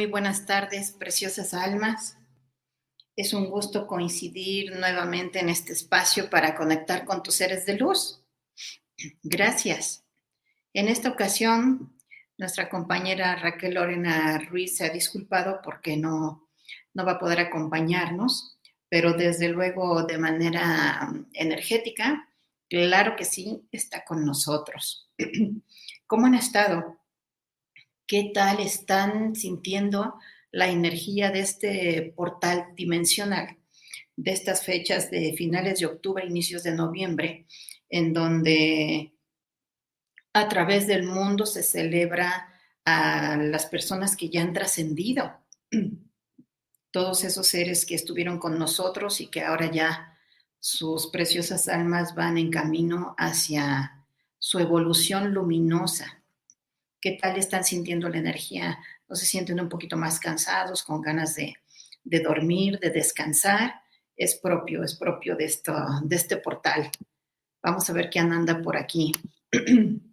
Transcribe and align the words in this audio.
Muy 0.00 0.06
buenas 0.06 0.46
tardes, 0.46 0.92
preciosas 0.92 1.52
almas. 1.52 2.16
Es 3.16 3.34
un 3.34 3.50
gusto 3.50 3.86
coincidir 3.86 4.74
nuevamente 4.78 5.40
en 5.40 5.50
este 5.50 5.74
espacio 5.74 6.30
para 6.30 6.54
conectar 6.54 7.04
con 7.04 7.22
tus 7.22 7.34
seres 7.34 7.66
de 7.66 7.76
luz. 7.76 8.24
Gracias. 9.22 10.06
En 10.72 10.88
esta 10.88 11.10
ocasión, 11.10 11.98
nuestra 12.38 12.70
compañera 12.70 13.36
Raquel 13.36 13.74
Lorena 13.74 14.38
Ruiz 14.38 14.78
se 14.78 14.86
ha 14.86 14.88
disculpado 14.88 15.60
porque 15.62 15.98
no, 15.98 16.48
no 16.94 17.04
va 17.04 17.12
a 17.12 17.18
poder 17.18 17.40
acompañarnos, 17.40 18.58
pero 18.88 19.12
desde 19.12 19.50
luego 19.50 20.04
de 20.04 20.16
manera 20.16 21.12
energética, 21.34 22.26
claro 22.70 23.16
que 23.16 23.26
sí, 23.26 23.68
está 23.70 24.02
con 24.02 24.24
nosotros. 24.24 25.10
¿Cómo 26.06 26.24
han 26.24 26.36
estado? 26.36 26.99
Qué 28.10 28.32
tal 28.34 28.58
están 28.58 29.36
sintiendo 29.36 30.18
la 30.50 30.66
energía 30.66 31.30
de 31.30 31.38
este 31.38 32.12
portal 32.16 32.74
dimensional, 32.74 33.56
de 34.16 34.32
estas 34.32 34.64
fechas 34.64 35.12
de 35.12 35.32
finales 35.34 35.78
de 35.78 35.86
octubre, 35.86 36.26
inicios 36.26 36.64
de 36.64 36.74
noviembre, 36.74 37.46
en 37.88 38.12
donde 38.12 39.14
a 40.32 40.48
través 40.48 40.88
del 40.88 41.04
mundo 41.04 41.46
se 41.46 41.62
celebra 41.62 42.48
a 42.84 43.36
las 43.36 43.66
personas 43.66 44.16
que 44.16 44.28
ya 44.28 44.42
han 44.42 44.54
trascendido, 44.54 45.32
todos 46.90 47.22
esos 47.22 47.46
seres 47.46 47.86
que 47.86 47.94
estuvieron 47.94 48.40
con 48.40 48.58
nosotros 48.58 49.20
y 49.20 49.28
que 49.28 49.42
ahora 49.42 49.70
ya 49.70 50.18
sus 50.58 51.12
preciosas 51.12 51.68
almas 51.68 52.16
van 52.16 52.38
en 52.38 52.50
camino 52.50 53.14
hacia 53.16 54.04
su 54.40 54.58
evolución 54.58 55.32
luminosa 55.32 56.19
qué 57.00 57.18
tal 57.20 57.36
están 57.36 57.64
sintiendo 57.64 58.08
la 58.08 58.18
energía, 58.18 58.78
no 59.08 59.16
se 59.16 59.26
sienten 59.26 59.60
un 59.60 59.68
poquito 59.68 59.96
más 59.96 60.20
cansados, 60.20 60.82
con 60.82 61.00
ganas 61.00 61.34
de, 61.34 61.56
dormir, 62.04 62.78
de 62.78 62.90
descansar, 62.90 63.74
es 64.16 64.36
propio, 64.36 64.84
es 64.84 64.94
propio 64.96 65.34
de, 65.34 65.46
esto, 65.46 65.74
de 66.02 66.16
este 66.16 66.36
portal. 66.36 66.90
Vamos 67.62 67.88
a 67.88 67.92
ver 67.92 68.10
quién 68.10 68.32
anda 68.32 68.60
por 68.60 68.76
aquí. 68.76 69.12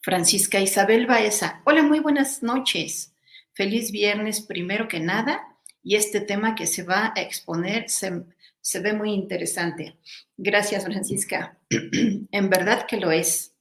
Francisca 0.00 0.60
Isabel 0.60 1.06
Baeza. 1.06 1.62
Hola, 1.64 1.82
muy 1.82 2.00
buenas 2.00 2.42
noches. 2.42 3.12
Feliz 3.52 3.90
viernes, 3.90 4.40
primero 4.40 4.88
que 4.88 5.00
nada. 5.00 5.58
Y 5.82 5.96
este 5.96 6.20
tema 6.20 6.54
que 6.54 6.66
se 6.66 6.82
va 6.82 7.12
a 7.14 7.20
exponer 7.20 7.88
se 7.88 8.80
ve 8.80 8.92
muy 8.92 9.12
interesante. 9.12 9.96
Gracias, 10.36 10.84
Francisca. 10.84 11.58
en 11.70 12.50
verdad 12.50 12.86
que 12.86 12.96
lo 12.96 13.10
es. 13.10 13.55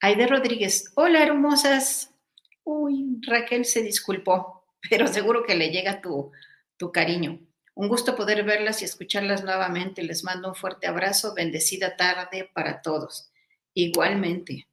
Aide 0.00 0.26
Rodríguez, 0.26 0.92
hola 0.94 1.22
hermosas. 1.22 2.12
Uy, 2.64 3.18
Raquel 3.22 3.64
se 3.64 3.82
disculpó, 3.82 4.64
pero 4.90 5.06
seguro 5.06 5.44
que 5.44 5.54
le 5.54 5.70
llega 5.70 6.00
tu, 6.00 6.32
tu 6.76 6.92
cariño. 6.92 7.40
Un 7.74 7.88
gusto 7.88 8.16
poder 8.16 8.42
verlas 8.44 8.80
y 8.80 8.84
escucharlas 8.84 9.44
nuevamente. 9.44 10.02
Les 10.02 10.24
mando 10.24 10.48
un 10.48 10.54
fuerte 10.54 10.86
abrazo. 10.86 11.34
Bendecida 11.34 11.94
tarde 11.96 12.50
para 12.54 12.80
todos. 12.80 13.30
Igualmente. 13.74 14.66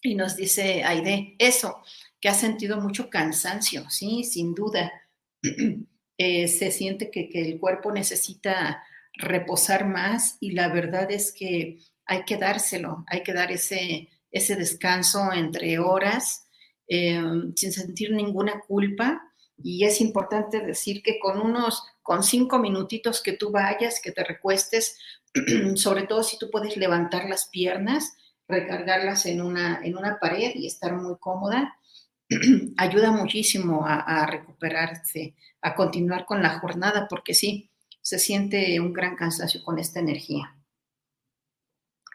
Y 0.00 0.14
nos 0.14 0.34
dice 0.34 0.82
Aide, 0.84 1.34
eso, 1.38 1.82
que 2.20 2.30
ha 2.30 2.34
sentido 2.34 2.80
mucho 2.80 3.10
cansancio, 3.10 3.88
sí, 3.90 4.24
sin 4.24 4.54
duda. 4.54 4.92
Eh, 6.18 6.48
se 6.48 6.70
siente 6.70 7.10
que, 7.10 7.28
que 7.28 7.42
el 7.42 7.60
cuerpo 7.60 7.92
necesita 7.92 8.82
reposar 9.12 9.86
más 9.86 10.38
y 10.40 10.52
la 10.52 10.68
verdad 10.68 11.10
es 11.10 11.30
que 11.30 11.80
hay 12.06 12.24
que 12.24 12.38
dárselo, 12.38 13.04
hay 13.06 13.22
que 13.22 13.34
dar 13.34 13.52
ese, 13.52 14.08
ese 14.36 14.56
descanso 14.56 15.32
entre 15.32 15.78
horas 15.78 16.46
eh, 16.88 17.20
sin 17.56 17.72
sentir 17.72 18.12
ninguna 18.12 18.60
culpa. 18.60 19.22
Y 19.62 19.84
es 19.84 20.00
importante 20.00 20.60
decir 20.60 21.02
que 21.02 21.18
con 21.18 21.40
unos, 21.40 21.82
con 22.02 22.22
cinco 22.22 22.58
minutitos 22.58 23.22
que 23.22 23.32
tú 23.32 23.50
vayas, 23.50 24.00
que 24.02 24.12
te 24.12 24.22
recuestes, 24.22 24.98
sobre 25.74 26.02
todo 26.04 26.22
si 26.22 26.38
tú 26.38 26.50
puedes 26.50 26.76
levantar 26.76 27.28
las 27.28 27.48
piernas, 27.48 28.14
recargarlas 28.46 29.26
en 29.26 29.40
una, 29.40 29.80
en 29.82 29.96
una 29.96 30.18
pared 30.20 30.52
y 30.54 30.66
estar 30.66 30.94
muy 30.94 31.16
cómoda, 31.18 31.76
ayuda 32.76 33.10
muchísimo 33.10 33.86
a, 33.86 34.00
a, 34.00 34.26
recuperarse, 34.26 35.34
a 35.62 35.74
continuar 35.74 36.26
con 36.26 36.42
la 36.42 36.58
jornada, 36.58 37.06
porque 37.08 37.34
sí, 37.34 37.70
se 38.02 38.18
siente 38.18 38.78
un 38.78 38.92
gran 38.92 39.16
cansancio 39.16 39.64
con 39.64 39.78
esta 39.78 40.00
energía. 40.00 40.54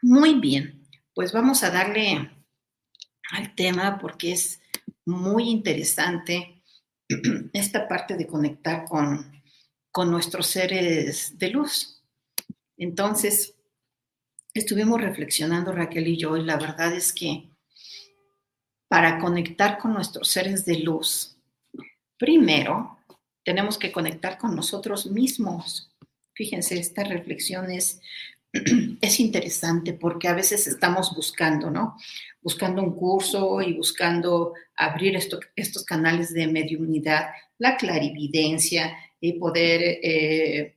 Muy 0.00 0.34
bien 0.40 0.81
pues 1.14 1.32
vamos 1.32 1.62
a 1.62 1.70
darle 1.70 2.30
al 3.30 3.54
tema 3.54 3.98
porque 3.98 4.32
es 4.32 4.60
muy 5.04 5.50
interesante 5.50 6.62
esta 7.52 7.88
parte 7.88 8.16
de 8.16 8.26
conectar 8.26 8.84
con, 8.84 9.42
con 9.90 10.10
nuestros 10.10 10.46
seres 10.46 11.38
de 11.38 11.50
luz. 11.50 12.02
Entonces, 12.76 13.54
estuvimos 14.54 15.00
reflexionando 15.00 15.72
Raquel 15.72 16.08
y 16.08 16.16
yo 16.16 16.36
y 16.36 16.44
la 16.44 16.56
verdad 16.56 16.92
es 16.94 17.12
que 17.12 17.50
para 18.88 19.18
conectar 19.18 19.78
con 19.78 19.94
nuestros 19.94 20.28
seres 20.28 20.64
de 20.64 20.78
luz, 20.78 21.36
primero 22.18 22.98
tenemos 23.44 23.78
que 23.78 23.90
conectar 23.90 24.38
con 24.38 24.54
nosotros 24.54 25.06
mismos. 25.06 25.90
Fíjense, 26.34 26.78
esta 26.78 27.04
reflexión 27.04 27.70
es, 27.70 28.00
es 29.00 29.20
interesante 29.20 29.94
porque 29.94 30.28
a 30.28 30.34
veces 30.34 30.66
estamos 30.66 31.14
buscando, 31.14 31.70
¿no? 31.70 31.96
Buscando 32.42 32.82
un 32.82 32.94
curso 32.94 33.62
y 33.62 33.74
buscando 33.74 34.52
abrir 34.76 35.16
estos 35.16 35.84
canales 35.84 36.34
de 36.34 36.46
mediunidad, 36.48 37.30
la 37.58 37.76
clarividencia 37.76 38.94
y 39.20 39.34
poder 39.34 39.80
eh, 40.02 40.76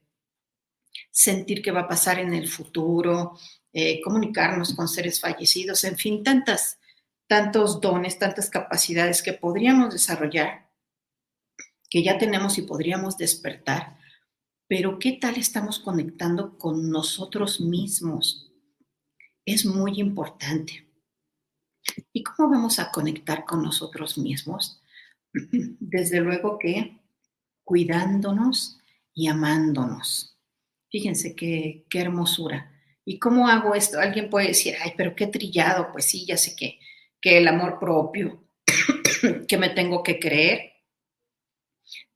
sentir 1.11 1.61
qué 1.61 1.71
va 1.71 1.81
a 1.81 1.87
pasar 1.87 2.19
en 2.19 2.33
el 2.33 2.47
futuro, 2.47 3.37
eh, 3.73 3.99
comunicarnos 4.01 4.73
con 4.73 4.87
seres 4.87 5.19
fallecidos, 5.19 5.83
en 5.83 5.97
fin, 5.97 6.23
tantas, 6.23 6.79
tantos 7.27 7.81
dones, 7.81 8.17
tantas 8.17 8.49
capacidades 8.49 9.21
que 9.21 9.33
podríamos 9.33 9.91
desarrollar, 9.91 10.69
que 11.89 12.03
ya 12.03 12.17
tenemos 12.17 12.57
y 12.57 12.61
podríamos 12.61 13.17
despertar. 13.17 13.97
Pero 14.67 14.97
¿qué 14.97 15.13
tal 15.13 15.35
estamos 15.35 15.79
conectando 15.79 16.57
con 16.57 16.89
nosotros 16.89 17.61
mismos? 17.61 18.51
Es 19.45 19.65
muy 19.65 19.99
importante. 19.99 20.87
¿Y 22.11 22.23
cómo 22.23 22.49
vamos 22.49 22.79
a 22.79 22.91
conectar 22.91 23.45
con 23.45 23.61
nosotros 23.61 24.17
mismos? 24.17 24.81
Desde 25.33 26.19
luego 26.19 26.57
que 26.57 26.99
cuidándonos 27.63 28.79
y 29.13 29.27
amándonos. 29.27 30.39
Fíjense 30.89 31.35
qué, 31.35 31.85
qué 31.89 32.01
hermosura. 32.01 32.71
¿Y 33.05 33.19
cómo 33.19 33.47
hago 33.47 33.75
esto? 33.75 33.99
Alguien 33.99 34.31
puede 34.31 34.47
decir, 34.47 34.73
ay, 34.81 34.93
pero 34.97 35.15
qué 35.15 35.27
trillado. 35.27 35.91
Pues 35.91 36.05
sí, 36.05 36.25
ya 36.25 36.37
sé 36.37 36.55
que, 36.55 36.79
que 37.21 37.37
el 37.37 37.47
amor 37.47 37.77
propio, 37.79 38.47
que 39.47 39.57
me 39.59 39.69
tengo 39.69 40.01
que 40.01 40.19
creer. 40.19 40.71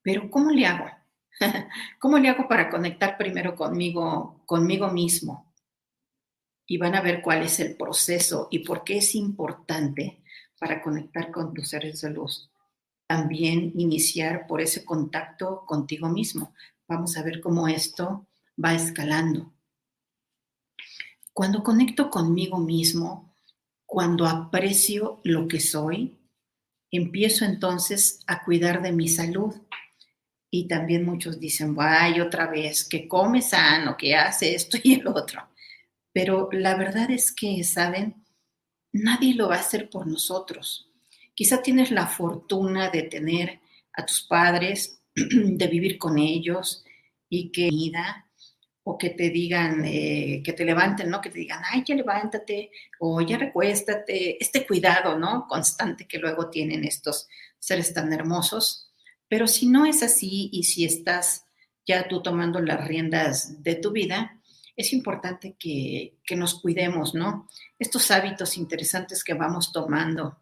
Pero 0.01 0.31
¿cómo 0.31 0.49
le 0.49 0.65
hago? 0.65 0.98
¿Cómo 1.99 2.17
le 2.17 2.29
hago 2.29 2.47
para 2.47 2.69
conectar 2.69 3.17
primero 3.17 3.55
conmigo, 3.55 4.41
conmigo 4.45 4.89
mismo? 4.89 5.53
Y 6.65 6.77
van 6.77 6.95
a 6.95 7.01
ver 7.01 7.21
cuál 7.21 7.43
es 7.43 7.59
el 7.59 7.75
proceso 7.75 8.47
y 8.51 8.59
por 8.59 8.83
qué 8.83 8.97
es 8.97 9.15
importante 9.15 10.21
para 10.59 10.81
conectar 10.81 11.31
con 11.31 11.53
tus 11.53 11.69
seres 11.69 12.01
de 12.01 12.11
luz. 12.11 12.49
También 13.07 13.73
iniciar 13.75 14.45
por 14.45 14.61
ese 14.61 14.85
contacto 14.85 15.65
contigo 15.65 16.09
mismo. 16.09 16.53
Vamos 16.87 17.17
a 17.17 17.23
ver 17.23 17.41
cómo 17.41 17.67
esto 17.67 18.27
va 18.63 18.73
escalando. 18.73 19.51
Cuando 21.33 21.63
conecto 21.63 22.09
conmigo 22.09 22.59
mismo, 22.59 23.33
cuando 23.85 24.27
aprecio 24.27 25.21
lo 25.23 25.47
que 25.47 25.59
soy, 25.59 26.19
empiezo 26.91 27.45
entonces 27.45 28.19
a 28.27 28.43
cuidar 28.43 28.81
de 28.83 28.91
mi 28.91 29.07
salud. 29.07 29.55
Y 30.51 30.67
también 30.67 31.05
muchos 31.05 31.39
dicen, 31.39 31.75
vaya 31.75 32.23
otra 32.23 32.47
vez, 32.47 32.83
que 32.83 33.07
come 33.07 33.41
sano, 33.41 33.95
que 33.95 34.15
hace 34.15 34.55
esto 34.55 34.77
y 34.83 34.95
el 34.95 35.07
otro. 35.07 35.47
Pero 36.11 36.49
la 36.51 36.75
verdad 36.75 37.11
es 37.11 37.31
que, 37.31 37.63
¿saben? 37.63 38.23
Nadie 38.91 39.35
lo 39.35 39.49
va 39.49 39.57
a 39.57 39.59
hacer 39.59 39.89
por 39.89 40.07
nosotros. 40.07 40.89
Quizá 41.35 41.61
tienes 41.61 41.91
la 41.91 42.07
fortuna 42.07 42.89
de 42.89 43.03
tener 43.03 43.59
a 43.93 44.05
tus 44.05 44.23
padres, 44.23 45.01
de 45.15 45.67
vivir 45.67 45.97
con 45.97 46.17
ellos 46.17 46.83
y 47.29 47.51
que 47.51 47.69
o 48.83 48.97
que 48.97 49.11
te 49.11 49.29
digan, 49.29 49.83
eh, 49.85 50.41
que 50.43 50.53
te 50.53 50.65
levanten, 50.65 51.09
¿no? 51.09 51.21
Que 51.21 51.29
te 51.29 51.39
digan, 51.39 51.61
ay, 51.71 51.83
ya 51.85 51.95
levántate, 51.95 52.71
o 52.99 53.21
ya 53.21 53.37
recuéstate, 53.37 54.41
este 54.43 54.65
cuidado, 54.65 55.17
¿no? 55.17 55.45
Constante 55.47 56.07
que 56.07 56.17
luego 56.17 56.49
tienen 56.49 56.83
estos 56.83 57.27
seres 57.59 57.93
tan 57.93 58.11
hermosos. 58.11 58.88
Pero 59.29 59.47
si 59.47 59.67
no 59.67 59.85
es 59.85 60.03
así 60.03 60.49
y 60.51 60.63
si 60.63 60.83
estás 60.83 61.45
ya 61.87 62.07
tú 62.07 62.21
tomando 62.21 62.59
las 62.59 62.85
riendas 62.85 63.63
de 63.63 63.75
tu 63.75 63.91
vida, 63.91 64.41
es 64.75 64.91
importante 64.91 65.55
que, 65.57 66.17
que 66.25 66.35
nos 66.35 66.59
cuidemos, 66.59 67.13
¿no? 67.13 67.47
Estos 67.77 68.11
hábitos 68.11 68.57
interesantes 68.57 69.23
que 69.23 69.33
vamos 69.33 69.71
tomando 69.71 70.37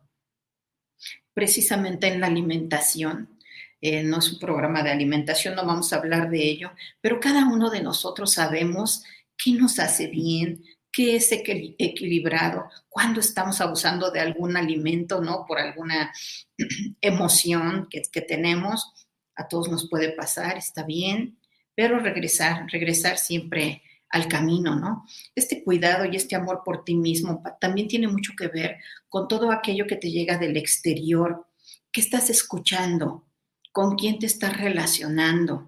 precisamente 1.33 2.07
en 2.07 2.19
la 2.19 2.25
alimentación, 2.25 3.37
eh, 3.79 4.01
no 4.01 4.17
es 4.17 4.33
un 4.33 4.39
programa 4.39 4.81
de 4.81 4.89
alimentación, 4.89 5.53
no 5.53 5.65
vamos 5.67 5.93
a 5.93 5.97
hablar 5.97 6.31
de 6.31 6.43
ello, 6.43 6.71
pero 6.99 7.19
cada 7.19 7.45
uno 7.47 7.69
de 7.69 7.83
nosotros 7.83 8.33
sabemos 8.33 9.03
qué 9.37 9.51
nos 9.51 9.77
hace 9.77 10.07
bien, 10.07 10.63
qué 10.97 11.15
es 11.15 11.31
equilibrado, 11.31 12.71
cuando 12.89 13.19
estamos 13.19 13.61
abusando 13.61 14.09
de 14.09 14.19
algún 14.19 14.57
alimento, 14.57 15.21
¿no? 15.21 15.45
Por 15.47 15.59
alguna 15.59 16.11
emoción 17.01 17.87
que, 17.87 18.01
que 18.11 18.21
tenemos, 18.21 19.07
a 19.35 19.47
todos 19.47 19.69
nos 19.69 19.87
puede 19.91 20.13
pasar, 20.13 20.57
está 20.57 20.81
bien, 20.81 21.37
pero 21.75 21.99
regresar, 21.99 22.65
regresar 22.71 23.19
siempre 23.19 23.83
al 24.09 24.27
camino, 24.27 24.75
¿no? 24.75 25.05
Este 25.35 25.63
cuidado 25.63 26.03
y 26.05 26.15
este 26.15 26.35
amor 26.35 26.63
por 26.65 26.83
ti 26.83 26.95
mismo 26.95 27.43
también 27.61 27.87
tiene 27.87 28.07
mucho 28.07 28.33
que 28.35 28.47
ver 28.47 28.77
con 29.07 29.27
todo 29.27 29.51
aquello 29.51 29.85
que 29.85 29.97
te 29.97 30.09
llega 30.09 30.39
del 30.39 30.57
exterior, 30.57 31.45
que 31.91 32.01
estás 32.01 32.31
escuchando, 32.31 33.27
con 33.71 33.97
quién 33.97 34.17
te 34.17 34.25
estás 34.25 34.57
relacionando, 34.57 35.67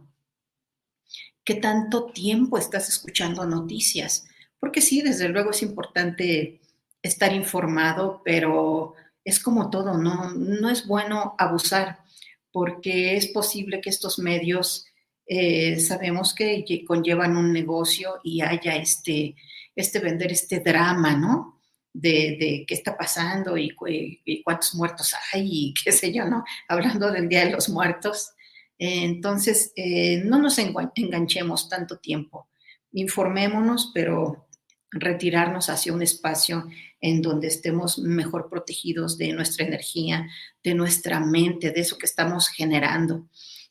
qué 1.43 1.53
tanto 1.53 2.07
tiempo 2.07 2.57
estás 2.57 2.89
escuchando 2.89 3.45
noticias, 3.45 4.25
porque 4.59 4.81
sí, 4.81 5.01
desde 5.01 5.29
luego 5.29 5.51
es 5.51 5.61
importante 5.61 6.59
estar 7.01 7.33
informado, 7.33 8.21
pero 8.23 8.93
es 9.23 9.39
como 9.39 9.69
todo, 9.69 9.97
no, 9.97 10.31
no 10.31 10.69
es 10.69 10.85
bueno 10.87 11.35
abusar, 11.37 11.99
porque 12.51 13.15
es 13.15 13.27
posible 13.27 13.81
que 13.81 13.89
estos 13.89 14.19
medios 14.19 14.85
eh, 15.27 15.79
sabemos 15.79 16.33
que 16.33 16.83
conllevan 16.87 17.37
un 17.37 17.53
negocio 17.53 18.19
y 18.23 18.41
haya 18.41 18.75
este, 18.75 19.35
este 19.75 19.99
vender 19.99 20.31
este 20.31 20.59
drama, 20.59 21.15
¿no? 21.15 21.59
de, 21.93 22.65
qué 22.67 22.73
está 22.73 22.97
pasando 22.97 23.57
y, 23.57 23.75
cuántos 24.43 24.75
muertos 24.75 25.13
hay 25.33 25.49
y 25.51 25.73
qué 25.73 25.91
sé 25.91 26.13
yo, 26.13 26.25
¿no? 26.25 26.43
Hablando 26.67 27.11
del 27.11 27.27
Día 27.27 27.45
de 27.45 27.51
los 27.51 27.69
Muertos. 27.69 28.31
entonces, 28.77 29.73
eh, 29.75 30.21
no 30.23 30.39
nos 30.39 30.57
enganchemos 30.59 31.67
tanto 31.69 31.97
tiempo. 31.97 32.47
Informémonos, 32.93 33.91
pero 33.93 34.47
retirarnos 34.91 35.69
hacia 35.69 35.93
un 35.93 36.01
espacio 36.01 36.67
en 37.01 37.21
donde 37.21 37.47
estemos 37.47 37.99
mejor 37.99 38.49
protegidos 38.49 39.17
de 39.17 39.33
nuestra 39.33 39.65
energía, 39.65 40.27
de 40.63 40.73
nuestra 40.73 41.19
mente, 41.19 41.71
de 41.71 41.81
eso 41.81 41.97
que 41.97 42.05
estamos 42.05 42.49
generando. 42.49 43.27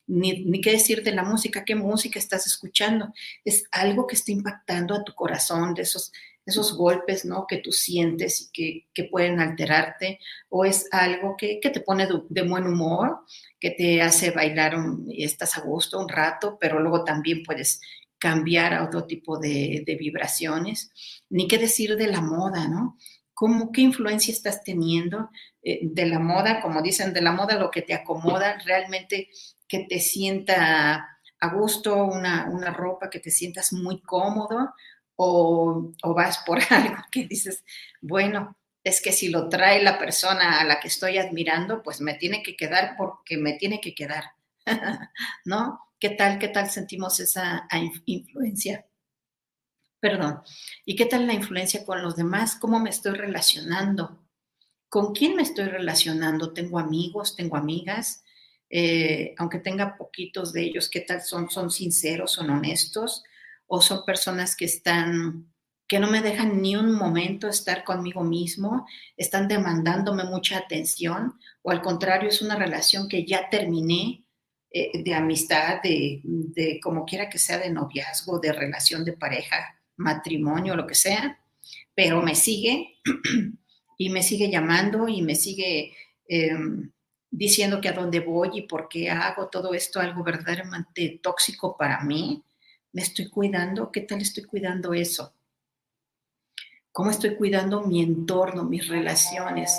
Ni, 0.06 0.60
qué 0.62 0.72
decir 0.72 1.02
de 1.02 1.12
la 1.12 1.22
música, 1.22 1.64
qué 1.64 1.74
música 1.74 2.18
estás 2.18 2.46
escuchando. 2.46 3.12
Es 3.44 3.64
algo 3.70 4.06
que 4.06 4.14
está 4.16 4.32
impactando 4.32 4.94
a 4.94 5.04
tu 5.04 5.14
corazón, 5.14 5.74
de 5.74 5.82
esos 5.82 6.12
esos 6.48 6.74
golpes, 6.74 7.26
¿no? 7.26 7.46
Que 7.46 7.58
tú 7.58 7.72
sientes 7.72 8.50
y 8.54 8.86
que, 8.94 9.04
pueden 9.04 9.38
alterarte, 9.38 10.18
o 10.48 10.64
es 10.64 10.88
algo 10.90 11.36
que, 11.36 11.60
te 11.62 11.80
pone 11.80 12.08
de, 12.30 12.42
buen 12.42 12.66
humor, 12.66 13.20
que 13.60 13.70
te 13.70 14.00
hace 14.00 14.30
bailar 14.30 14.74
y 15.08 15.24
estás 15.24 15.58
a 15.58 15.60
gusto 15.60 16.00
un 16.00 16.08
rato, 16.08 16.56
pero 16.58 16.80
luego 16.80 17.04
también 17.04 17.42
puedes 17.42 17.80
cambiar 18.18 18.74
a 18.74 18.84
otro 18.84 19.04
tipo 19.04 19.38
de, 19.38 19.84
vibraciones. 19.98 20.90
Ni 21.30 21.48
qué 21.48 21.58
decir 21.58 21.96
de 21.96 22.08
la 22.08 22.20
moda, 22.20 22.68
¿no? 22.68 22.98
¿Cómo, 23.34 23.70
¿Qué 23.70 23.82
influencia 23.82 24.32
estás 24.32 24.64
teniendo 24.64 25.30
eh, 25.62 25.80
de 25.82 26.06
la 26.06 26.18
moda? 26.18 26.60
Como 26.60 26.82
dicen, 26.82 27.12
de 27.12 27.22
la 27.22 27.32
moda 27.32 27.58
lo 27.58 27.70
que 27.70 27.82
te 27.82 27.94
acomoda, 27.94 28.58
realmente 28.64 29.28
que 29.68 29.86
te 29.88 30.00
sienta 30.00 31.18
a 31.40 31.54
gusto, 31.54 32.04
una, 32.04 32.48
una 32.50 32.72
ropa 32.72 33.10
que 33.10 33.20
te 33.20 33.30
sientas 33.30 33.72
muy 33.72 34.00
cómodo 34.02 34.74
o, 35.20 35.92
vas 36.14 36.38
por 36.46 36.58
algo 36.70 37.02
que 37.10 37.26
dices, 37.26 37.64
bueno, 38.00 38.56
es 38.84 39.02
que 39.02 39.12
si 39.12 39.28
lo 39.28 39.48
trae 39.48 39.82
la 39.82 39.98
persona 39.98 40.60
a 40.60 40.64
la 40.64 40.80
que 40.80 40.88
estoy 40.88 41.18
admirando, 41.18 41.82
pues 41.82 42.00
me 42.00 42.14
tiene 42.14 42.42
que 42.42 42.56
quedar 42.56 42.94
porque 42.96 43.36
me 43.36 43.54
tiene 43.54 43.80
que 43.80 43.94
quedar, 43.94 44.24
¿no? 45.44 45.80
¿Qué 45.98 46.10
tal, 46.10 46.38
qué 46.38 46.48
tal 46.48 46.70
sentimos 46.70 47.20
esa 47.20 47.68
influencia? 48.06 48.86
Perdón. 50.00 50.42
¿Y 50.84 50.94
qué 50.94 51.06
tal 51.06 51.26
la 51.26 51.34
influencia 51.34 51.84
con 51.84 52.02
los 52.02 52.16
demás? 52.16 52.56
¿Cómo 52.56 52.78
me 52.78 52.90
estoy 52.90 53.12
relacionando? 53.12 54.24
¿Con 54.88 55.12
quién 55.12 55.34
me 55.34 55.42
estoy 55.42 55.66
relacionando? 55.66 56.52
¿Tengo 56.52 56.78
amigos? 56.78 57.34
¿Tengo 57.34 57.56
amigas? 57.56 58.22
Eh, 58.70 59.34
aunque 59.38 59.58
tenga 59.58 59.96
poquitos 59.96 60.52
de 60.52 60.62
ellos, 60.62 60.88
¿qué 60.88 61.00
tal 61.00 61.22
son? 61.22 61.50
¿Son 61.50 61.70
sinceros? 61.70 62.32
¿Son 62.32 62.48
honestos? 62.50 63.24
o 63.68 63.80
son 63.80 64.04
personas 64.04 64.56
que 64.56 64.64
están 64.64 65.52
que 65.86 66.00
no 66.00 66.10
me 66.10 66.20
dejan 66.20 66.60
ni 66.60 66.76
un 66.76 66.92
momento 66.92 67.48
estar 67.48 67.82
conmigo 67.82 68.22
mismo, 68.22 68.86
están 69.16 69.48
demandándome 69.48 70.24
mucha 70.24 70.58
atención, 70.58 71.38
o 71.62 71.70
al 71.70 71.80
contrario, 71.80 72.28
es 72.28 72.42
una 72.42 72.56
relación 72.56 73.08
que 73.08 73.24
ya 73.24 73.48
terminé 73.48 74.26
eh, 74.70 75.02
de 75.02 75.14
amistad, 75.14 75.80
de, 75.82 76.20
de, 76.22 76.78
como 76.82 77.04
quiera 77.06 77.30
que 77.30 77.38
sea, 77.38 77.58
de 77.58 77.70
noviazgo, 77.70 78.38
de 78.38 78.52
relación 78.52 79.04
de 79.04 79.14
pareja, 79.14 79.80
matrimonio, 79.96 80.76
lo 80.76 80.86
que 80.86 80.94
sea, 80.94 81.40
pero 81.94 82.22
me 82.22 82.34
sigue 82.34 82.98
y 83.98 84.10
me 84.10 84.22
sigue 84.22 84.50
llamando 84.50 85.08
y 85.08 85.22
me 85.22 85.34
sigue 85.34 85.94
em, 86.28 86.90
diciendo 87.30 87.80
que 87.80 87.88
a 87.88 87.92
dónde 87.92 88.20
voy 88.20 88.50
y 88.54 88.62
por 88.62 88.88
qué 88.88 89.10
hago 89.10 89.48
todo 89.48 89.74
esto 89.74 90.00
algo 90.00 90.22
verdaderamente 90.22 91.18
tóxico 91.22 91.76
para 91.76 92.02
mí. 92.02 92.44
¿Me 92.92 93.02
estoy 93.02 93.28
cuidando? 93.28 93.90
¿Qué 93.90 94.02
tal 94.02 94.20
estoy 94.20 94.44
cuidando 94.44 94.94
eso? 94.94 95.34
¿Cómo 96.92 97.10
estoy 97.10 97.36
cuidando 97.36 97.86
mi 97.86 98.02
entorno, 98.02 98.64
mis 98.64 98.88
relaciones? 98.88 99.72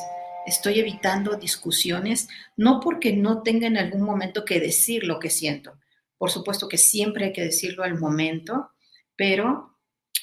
Estoy 0.46 0.80
evitando 0.80 1.36
discusiones, 1.36 2.28
no 2.58 2.80
porque 2.80 3.14
no 3.14 3.44
tenga 3.44 3.68
en 3.68 3.78
algún 3.78 4.02
momento 4.02 4.46
que 4.46 4.60
decir 4.60 5.04
lo 5.04 5.20
que 5.20 5.30
siento. 5.30 5.78
Por 6.18 6.32
supuesto 6.32 6.68
que 6.68 6.78
siempre 6.78 7.26
hay 7.26 7.34
que 7.34 7.44
decirlo 7.44 7.84
al 7.84 7.98
momento, 7.98 8.72
pero 9.16 9.78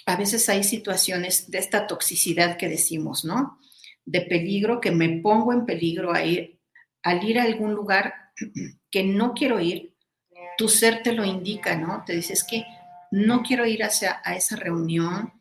a 0.06 0.16
veces 0.16 0.48
hay 0.48 0.62
situaciones 0.62 1.50
de 1.50 1.58
esta 1.58 1.86
toxicidad 1.86 2.56
que 2.56 2.68
decimos, 2.68 3.24
¿no? 3.24 3.58
De 4.04 4.20
peligro, 4.20 4.80
que 4.80 4.90
me 4.90 5.08
pongo 5.20 5.52
en 5.52 5.66
peligro 5.66 6.12
a 6.12 6.24
ir, 6.24 6.60
al 7.02 7.24
ir 7.24 7.38
a 7.38 7.44
algún 7.44 7.74
lugar 7.74 8.14
que 8.90 9.04
no 9.04 9.34
quiero 9.34 9.60
ir, 9.60 9.94
tu 10.58 10.68
ser 10.68 11.02
te 11.02 11.12
lo 11.12 11.24
indica, 11.24 11.76
¿no? 11.76 12.04
Te 12.06 12.14
dices 12.14 12.44
que 12.44 12.64
no 13.10 13.42
quiero 13.42 13.66
ir 13.66 13.82
hacia, 13.82 14.20
a 14.24 14.36
esa 14.36 14.56
reunión, 14.56 15.32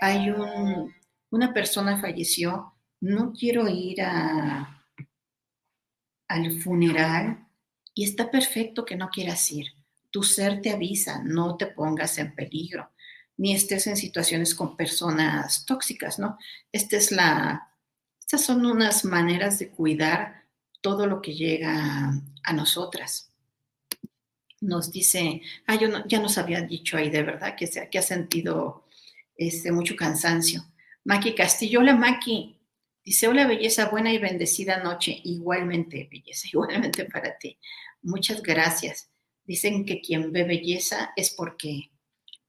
hay 0.00 0.30
un, 0.30 0.94
una 1.30 1.52
persona 1.52 1.98
falleció, 1.98 2.73
no 3.04 3.34
quiero 3.34 3.68
ir 3.68 4.00
al 4.00 4.66
funeral 6.62 7.46
y 7.92 8.04
está 8.04 8.30
perfecto 8.30 8.86
que 8.86 8.96
no 8.96 9.10
quieras 9.10 9.52
ir. 9.52 9.66
Tu 10.10 10.22
ser 10.22 10.62
te 10.62 10.70
avisa, 10.70 11.22
no 11.22 11.58
te 11.58 11.66
pongas 11.66 12.16
en 12.16 12.34
peligro, 12.34 12.90
ni 13.36 13.54
estés 13.54 13.86
en 13.88 13.98
situaciones 13.98 14.54
con 14.54 14.74
personas 14.74 15.66
tóxicas, 15.66 16.18
¿no? 16.18 16.38
Esta 16.72 16.96
es 16.96 17.12
la, 17.12 17.70
estas 18.20 18.42
son 18.42 18.64
unas 18.64 19.04
maneras 19.04 19.58
de 19.58 19.68
cuidar 19.68 20.44
todo 20.80 21.06
lo 21.06 21.20
que 21.20 21.34
llega 21.34 22.10
a 22.42 22.52
nosotras. 22.54 23.30
Nos 24.62 24.90
dice, 24.90 25.42
ah, 25.66 25.74
yo 25.74 25.88
ya 26.06 26.20
nos 26.20 26.38
había 26.38 26.62
dicho 26.62 26.96
ahí 26.96 27.10
de 27.10 27.22
verdad 27.22 27.54
que, 27.54 27.68
que 27.90 27.98
ha 27.98 28.02
sentido 28.02 28.86
este, 29.36 29.72
mucho 29.72 29.94
cansancio. 29.94 30.64
Maki 31.04 31.34
Castillo, 31.34 31.80
hola 31.80 31.94
Maki, 31.94 32.53
Dice, 33.04 33.28
hola 33.28 33.46
belleza, 33.46 33.90
buena 33.90 34.12
y 34.12 34.18
bendecida 34.18 34.82
noche. 34.82 35.20
Igualmente, 35.24 36.08
belleza, 36.10 36.48
igualmente 36.52 37.04
para 37.04 37.36
ti. 37.36 37.58
Muchas 38.02 38.42
gracias. 38.42 39.10
Dicen 39.44 39.84
que 39.84 40.00
quien 40.00 40.32
ve 40.32 40.44
belleza 40.44 41.12
es 41.14 41.34
porque 41.34 41.90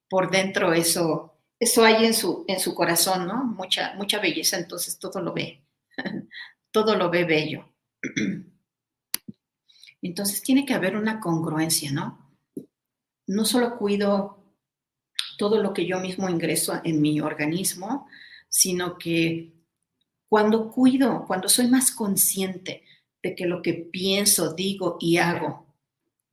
por 0.09 0.31
dentro 0.31 0.73
eso, 0.73 1.41
eso 1.59 1.83
hay 1.83 2.05
en 2.05 2.13
su, 2.13 2.45
en 2.47 2.59
su 2.59 2.73
corazón, 2.73 3.27
¿no? 3.27 3.43
Mucha, 3.43 3.95
mucha 3.95 4.19
belleza, 4.19 4.57
entonces 4.57 4.97
todo 4.97 5.19
lo 5.19 5.33
ve. 5.33 5.65
todo 6.71 6.95
lo 6.95 7.09
ve 7.09 7.25
bello. 7.25 7.73
Entonces 10.01 10.43
tiene 10.43 10.67
que 10.67 10.75
haber 10.75 10.95
una 10.95 11.19
congruencia, 11.19 11.91
¿no? 11.91 12.37
No 13.25 13.43
solo 13.43 13.75
cuido 13.75 14.53
todo 15.39 15.63
lo 15.63 15.73
que 15.73 15.87
yo 15.87 15.99
mismo 15.99 16.29
ingreso 16.29 16.79
en 16.83 17.01
mi 17.01 17.19
organismo, 17.21 18.07
sino 18.47 18.99
que 18.99 19.54
cuando 20.35 20.69
cuido, 20.69 21.23
cuando 21.25 21.47
soy 21.47 21.69
más 21.69 21.91
consciente 21.91 22.83
de 23.23 23.35
que 23.35 23.45
lo 23.45 23.61
que 23.61 23.73
pienso, 23.73 24.53
digo 24.53 24.97
y 24.99 25.15
hago 25.15 25.65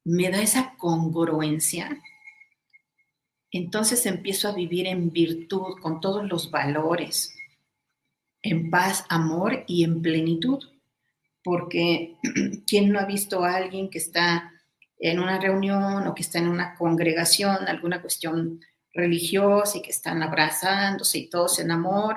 me 0.03 0.29
da 0.29 0.43
esa 0.43 0.75
congruencia, 0.77 2.03
entonces 3.53 4.05
empiezo 4.07 4.49
a 4.49 4.55
vivir 4.55 4.89
en 4.89 5.13
virtud, 5.13 5.79
con 5.81 6.01
todos 6.01 6.29
los 6.29 6.51
valores, 6.51 7.33
en 8.43 8.73
paz, 8.73 9.05
amor 9.09 9.63
y 9.69 9.85
en 9.85 10.03
plenitud. 10.03 10.59
Porque 11.45 12.17
¿quién 12.67 12.91
no 12.91 12.99
ha 12.99 13.05
visto 13.05 13.45
a 13.45 13.55
alguien 13.55 13.89
que 13.89 13.99
está 13.99 14.53
en 14.99 15.21
una 15.21 15.39
reunión 15.39 16.09
o 16.09 16.15
que 16.17 16.23
está 16.23 16.41
en 16.41 16.49
una 16.49 16.75
congregación, 16.75 17.69
alguna 17.69 18.01
cuestión 18.01 18.59
religiosa 18.93 19.79
y 19.79 19.83
que 19.83 19.93
están 19.93 20.25
abrazándose 20.25 21.19
y 21.19 21.31
todos 21.31 21.61
en 21.61 21.71
amor 21.71 22.17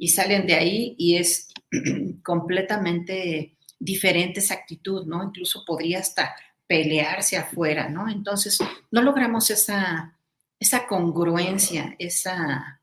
y 0.00 0.08
salen 0.08 0.46
de 0.46 0.54
ahí 0.54 0.94
y 0.96 1.16
es 1.16 1.48
completamente 2.24 3.58
diferente 3.78 4.40
esa 4.40 4.54
actitud, 4.54 5.06
¿no? 5.06 5.22
Incluso 5.22 5.62
podría 5.66 5.98
hasta 5.98 6.34
pelearse 6.66 7.36
afuera, 7.36 7.90
¿no? 7.90 8.08
Entonces, 8.08 8.58
no 8.90 9.02
logramos 9.02 9.50
esa, 9.50 10.16
esa 10.58 10.86
congruencia, 10.86 11.96
esa, 11.98 12.80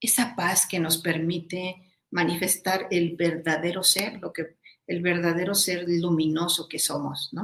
esa 0.00 0.36
paz 0.36 0.64
que 0.64 0.78
nos 0.78 0.98
permite 0.98 1.74
manifestar 2.12 2.86
el 2.92 3.16
verdadero 3.16 3.82
ser, 3.82 4.20
lo 4.20 4.32
que 4.32 4.56
el 4.86 5.02
verdadero 5.02 5.56
ser 5.56 5.84
luminoso 5.88 6.68
que 6.68 6.78
somos, 6.78 7.30
¿no? 7.32 7.42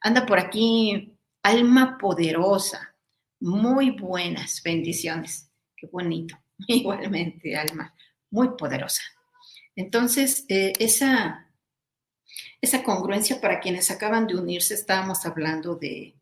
Anda 0.00 0.24
por 0.24 0.38
aquí, 0.38 1.12
alma 1.42 1.98
poderosa, 1.98 2.94
muy 3.38 3.90
buenas 3.90 4.62
bendiciones, 4.62 5.50
qué 5.76 5.88
bonito, 5.88 6.38
igualmente, 6.66 7.54
alma 7.54 7.92
muy 8.30 8.50
poderosa. 8.56 9.02
Entonces, 9.74 10.44
eh, 10.48 10.72
esa, 10.78 11.50
esa 12.60 12.82
congruencia 12.82 13.40
para 13.40 13.60
quienes 13.60 13.90
acaban 13.90 14.26
de 14.26 14.36
unirse, 14.36 14.74
estábamos 14.74 15.26
hablando 15.26 15.76
de, 15.76 16.14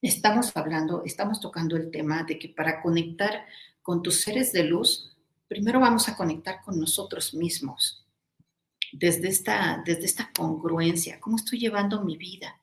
estamos 0.00 0.56
hablando, 0.56 1.02
estamos 1.04 1.40
tocando 1.40 1.76
el 1.76 1.90
tema 1.90 2.24
de 2.24 2.38
que 2.38 2.48
para 2.48 2.80
conectar 2.80 3.46
con 3.82 4.02
tus 4.02 4.22
seres 4.22 4.52
de 4.52 4.64
luz, 4.64 5.16
primero 5.48 5.80
vamos 5.80 6.08
a 6.08 6.16
conectar 6.16 6.62
con 6.62 6.78
nosotros 6.78 7.34
mismos, 7.34 8.06
desde 8.92 9.28
esta, 9.28 9.82
desde 9.84 10.06
esta 10.06 10.30
congruencia, 10.36 11.20
cómo 11.20 11.36
estoy 11.36 11.58
llevando 11.58 12.02
mi 12.02 12.16
vida. 12.16 12.60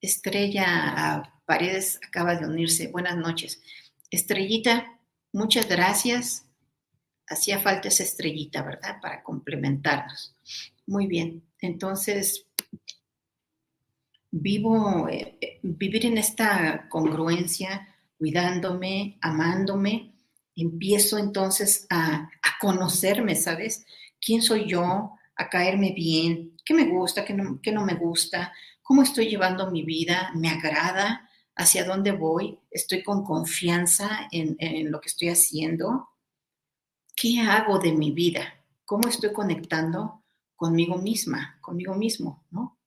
Estrella 0.00 1.32
Paredes 1.44 1.98
acaba 2.06 2.36
de 2.36 2.46
unirse. 2.46 2.88
Buenas 2.88 3.16
noches. 3.16 3.60
Estrellita, 4.10 4.98
muchas 5.32 5.68
gracias 5.68 6.47
hacía 7.28 7.58
falta 7.60 7.88
esa 7.88 8.02
estrellita, 8.02 8.62
¿verdad? 8.62 9.00
Para 9.00 9.22
complementarnos. 9.22 10.34
Muy 10.86 11.06
bien, 11.06 11.42
entonces 11.60 12.46
vivo, 14.30 15.08
eh, 15.08 15.38
eh, 15.40 15.60
vivir 15.62 16.06
en 16.06 16.18
esta 16.18 16.88
congruencia, 16.88 17.88
cuidándome, 18.18 19.18
amándome, 19.20 20.12
empiezo 20.56 21.18
entonces 21.18 21.86
a, 21.90 22.30
conocerme, 22.60 23.36
¿sabes? 23.36 23.86
¿Quién 24.20 24.42
soy 24.42 24.68
yo? 24.68 25.12
A 25.36 25.48
caerme 25.48 25.92
bien, 25.92 26.56
qué 26.64 26.74
me 26.74 26.86
gusta, 26.86 27.24
qué 27.24 27.32
no, 27.32 27.60
qué 27.62 27.70
no 27.70 27.84
me 27.84 27.94
gusta, 27.94 28.52
cómo 28.82 29.02
estoy 29.02 29.28
llevando 29.28 29.70
mi 29.70 29.84
vida, 29.84 30.32
me 30.34 30.50
agrada, 30.50 31.30
hacia 31.54 31.84
dónde 31.84 32.10
voy, 32.10 32.58
estoy 32.72 33.04
con 33.04 33.22
confianza 33.22 34.26
en, 34.32 34.56
en 34.58 34.90
lo 34.90 35.00
que 35.00 35.06
estoy 35.06 35.28
haciendo, 35.28 36.08
¿qué 37.20 37.40
hago 37.40 37.78
de 37.78 37.92
mi 37.92 38.12
vida? 38.12 38.54
¿Cómo 38.84 39.08
estoy 39.08 39.32
conectando 39.32 40.24
conmigo 40.54 40.98
misma, 40.98 41.58
conmigo 41.60 41.94
mismo, 41.94 42.46
¿no? 42.50 42.78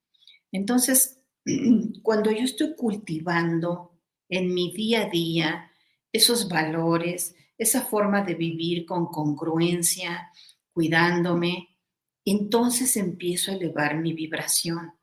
Entonces, 0.51 1.21
cuando 2.01 2.31
yo 2.31 2.43
estoy 2.43 2.75
cultivando 2.75 4.00
en 4.29 4.53
mi 4.53 4.71
día 4.73 5.01
a 5.01 5.09
día 5.09 5.71
esos 6.13 6.47
valores, 6.47 7.35
esa 7.57 7.81
forma 7.81 8.23
de 8.23 8.35
vivir 8.35 8.85
con 8.85 9.07
congruencia, 9.07 10.31
cuidándome, 10.73 11.77
entonces 12.23 12.95
empiezo 12.97 13.51
a 13.51 13.55
elevar 13.55 13.97
mi 13.97 14.13
vibración. 14.13 14.93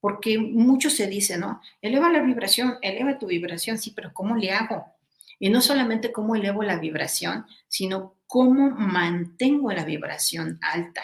Porque 0.00 0.38
mucho 0.38 0.90
se 0.90 1.08
dice, 1.08 1.36
¿no? 1.36 1.60
Eleva 1.82 2.10
la 2.10 2.22
vibración, 2.22 2.78
eleva 2.80 3.18
tu 3.18 3.26
vibración, 3.26 3.78
sí, 3.78 3.92
pero 3.94 4.12
¿cómo 4.14 4.36
le 4.36 4.52
hago? 4.52 4.86
Y 5.38 5.50
no 5.50 5.60
solamente 5.60 6.12
cómo 6.12 6.36
elevo 6.36 6.62
la 6.62 6.78
vibración, 6.78 7.46
sino 7.68 8.19
cómo 8.30 8.70
mantengo 8.70 9.72
la 9.72 9.84
vibración 9.84 10.60
alta. 10.62 11.02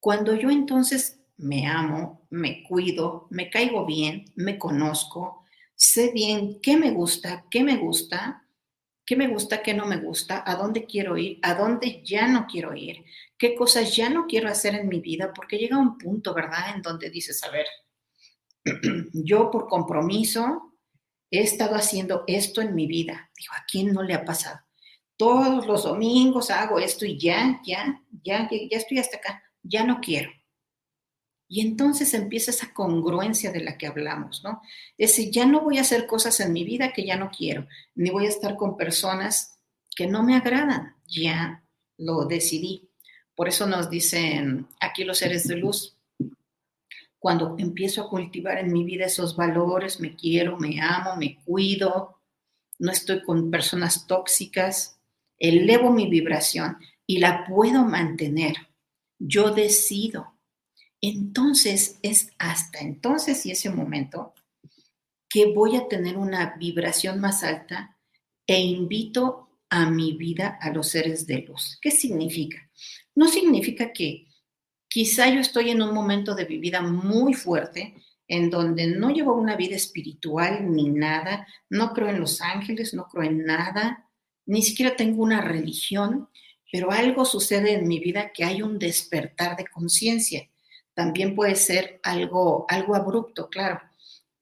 Cuando 0.00 0.34
yo 0.34 0.48
entonces 0.48 1.20
me 1.36 1.66
amo, 1.66 2.26
me 2.30 2.64
cuido, 2.64 3.26
me 3.28 3.50
caigo 3.50 3.84
bien, 3.84 4.24
me 4.36 4.58
conozco, 4.58 5.44
sé 5.74 6.12
bien 6.12 6.62
qué 6.62 6.78
me 6.78 6.92
gusta, 6.92 7.44
qué 7.50 7.62
me 7.62 7.76
gusta, 7.76 8.48
qué 9.04 9.16
me 9.16 9.28
gusta, 9.28 9.62
qué 9.62 9.74
no 9.74 9.84
me 9.84 9.98
gusta, 9.98 10.42
a 10.46 10.56
dónde 10.56 10.86
quiero 10.86 11.18
ir, 11.18 11.40
a 11.42 11.54
dónde 11.54 12.02
ya 12.02 12.26
no 12.26 12.46
quiero 12.46 12.74
ir, 12.74 13.04
qué 13.36 13.54
cosas 13.54 13.94
ya 13.94 14.08
no 14.08 14.26
quiero 14.26 14.48
hacer 14.48 14.76
en 14.76 14.88
mi 14.88 15.00
vida, 15.00 15.30
porque 15.34 15.58
llega 15.58 15.76
un 15.76 15.98
punto, 15.98 16.32
¿verdad?, 16.32 16.74
en 16.74 16.80
donde 16.80 17.10
dices, 17.10 17.44
a 17.44 17.50
ver, 17.50 17.66
yo 19.12 19.50
por 19.50 19.68
compromiso 19.68 20.72
he 21.30 21.42
estado 21.42 21.74
haciendo 21.74 22.24
esto 22.26 22.62
en 22.62 22.74
mi 22.74 22.86
vida. 22.86 23.30
Digo, 23.36 23.52
¿a 23.52 23.66
quién 23.70 23.92
no 23.92 24.02
le 24.02 24.14
ha 24.14 24.24
pasado? 24.24 24.65
Todos 25.16 25.66
los 25.66 25.84
domingos 25.84 26.50
hago 26.50 26.78
esto 26.78 27.06
y 27.06 27.18
ya, 27.18 27.60
ya, 27.64 28.02
ya, 28.22 28.48
ya 28.50 28.76
estoy 28.76 28.98
hasta 28.98 29.16
acá, 29.16 29.42
ya 29.62 29.84
no 29.84 30.00
quiero. 30.00 30.30
Y 31.48 31.60
entonces 31.60 32.12
empieza 32.12 32.50
esa 32.50 32.74
congruencia 32.74 33.52
de 33.52 33.60
la 33.60 33.78
que 33.78 33.86
hablamos, 33.86 34.42
¿no? 34.42 34.60
Es 34.98 35.10
decir, 35.10 35.30
ya 35.30 35.46
no 35.46 35.60
voy 35.60 35.78
a 35.78 35.82
hacer 35.82 36.06
cosas 36.06 36.40
en 36.40 36.52
mi 36.52 36.64
vida 36.64 36.92
que 36.92 37.06
ya 37.06 37.16
no 37.16 37.30
quiero, 37.30 37.66
ni 37.94 38.10
voy 38.10 38.26
a 38.26 38.30
estar 38.30 38.56
con 38.56 38.76
personas 38.76 39.58
que 39.94 40.06
no 40.06 40.22
me 40.22 40.34
agradan, 40.34 40.96
ya 41.06 41.64
lo 41.96 42.24
decidí. 42.24 42.90
Por 43.34 43.48
eso 43.48 43.66
nos 43.66 43.88
dicen 43.88 44.66
aquí 44.80 45.04
los 45.04 45.18
seres 45.18 45.46
de 45.46 45.56
luz, 45.56 45.96
cuando 47.18 47.56
empiezo 47.58 48.02
a 48.02 48.08
cultivar 48.08 48.58
en 48.58 48.72
mi 48.72 48.84
vida 48.84 49.06
esos 49.06 49.36
valores, 49.36 50.00
me 50.00 50.14
quiero, 50.14 50.58
me 50.58 50.80
amo, 50.80 51.16
me 51.16 51.36
cuido, 51.44 52.20
no 52.78 52.92
estoy 52.92 53.22
con 53.22 53.50
personas 53.50 54.06
tóxicas, 54.06 54.95
elevo 55.38 55.90
mi 55.90 56.08
vibración 56.08 56.78
y 57.06 57.18
la 57.18 57.44
puedo 57.46 57.84
mantener. 57.84 58.56
Yo 59.18 59.50
decido. 59.50 60.34
Entonces 61.00 61.98
es 62.02 62.30
hasta 62.38 62.80
entonces 62.80 63.44
y 63.46 63.50
ese 63.50 63.70
momento 63.70 64.34
que 65.28 65.52
voy 65.52 65.76
a 65.76 65.88
tener 65.88 66.16
una 66.16 66.56
vibración 66.56 67.20
más 67.20 67.42
alta 67.42 67.96
e 68.46 68.60
invito 68.60 69.48
a 69.68 69.90
mi 69.90 70.12
vida 70.12 70.58
a 70.60 70.70
los 70.70 70.88
seres 70.88 71.26
de 71.26 71.42
luz. 71.42 71.78
¿Qué 71.80 71.90
significa? 71.90 72.70
No 73.14 73.28
significa 73.28 73.92
que 73.92 74.26
quizá 74.88 75.28
yo 75.28 75.40
estoy 75.40 75.70
en 75.70 75.82
un 75.82 75.92
momento 75.92 76.34
de 76.34 76.46
mi 76.46 76.58
vida 76.58 76.80
muy 76.80 77.34
fuerte 77.34 77.94
en 78.28 78.50
donde 78.50 78.86
no 78.86 79.10
llevo 79.10 79.34
una 79.34 79.56
vida 79.56 79.76
espiritual 79.76 80.72
ni 80.72 80.88
nada, 80.88 81.46
no 81.70 81.92
creo 81.92 82.08
en 82.08 82.20
los 82.20 82.40
ángeles, 82.40 82.94
no 82.94 83.06
creo 83.06 83.24
en 83.24 83.44
nada, 83.44 84.05
ni 84.46 84.62
siquiera 84.62 84.96
tengo 84.96 85.22
una 85.22 85.40
religión, 85.40 86.28
pero 86.72 86.90
algo 86.90 87.24
sucede 87.24 87.74
en 87.74 87.86
mi 87.86 87.98
vida 87.98 88.32
que 88.32 88.44
hay 88.44 88.62
un 88.62 88.78
despertar 88.78 89.56
de 89.56 89.66
conciencia. 89.66 90.48
También 90.94 91.34
puede 91.34 91.56
ser 91.56 92.00
algo, 92.02 92.64
algo 92.68 92.94
abrupto, 92.94 93.48
claro. 93.50 93.80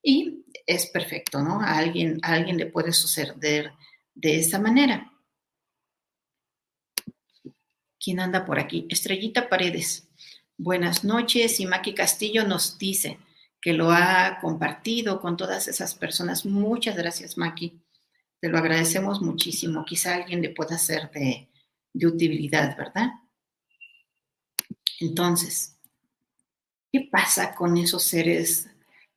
Y 0.03 0.45
es 0.67 0.87
perfecto, 0.87 1.43
¿no? 1.43 1.61
A 1.61 1.79
alguien, 1.79 2.21
a 2.23 2.35
alguien 2.35 2.59
le 2.59 2.67
puede 2.67 2.93
suceder 2.93 3.35
de 4.15 4.39
esa 4.39 4.59
manera. 4.59 5.11
¿Quién 7.99 8.21
anda 8.21 8.45
por 8.45 8.59
aquí? 8.59 8.87
Estrellita 8.91 9.49
Paredes. 9.49 10.09
Buenas 10.59 11.05
noches. 11.05 11.59
Y 11.59 11.67
Maki 11.67 11.95
Castillo 11.95 12.45
nos 12.45 12.79
dice 12.79 13.19
que 13.61 13.73
lo 13.73 13.91
ha 13.91 14.39
compartido 14.43 15.21
con 15.21 15.39
todas 15.39 15.69
esas 15.69 15.95
personas. 15.95 16.45
Muchas 16.45 16.97
gracias, 16.97 17.39
Maki. 17.39 17.84
Te 18.45 18.51
lo 18.51 18.59
agradecemos 18.59 19.23
muchísimo. 19.23 19.87
Quizá 19.87 20.17
alguien 20.17 20.43
le 20.43 20.51
pueda 20.51 20.77
ser 20.77 21.11
de, 21.13 21.49
de 21.95 22.07
utilidad, 22.07 22.77
¿verdad? 22.77 23.09
Entonces, 25.01 25.79
¿qué 26.93 27.09
pasa 27.11 27.55
con 27.55 27.79
esos 27.79 28.03
seres, 28.03 28.69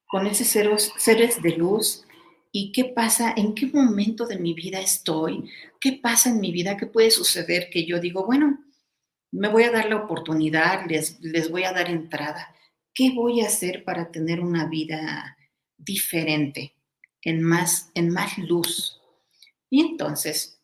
con 0.05 0.27
esos 0.27 0.48
seres, 0.48 0.93
seres 0.98 1.41
de 1.41 1.57
luz? 1.57 2.05
¿Y 2.53 2.72
qué 2.72 2.86
pasa? 2.86 3.34
¿En 3.36 3.53
qué 3.53 3.65
momento 3.65 4.25
de 4.25 4.39
mi 4.39 4.53
vida 4.53 4.79
estoy? 4.79 5.51
¿Qué 5.81 6.00
pasa 6.01 6.29
en 6.29 6.39
mi 6.39 6.53
vida? 6.53 6.77
¿Qué 6.77 6.86
puede 6.86 7.12
suceder 7.12 7.69
que 7.69 7.86
yo 7.86 8.00
digo, 8.00 8.25
bueno, 8.25 8.63
me 9.31 9.50
voy 9.50 9.63
a 9.63 9.72
dar 9.72 9.89
la 9.89 9.98
oportunidad, 9.98 10.86
les, 10.88 11.19
les 11.19 11.51
voy 11.51 11.65
a 11.65 11.74
dar 11.74 11.89
entrada? 11.89 12.55
¿Qué 12.93 13.12
voy 13.12 13.41
a 13.41 13.48
hacer 13.48 13.84
para 13.84 14.10
tener 14.10 14.39
una 14.39 14.69
vida 14.69 15.38
diferente, 15.77 16.77
en 17.24 17.43
más, 17.43 17.91
en 17.93 18.10
más 18.10 18.38
luz? 18.38 18.97
Y 19.69 19.81
entonces, 19.81 20.62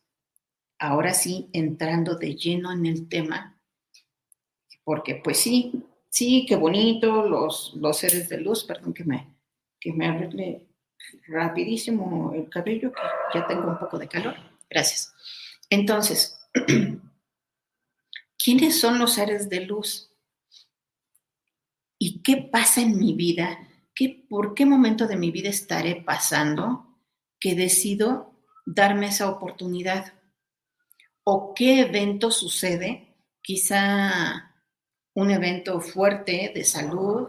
ahora 0.78 1.12
sí, 1.14 1.48
entrando 1.52 2.16
de 2.16 2.34
lleno 2.34 2.72
en 2.72 2.86
el 2.86 3.08
tema, 3.08 3.60
porque 4.82 5.16
pues 5.16 5.38
sí, 5.38 5.84
sí, 6.08 6.46
qué 6.46 6.56
bonito, 6.56 7.26
los, 7.26 7.74
los 7.74 7.98
seres 7.98 8.28
de 8.28 8.38
luz, 8.38 8.64
perdón 8.64 8.92
que 8.94 9.04
me, 9.04 9.36
que 9.80 9.92
me 9.92 10.06
arregle 10.06 10.66
rapidísimo 11.26 12.32
el 12.34 12.48
cabello, 12.48 12.92
que 12.92 13.38
ya 13.38 13.46
tengo 13.46 13.68
un 13.68 13.78
poco 13.78 13.98
de 13.98 14.08
calor. 14.08 14.36
Gracias. 14.68 15.12
Entonces, 15.70 16.38
¿quiénes 18.38 18.80
son 18.80 18.98
los 18.98 19.14
seres 19.14 19.48
de 19.48 19.60
luz? 19.60 20.10
¿Y 21.98 22.22
qué 22.22 22.36
pasa 22.36 22.82
en 22.82 22.98
mi 22.98 23.14
vida? 23.14 23.68
¿Qué, 23.94 24.24
¿Por 24.28 24.54
qué 24.54 24.66
momento 24.66 25.06
de 25.06 25.16
mi 25.16 25.30
vida 25.30 25.48
estaré 25.48 25.96
pasando 25.96 26.86
que 27.40 27.54
decido 27.54 28.33
darme 28.64 29.08
esa 29.08 29.28
oportunidad? 29.28 30.14
o 31.24 31.54
qué 31.54 31.80
evento 31.80 32.30
sucede, 32.30 33.16
quizá 33.42 34.54
un 35.14 35.30
evento 35.30 35.80
fuerte 35.80 36.52
de 36.54 36.64
salud, 36.64 37.28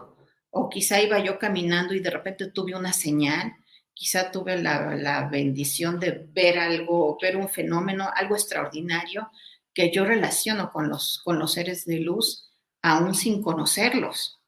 o 0.50 0.68
quizá 0.68 1.00
iba 1.00 1.18
yo 1.18 1.38
caminando 1.38 1.94
y 1.94 2.00
de 2.00 2.10
repente 2.10 2.50
tuve 2.50 2.74
una 2.74 2.92
señal, 2.92 3.54
quizá 3.94 4.30
tuve 4.30 4.60
la, 4.60 5.28
bendición 5.30 5.98
de 5.98 6.26
ver 6.32 6.58
algo, 6.58 7.18
ver 7.20 7.36
un 7.36 7.48
fenómeno, 7.48 8.10
algo 8.14 8.34
extraordinario 8.34 9.30
que 9.72 9.90
yo 9.90 10.04
relaciono 10.04 10.70
con 10.70 10.88
los, 10.88 11.20
con 11.24 11.38
los 11.38 11.52
seres 11.52 11.84
de 11.84 12.00
luz, 12.00 12.50
aún 12.82 13.14
sin 13.14 13.42
conocerlos. 13.42 14.40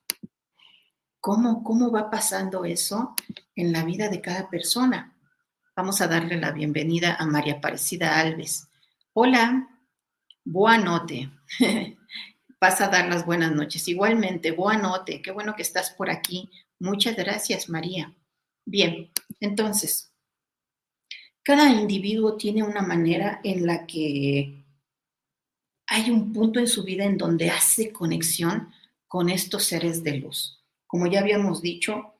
¿Cómo, 1.21 1.63
¿Cómo 1.63 1.91
va 1.91 2.11
pasando 2.11 2.65
eso 2.65 3.15
en 3.55 3.73
la 3.73 3.85
vida 3.85 4.09
de 4.09 4.21
cada 4.21 4.49
persona? 4.49 5.18
Vamos 5.79 6.01
a 6.01 6.09
darle 6.09 6.37
la 6.39 6.51
bienvenida 6.51 7.15
a 7.21 7.25
María 7.25 7.53
Aparecida 7.53 8.19
Alves. 8.19 8.67
Hola, 9.13 9.69
boa 10.45 10.77
noche. 10.77 11.31
Vas 12.61 12.81
a 12.81 12.89
dar 12.89 13.09
las 13.09 13.25
buenas 13.25 13.53
noches. 13.53 13.87
Igualmente, 13.87 14.51
boa 14.51 14.77
noche. 14.77 15.23
Qué 15.23 15.31
bueno 15.31 15.55
que 15.55 15.63
estás 15.63 15.91
por 15.91 16.11
aquí. 16.11 16.51
Muchas 16.81 17.15
gracias, 17.15 17.69
María. 17.69 18.13
Bien, 18.65 19.13
entonces, 19.39 20.13
cada 21.45 21.69
individuo 21.69 22.37
tiene 22.37 22.65
una 22.65 22.83
manera 22.83 23.41
en 23.45 23.65
la 23.65 23.87
que 23.87 24.65
hay 25.87 26.11
un 26.11 26.33
punto 26.33 26.59
en 26.59 26.67
su 26.67 26.83
vida 26.83 27.05
en 27.05 27.17
donde 27.17 27.51
hace 27.51 27.93
conexión 27.93 28.75
con 29.07 29.29
estos 29.29 29.63
seres 29.63 30.03
de 30.03 30.17
luz. 30.17 30.61
Como 30.89 31.07
ya 31.07 31.21
habíamos 31.21 31.63
dicho, 31.63 32.15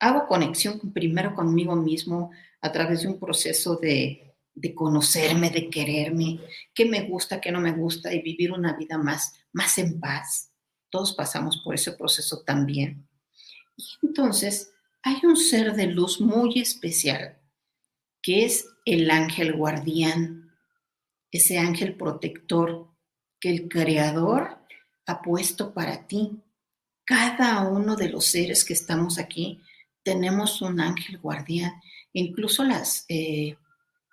hago 0.00 0.26
conexión 0.26 0.92
primero 0.92 1.36
conmigo 1.36 1.76
mismo 1.76 2.32
a 2.60 2.72
través 2.72 3.02
de 3.02 3.08
un 3.08 3.18
proceso 3.18 3.76
de 3.76 4.28
de 4.60 4.74
conocerme, 4.74 5.50
de 5.50 5.70
quererme, 5.70 6.40
qué 6.74 6.84
me 6.84 7.02
gusta, 7.02 7.40
qué 7.40 7.52
no 7.52 7.60
me 7.60 7.72
gusta 7.72 8.12
y 8.12 8.22
vivir 8.22 8.52
una 8.52 8.76
vida 8.76 8.98
más, 8.98 9.34
más 9.52 9.78
en 9.78 10.00
paz. 10.00 10.50
Todos 10.90 11.14
pasamos 11.14 11.58
por 11.64 11.74
ese 11.74 11.92
proceso 11.92 12.42
también. 12.44 13.08
Y 13.76 14.06
entonces 14.06 14.72
hay 15.02 15.20
un 15.22 15.36
ser 15.36 15.74
de 15.74 15.86
luz 15.86 16.20
muy 16.20 16.60
especial, 16.60 17.38
que 18.20 18.44
es 18.44 18.66
el 18.84 19.10
ángel 19.10 19.52
guardián, 19.52 20.50
ese 21.30 21.58
ángel 21.58 21.96
protector 21.96 22.88
que 23.38 23.50
el 23.50 23.68
Creador 23.68 24.58
ha 25.06 25.22
puesto 25.22 25.72
para 25.72 26.06
ti. 26.08 26.42
Cada 27.04 27.68
uno 27.68 27.94
de 27.94 28.08
los 28.08 28.26
seres 28.26 28.64
que 28.64 28.72
estamos 28.72 29.18
aquí 29.18 29.62
tenemos 30.02 30.62
un 30.62 30.80
ángel 30.80 31.18
guardián. 31.18 31.80
Incluso 32.12 32.64
las... 32.64 33.04
Eh, 33.08 33.56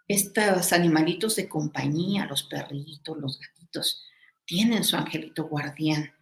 estos 0.07 0.71
animalitos 0.71 1.35
de 1.35 1.49
compañía, 1.49 2.27
los 2.27 2.43
perritos, 2.43 3.17
los 3.17 3.39
gatitos, 3.39 4.03
tienen 4.45 4.83
su 4.83 4.95
angelito 4.95 5.45
guardián. 5.45 6.13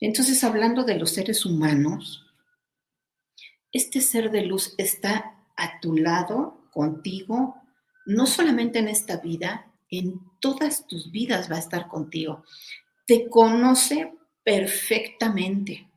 Entonces, 0.00 0.42
hablando 0.44 0.84
de 0.84 0.98
los 0.98 1.10
seres 1.10 1.44
humanos, 1.44 2.24
este 3.70 4.00
ser 4.00 4.30
de 4.30 4.46
luz 4.46 4.74
está 4.78 5.44
a 5.56 5.78
tu 5.80 5.94
lado, 5.94 6.58
contigo, 6.70 7.56
no 8.06 8.26
solamente 8.26 8.78
en 8.78 8.88
esta 8.88 9.16
vida, 9.16 9.72
en 9.90 10.20
todas 10.40 10.86
tus 10.86 11.10
vidas 11.10 11.50
va 11.50 11.56
a 11.56 11.60
estar 11.60 11.88
contigo. 11.88 12.44
Te 13.06 13.28
conoce 13.28 14.14
perfectamente. 14.44 15.90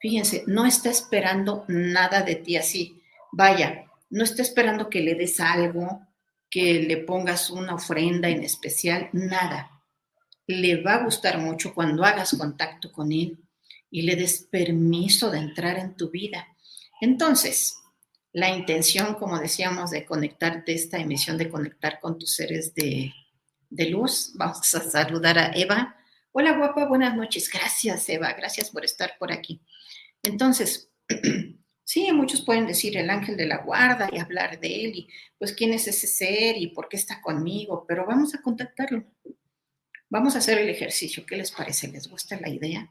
Fíjense, 0.00 0.44
no 0.46 0.64
está 0.64 0.88
esperando 0.90 1.64
nada 1.68 2.22
de 2.22 2.36
ti 2.36 2.56
así. 2.56 2.99
Vaya, 3.32 3.86
no 4.10 4.24
está 4.24 4.42
esperando 4.42 4.90
que 4.90 5.00
le 5.00 5.14
des 5.14 5.40
algo, 5.40 6.06
que 6.50 6.82
le 6.82 6.96
pongas 6.98 7.50
una 7.50 7.74
ofrenda 7.74 8.28
en 8.28 8.42
especial, 8.42 9.08
nada. 9.12 9.82
Le 10.46 10.82
va 10.82 10.94
a 10.94 11.04
gustar 11.04 11.38
mucho 11.38 11.74
cuando 11.74 12.04
hagas 12.04 12.36
contacto 12.36 12.90
con 12.90 13.12
él 13.12 13.38
y 13.90 14.02
le 14.02 14.16
des 14.16 14.42
permiso 14.50 15.30
de 15.30 15.38
entrar 15.38 15.78
en 15.78 15.96
tu 15.96 16.10
vida. 16.10 16.48
Entonces, 17.00 17.76
la 18.32 18.50
intención, 18.50 19.14
como 19.14 19.38
decíamos, 19.38 19.90
de 19.90 20.04
conectarte, 20.04 20.74
esta 20.74 20.98
emisión 20.98 21.38
de 21.38 21.48
conectar 21.48 22.00
con 22.00 22.18
tus 22.18 22.34
seres 22.34 22.74
de, 22.74 23.12
de 23.70 23.88
luz. 23.88 24.32
Vamos 24.34 24.74
a 24.74 24.80
saludar 24.80 25.38
a 25.38 25.52
Eva. 25.54 25.96
Hola 26.32 26.56
guapa, 26.56 26.86
buenas 26.86 27.16
noches. 27.16 27.48
Gracias 27.52 28.08
Eva, 28.08 28.32
gracias 28.34 28.70
por 28.70 28.84
estar 28.84 29.14
por 29.18 29.32
aquí. 29.32 29.62
Entonces, 30.22 30.90
Sí, 31.90 32.12
muchos 32.12 32.42
pueden 32.42 32.68
decir 32.68 32.96
el 32.96 33.10
ángel 33.10 33.36
de 33.36 33.48
la 33.48 33.64
guarda 33.64 34.08
y 34.12 34.20
hablar 34.20 34.60
de 34.60 34.84
él 34.84 34.92
y 34.94 35.08
pues 35.36 35.52
quién 35.52 35.74
es 35.74 35.88
ese 35.88 36.06
ser 36.06 36.56
y 36.56 36.68
por 36.68 36.88
qué 36.88 36.96
está 36.96 37.20
conmigo, 37.20 37.84
pero 37.88 38.06
vamos 38.06 38.32
a 38.32 38.40
contactarlo. 38.40 39.02
Vamos 40.08 40.36
a 40.36 40.38
hacer 40.38 40.58
el 40.58 40.68
ejercicio. 40.68 41.26
¿Qué 41.26 41.36
les 41.36 41.50
parece? 41.50 41.88
¿Les 41.88 42.06
gusta 42.06 42.38
la 42.40 42.48
idea? 42.48 42.88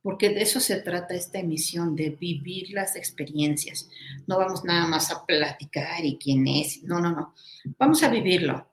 Porque 0.00 0.28
de 0.28 0.42
eso 0.42 0.60
se 0.60 0.80
trata 0.80 1.16
esta 1.16 1.40
emisión, 1.40 1.96
de 1.96 2.10
vivir 2.10 2.70
las 2.70 2.94
experiencias. 2.94 3.88
No 4.28 4.38
vamos 4.38 4.62
nada 4.62 4.86
más 4.86 5.10
a 5.10 5.26
platicar 5.26 6.04
y 6.04 6.18
quién 6.18 6.46
es. 6.46 6.84
No, 6.84 7.00
no, 7.00 7.10
no. 7.10 7.34
Vamos 7.76 8.00
a 8.04 8.08
vivirlo. 8.08 8.64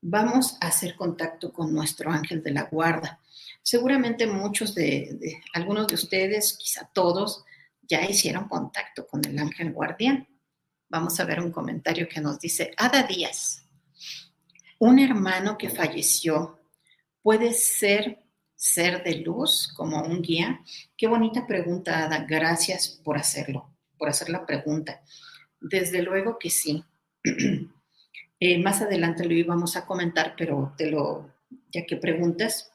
vamos 0.00 0.56
a 0.60 0.66
hacer 0.66 0.96
contacto 0.96 1.52
con 1.52 1.72
nuestro 1.72 2.10
ángel 2.10 2.42
de 2.42 2.50
la 2.50 2.64
guarda. 2.64 3.20
Seguramente 3.62 4.26
muchos 4.26 4.74
de, 4.74 5.40
algunos 5.54 5.86
de 5.86 5.94
ustedes, 5.94 6.54
quizá 6.54 6.90
todos, 6.92 7.44
ya 7.82 8.04
hicieron 8.04 8.48
contacto 8.48 9.06
con 9.06 9.24
el 9.24 9.38
ángel 9.38 9.72
guardián. 9.72 10.28
Vamos 10.88 11.18
a 11.20 11.24
ver 11.24 11.40
un 11.40 11.52
comentario 11.52 12.08
que 12.08 12.20
nos 12.20 12.38
dice, 12.38 12.72
Ada 12.76 13.02
Díaz, 13.02 13.66
un 14.78 14.98
hermano 14.98 15.56
que 15.56 15.70
falleció 15.70 16.58
puede 17.22 17.52
ser 17.52 18.22
ser 18.62 19.02
de 19.02 19.16
luz 19.16 19.72
como 19.76 20.02
un 20.02 20.22
guía. 20.22 20.60
Qué 20.96 21.08
bonita 21.08 21.48
pregunta, 21.48 22.04
Ada. 22.04 22.24
Gracias 22.28 22.88
por 22.88 23.18
hacerlo, 23.18 23.74
por 23.98 24.08
hacer 24.08 24.28
la 24.28 24.46
pregunta. 24.46 25.02
Desde 25.60 26.00
luego 26.00 26.38
que 26.38 26.50
sí. 26.50 26.84
Eh, 28.44 28.60
más 28.60 28.82
adelante 28.82 29.24
lo 29.24 29.34
íbamos 29.34 29.76
a 29.76 29.86
comentar, 29.86 30.34
pero 30.36 30.74
te 30.76 30.90
lo, 30.90 31.32
ya 31.70 31.86
que 31.86 31.96
preguntas, 31.96 32.72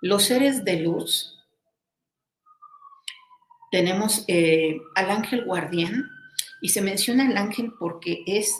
los 0.00 0.24
seres 0.24 0.64
de 0.64 0.80
luz, 0.80 1.41
tenemos 3.72 4.24
eh, 4.28 4.76
al 4.94 5.10
ángel 5.10 5.44
guardián, 5.46 6.08
y 6.60 6.68
se 6.68 6.82
menciona 6.82 7.28
el 7.28 7.36
ángel 7.36 7.72
porque 7.78 8.22
es 8.26 8.56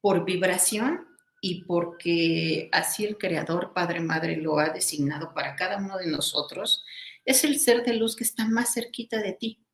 por 0.00 0.24
vibración 0.24 1.06
y 1.40 1.62
porque 1.64 2.68
así 2.72 3.04
el 3.04 3.18
Creador, 3.18 3.72
Padre, 3.74 4.00
Madre, 4.00 4.36
lo 4.38 4.58
ha 4.58 4.70
designado 4.70 5.32
para 5.34 5.54
cada 5.54 5.76
uno 5.76 5.98
de 5.98 6.08
nosotros, 6.08 6.82
es 7.24 7.44
el 7.44 7.60
ser 7.60 7.84
de 7.84 7.94
luz 7.94 8.16
que 8.16 8.24
está 8.24 8.48
más 8.48 8.72
cerquita 8.72 9.18
de 9.18 9.34
ti, 9.34 9.64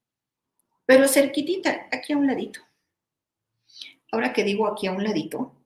pero 0.85 1.07
cerquitita, 1.07 1.89
aquí 1.91 2.13
a 2.13 2.19
un 2.19 2.27
ladito. 2.27 2.61
Ahora 4.11 4.33
que 4.33 4.45
digo 4.45 4.67
aquí 4.67 4.89
a 4.89 4.93
un 4.93 5.05
ladito, 5.05 5.57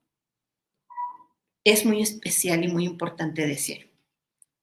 es 1.64 1.84
muy 1.84 2.02
especial 2.02 2.62
y 2.62 2.68
muy 2.68 2.84
importante 2.84 3.46
decir 3.46 3.90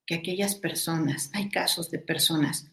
que 0.06 0.14
aquellas 0.14 0.54
personas, 0.54 1.30
hay 1.34 1.50
casos 1.50 1.90
de 1.90 1.98
personas 1.98 2.70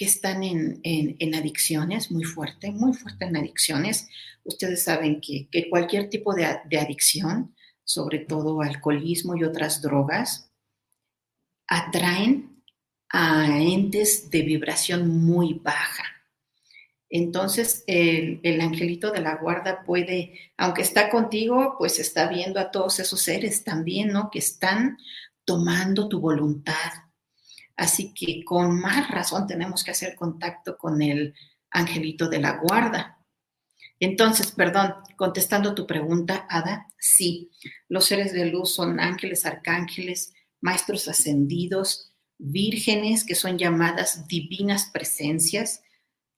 que 0.00 0.06
están 0.06 0.42
en, 0.42 1.34
adicciones 1.34 2.10
muy 2.10 2.24
fuerte, 2.24 2.70
muy 2.70 2.94
fuerte 2.94 3.26
en 3.26 3.36
adicciones. 3.36 4.08
Ustedes 4.44 4.82
saben 4.82 5.20
que, 5.20 5.68
cualquier 5.68 6.08
tipo 6.08 6.32
de, 6.32 6.58
de 6.70 6.78
adicción, 6.78 7.54
sobre 7.84 8.20
todo 8.20 8.62
alcoholismo 8.62 9.36
y 9.36 9.44
otras 9.44 9.82
drogas, 9.82 10.50
atraen 11.68 12.62
a 13.10 13.60
entes 13.60 14.30
de 14.30 14.40
vibración 14.40 15.06
muy 15.06 15.60
baja. 15.62 16.04
Entonces, 17.10 17.84
el, 17.86 18.58
angelito 18.62 19.10
de 19.10 19.20
la 19.20 19.36
guarda 19.36 19.84
puede, 19.84 20.32
aunque 20.56 20.80
está 20.80 21.10
contigo, 21.10 21.74
pues 21.76 21.98
está 21.98 22.26
viendo 22.26 22.58
a 22.58 22.70
todos 22.70 23.00
esos 23.00 23.20
seres 23.20 23.64
también, 23.64 24.08
¿no? 24.12 24.30
Que 24.30 24.38
están 24.38 24.96
tomando 25.44 26.08
tu 26.08 26.20
voluntad. 26.20 26.90
Así 27.80 28.12
que 28.12 28.44
con 28.44 28.78
más 28.78 29.08
razón 29.10 29.46
tenemos 29.46 29.82
que 29.82 29.92
hacer 29.92 30.14
contacto 30.14 30.76
con 30.76 31.00
el 31.00 31.34
angelito 31.70 32.28
de 32.28 32.38
la 32.38 32.58
guarda. 32.58 33.24
Entonces, 33.98 34.52
perdón, 34.52 34.96
contestando 35.16 35.74
tu 35.74 35.86
pregunta, 35.86 36.46
Ada, 36.50 36.88
sí, 36.98 37.50
los 37.88 38.04
seres 38.04 38.34
de 38.34 38.44
luz 38.44 38.74
son 38.74 39.00
ángeles, 39.00 39.46
arcángeles, 39.46 40.34
maestros 40.60 41.08
ascendidos, 41.08 42.12
vírgenes, 42.36 43.24
que 43.24 43.34
son 43.34 43.56
llamadas 43.56 44.28
divinas 44.28 44.90
presencias 44.92 45.82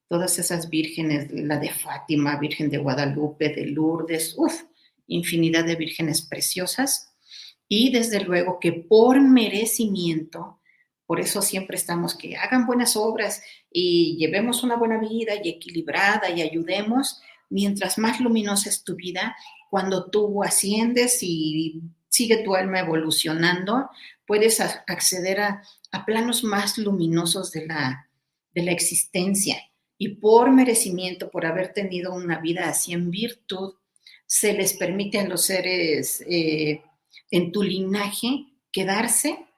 todas 0.06 0.38
esas 0.38 0.70
vírgenes, 0.70 1.32
la 1.32 1.58
de 1.58 1.70
Fátima, 1.70 2.38
Virgen 2.38 2.70
de 2.70 2.78
Guadalupe, 2.78 3.48
de 3.48 3.66
Lourdes, 3.66 4.34
uff, 4.36 4.62
infinidad 5.08 5.64
de 5.64 5.74
vírgenes 5.74 6.22
preciosas. 6.22 7.12
Y 7.66 7.90
desde 7.90 8.20
luego 8.20 8.60
que 8.60 8.72
por 8.72 9.20
merecimiento, 9.20 10.60
por 11.12 11.20
eso 11.20 11.42
siempre 11.42 11.76
estamos 11.76 12.14
que 12.14 12.38
hagan 12.38 12.64
buenas 12.64 12.96
obras 12.96 13.42
y 13.70 14.16
llevemos 14.16 14.62
una 14.62 14.76
buena 14.76 14.98
vida 14.98 15.34
y 15.44 15.50
equilibrada 15.50 16.30
y 16.30 16.40
ayudemos, 16.40 17.20
mientras 17.50 17.98
más 17.98 18.18
luminosa 18.18 18.70
es 18.70 18.82
tu 18.82 18.96
vida, 18.96 19.36
cuando 19.68 20.08
tú 20.08 20.42
asciendes 20.42 21.18
y 21.22 21.82
sigue 22.08 22.38
tu 22.38 22.54
alma 22.54 22.80
evolucionando, 22.80 23.90
puedes 24.26 24.58
acceder 24.58 25.40
a, 25.42 25.62
planos 26.06 26.44
más 26.44 26.78
luminosos 26.78 27.52
de 27.52 27.66
la, 27.66 28.08
de 28.54 28.62
la 28.62 28.72
existencia. 28.72 29.58
Y 29.98 30.14
por 30.14 30.50
merecimiento, 30.50 31.30
por 31.30 31.44
haber 31.44 31.74
tenido 31.74 32.14
una 32.14 32.40
vida 32.40 32.70
así 32.70 32.94
en 32.94 33.10
virtud, 33.10 33.74
se 34.24 34.54
les 34.54 34.72
permite 34.72 35.20
a 35.20 35.28
los 35.28 35.44
seres 35.44 36.24
eh, 36.26 36.80
en 37.30 37.52
tu 37.52 37.62
linaje 37.62 38.46
quedarse 38.72 39.51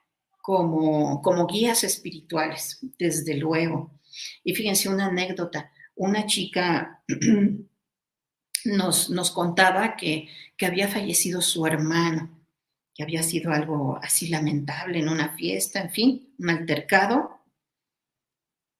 como, 0.45 1.23
como 1.23 1.47
guías 1.47 1.83
espirituales, 1.83 2.77
desde 2.99 3.35
luego. 3.35 3.99
Y 4.43 4.53
fíjense 4.53 4.89
una 4.89 5.07
anécdota, 5.07 5.71
una 5.95 6.27
chica 6.27 7.03
nos, 8.65 9.09
nos 9.09 9.31
contaba 9.31 9.95
que, 9.95 10.29
que 10.55 10.67
había 10.67 10.87
fallecido 10.87 11.41
su 11.41 11.65
hermano, 11.65 12.45
que 12.93 13.01
había 13.01 13.23
sido 13.23 13.51
algo 13.51 13.97
así 14.03 14.27
lamentable 14.27 14.99
en 14.99 15.09
una 15.09 15.35
fiesta, 15.35 15.81
en 15.81 15.89
fin, 15.89 16.35
un 16.37 16.51
altercado, 16.51 17.41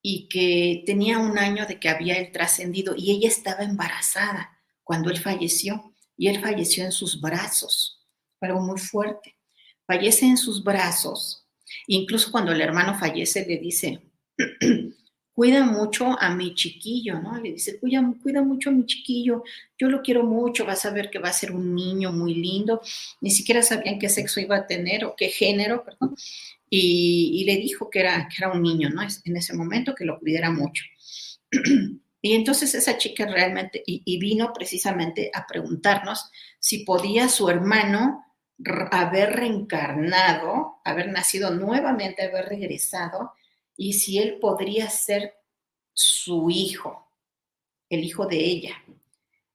y 0.04 0.30
que 0.30 0.84
tenía 0.86 1.18
un 1.18 1.40
año 1.40 1.66
de 1.66 1.80
que 1.80 1.90
había 1.90 2.20
él 2.20 2.32
trascendido 2.32 2.94
y 2.96 3.10
ella 3.10 3.28
estaba 3.28 3.64
embarazada 3.64 4.60
cuando 4.84 5.10
él 5.10 5.18
falleció 5.18 5.96
y 6.16 6.28
él 6.28 6.40
falleció 6.40 6.86
en 6.86 6.92
sus 6.92 7.20
brazos, 7.20 8.06
algo 8.40 8.62
muy 8.62 8.78
fuerte. 8.78 9.36
Fallece 9.88 10.28
en 10.28 10.38
sus 10.38 10.64
brazos, 10.64 11.45
incluso 11.88 12.32
cuando 12.32 12.52
el 12.52 12.62
hermano 12.62 12.98
fallece 12.98 13.46
le 13.48 13.58
dice, 13.58 14.02
cuida 15.36 15.66
mucho 15.66 16.18
a 16.20 16.34
mi 16.34 16.56
chiquillo, 16.56 17.20
¿no? 17.20 17.38
Le 17.38 17.52
dice, 17.52 17.78
cuida, 17.78 18.02
mucho 18.42 18.70
a 18.70 18.74
mi 18.74 18.86
chiquillo, 18.86 19.44
yo 19.78 19.90
lo 19.90 20.02
quiero 20.02 20.24
mucho, 20.24 20.66
vas 20.66 20.86
a 20.86 20.92
ver 20.92 21.10
que 21.10 21.20
va 21.20 21.30
a 21.30 21.34
ser 21.34 21.52
un 21.52 21.76
niño 21.76 22.14
muy 22.14 22.36
lindo, 22.36 22.82
ni 23.20 23.32
siquiera 23.32 23.62
sabían 23.62 24.00
qué 24.00 24.08
sexo 24.08 24.40
iba 24.40 24.56
a 24.56 24.66
tener 24.66 25.04
o 25.04 25.14
qué 25.16 25.28
género, 25.28 25.84
perdón, 25.84 26.16
y, 26.70 27.44
le 27.46 27.58
dijo 27.58 27.90
que 27.90 28.00
era, 28.00 28.28
que 28.30 28.36
era 28.40 28.52
un 28.52 28.62
niño, 28.62 28.90
¿no? 28.90 29.02
En 29.02 29.38
ese 29.38 29.54
momento 29.54 29.94
que 29.94 30.06
lo 30.06 30.20
cuidara 30.20 30.50
mucho. 30.52 30.84
Y 32.22 32.34
entonces 32.34 32.74
esa 32.74 32.98
chica 32.98 33.28
realmente, 33.28 33.84
y, 33.86 34.18
vino 34.18 34.52
precisamente 34.52 35.30
a 35.32 35.46
preguntarnos 35.46 36.32
si 36.60 36.80
podía 36.80 37.30
su 37.30 37.48
hermano 37.50 38.25
haber 38.92 39.36
reencarnado, 39.36 40.82
haber 40.84 41.10
nacido 41.10 41.52
nuevamente, 41.52 42.24
haber 42.24 42.46
regresado, 42.46 43.34
y 43.78 43.94
si 43.94 44.18
él 44.20 44.40
podría 44.40 44.90
ser 44.90 45.36
su 45.94 46.50
hijo, 46.50 47.10
el 47.90 48.04
hijo 48.04 48.26
de 48.26 48.38
ella. 48.38 48.84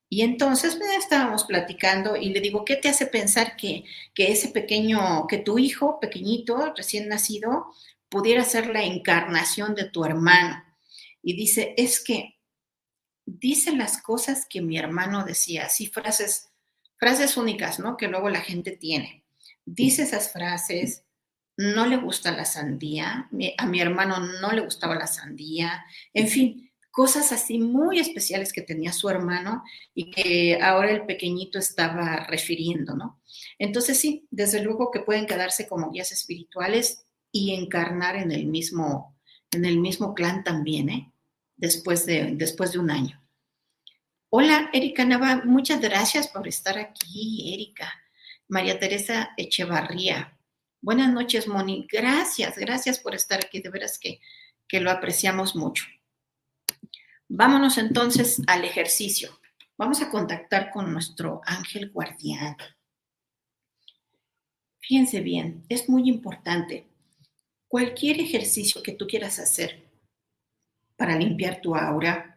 Y 0.09 0.23
entonces 0.23 0.77
pues, 0.77 0.91
estábamos 0.99 1.45
platicando 1.45 2.17
y 2.17 2.31
le 2.31 2.41
digo, 2.41 2.65
¿qué 2.65 2.77
te 2.77 2.89
hace 2.89 3.07
pensar 3.07 3.57
que, 3.57 3.85
que 4.13 4.33
ese 4.33 4.49
pequeño, 4.49 5.27
que 5.29 5.39
tu 5.39 5.59
hijo 5.59 6.01
pequeñito, 6.01 6.75
recién 6.77 7.09
nacido, 7.09 7.73
pudiera 8.09 8.45
ser 8.45 8.67
la 8.67 8.83
encarnación 8.83 9.75
de 9.75 9.85
tu 9.85 10.05
hermano? 10.05 10.65
Y 11.23 11.35
dice, 11.37 11.75
es 11.77 12.03
que 12.03 12.41
dice 13.25 13.73
las 13.77 14.03
cosas 14.03 14.47
que 14.49 14.61
mi 14.61 14.79
hermano 14.79 15.25
decía, 15.25 15.67
así 15.67 15.87
frases, 15.87 16.50
frases 17.01 17.37
únicas, 17.37 17.81
¿no? 17.81 17.97
Que 17.97 18.07
luego 18.07 18.29
la 18.29 18.41
gente 18.43 18.77
tiene. 18.77 19.25
Dice 19.65 20.03
esas 20.03 20.33
frases, 20.33 21.05
no 21.57 21.87
le 21.87 21.97
gusta 21.97 22.31
la 22.31 22.45
sandía, 22.45 23.29
a 23.59 23.67
mi 23.67 23.81
hermano 23.81 24.21
no 24.21 24.53
le 24.53 24.61
gustaba 24.63 24.95
la 24.95 25.07
sandía, 25.07 25.85
en 26.15 26.29
fin, 26.29 26.71
cosas 26.91 27.33
así 27.33 27.59
muy 27.59 27.99
especiales 27.99 28.53
que 28.53 28.63
tenía 28.63 28.93
su 28.93 29.09
hermano 29.09 29.63
y 29.95 30.11
que 30.11 30.59
ahora 30.61 30.91
el 30.91 31.07
pequeñito 31.07 31.59
estaba 31.59 32.27
refiriendo, 32.27 32.95
¿no? 32.95 33.21
Entonces 33.59 33.99
sí, 33.99 34.27
desde 34.31 34.63
luego 34.63 34.91
que 34.91 35.01
pueden 35.01 35.27
quedarse 35.27 35.69
como 35.69 35.91
guías 35.91 36.13
espirituales 36.13 37.05
y 37.33 37.55
encarnar 37.55 38.17
en 38.17 38.33
el 38.33 38.47
mismo, 38.47 39.17
en 39.53 39.65
el 39.65 39.79
mismo 39.79 40.15
clan 40.15 40.43
también, 40.43 40.89
¿eh? 40.91 41.13
Después 41.57 42.07
de, 42.07 42.33
después 42.35 42.73
de 42.73 42.79
un 42.79 42.91
año. 42.91 43.20
Hola, 44.33 44.71
Erika 44.73 45.05
Nava, 45.05 45.43
muchas 45.45 45.81
gracias 45.81 46.29
por 46.29 46.47
estar 46.47 46.79
aquí, 46.79 47.53
Erika. 47.53 47.93
María 48.47 48.79
Teresa 48.79 49.31
Echevarría. 49.37 50.39
Buenas 50.81 51.13
noches, 51.13 51.49
Moni. 51.49 51.89
Gracias, 51.91 52.57
gracias 52.57 53.01
por 53.01 53.17
estar 53.17 53.41
aquí. 53.45 53.61
De 53.61 53.71
veras 53.71 53.99
que, 53.99 54.21
que 54.69 54.79
lo 54.79 54.93
apreciamos 54.93 55.57
mucho. 55.57 55.85
Vámonos 57.27 57.77
entonces 57.77 58.41
al 58.47 58.65
ejercicio. 58.65 59.37
Vamos 59.77 60.01
a 60.01 60.11
contactar 60.11 60.71
con 60.71 60.93
nuestro 60.93 61.41
ángel 61.45 61.91
guardián. 61.91 62.57
Fíjense 64.79 65.23
bien, 65.23 65.65
es 65.69 65.89
muy 65.89 66.09
importante. 66.09 66.87
Cualquier 67.67 68.21
ejercicio 68.21 68.81
que 68.81 68.93
tú 68.93 69.09
quieras 69.09 69.41
hacer 69.41 69.89
para 70.97 71.19
limpiar 71.19 71.61
tu 71.61 71.75
aura, 71.75 72.30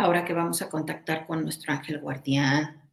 ahora 0.00 0.24
que 0.24 0.32
vamos 0.32 0.62
a 0.62 0.68
contactar 0.68 1.26
con 1.26 1.42
nuestro 1.42 1.72
ángel 1.72 2.00
guardián, 2.00 2.90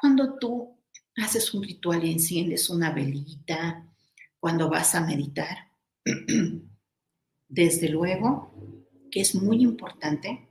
cuando 0.00 0.38
tú 0.38 0.76
haces 1.16 1.52
un 1.54 1.62
ritual 1.62 2.04
y 2.04 2.12
enciendes 2.12 2.68
una 2.70 2.90
velita 2.90 3.86
cuando 4.38 4.68
vas 4.68 4.94
a 4.94 5.00
meditar. 5.00 5.70
Desde 7.48 7.88
luego 7.88 8.52
que 9.10 9.20
es 9.20 9.34
muy 9.34 9.62
importante 9.62 10.46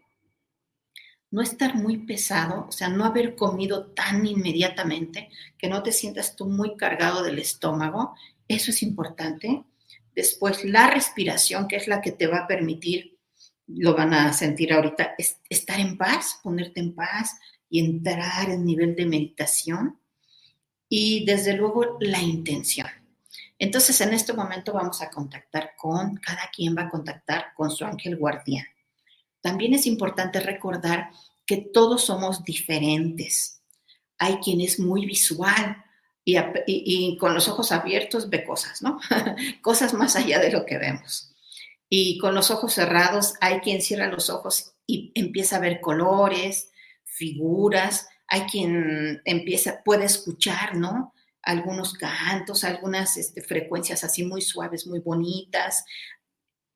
no 1.31 1.41
estar 1.41 1.75
muy 1.75 1.97
pesado, 1.97 2.65
o 2.69 2.71
sea, 2.71 2.87
no 2.87 3.03
haber 3.03 3.35
comido 3.35 3.87
tan 3.87 4.25
inmediatamente 4.25 5.29
que 5.57 5.67
no 5.67 5.83
te 5.83 5.91
sientas 5.91 6.35
tú 6.35 6.45
muy 6.45 6.77
cargado 6.77 7.23
del 7.23 7.39
estómago. 7.39 8.15
Eso 8.47 8.71
es 8.71 8.81
importante. 8.81 9.63
Después, 10.15 10.63
la 10.63 10.89
respiración, 10.89 11.67
que 11.67 11.75
es 11.75 11.89
la 11.89 11.99
que 11.99 12.13
te 12.13 12.27
va 12.27 12.39
a 12.39 12.47
permitir, 12.47 13.14
lo 13.67 13.95
van 13.95 14.13
a 14.13 14.33
sentir 14.33 14.73
ahorita, 14.73 15.15
es 15.17 15.39
estar 15.49 15.79
en 15.79 15.97
paz, 15.97 16.39
ponerte 16.43 16.79
en 16.79 16.93
paz 16.93 17.37
y 17.69 17.79
entrar 17.79 18.49
en 18.49 18.65
nivel 18.65 18.95
de 18.95 19.05
meditación. 19.05 19.99
Y 20.87 21.25
desde 21.25 21.53
luego, 21.53 21.97
la 21.99 22.21
intención. 22.21 22.87
Entonces, 23.57 23.99
en 24.01 24.13
este 24.13 24.33
momento 24.33 24.73
vamos 24.73 25.01
a 25.01 25.09
contactar 25.09 25.71
con, 25.77 26.17
cada 26.17 26.49
quien 26.53 26.75
va 26.77 26.83
a 26.83 26.89
contactar 26.89 27.53
con 27.55 27.71
su 27.71 27.85
ángel 27.85 28.17
guardián. 28.17 28.65
También 29.41 29.73
es 29.73 29.85
importante 29.87 30.39
recordar 30.39 31.09
que 31.45 31.57
todos 31.57 32.05
somos 32.05 32.43
diferentes. 32.43 33.61
Hay 34.17 34.37
quien 34.37 34.61
es 34.61 34.79
muy 34.79 35.05
visual 35.05 35.83
y, 36.25 37.17
con 37.17 37.33
los 37.33 37.47
ojos 37.47 37.71
abiertos 37.71 38.29
ve 38.29 38.43
cosas, 38.43 38.81
¿no? 38.81 38.99
cosas 39.61 39.93
más 39.93 40.15
allá 40.15 40.39
de 40.39 40.51
lo 40.51 40.65
que 40.65 40.77
vemos. 40.77 41.34
Y 41.97 42.17
con 42.17 42.35
los 42.35 42.51
ojos 42.51 42.73
cerrados 42.73 43.35
hay 43.39 43.61
quien 43.61 43.81
cierra 43.81 44.11
los 44.11 44.29
ojos 44.29 44.73
y 44.85 45.13
empieza 45.15 45.55
a 45.55 45.61
ver 45.61 45.79
colores, 45.79 46.69
figuras. 47.05 48.09
Hay 48.27 48.41
quien 48.41 49.21
empieza, 49.23 49.81
puede 49.81 50.03
escuchar, 50.03 50.75
¿no? 50.75 51.13
algunos 51.41 51.93
cantos, 51.93 52.65
algunas 52.65 53.15
este, 53.15 53.41
frecuencias 53.41 54.03
así 54.03 54.25
muy 54.25 54.41
suaves, 54.41 54.87
muy 54.87 54.99
bonitas. 54.99 55.85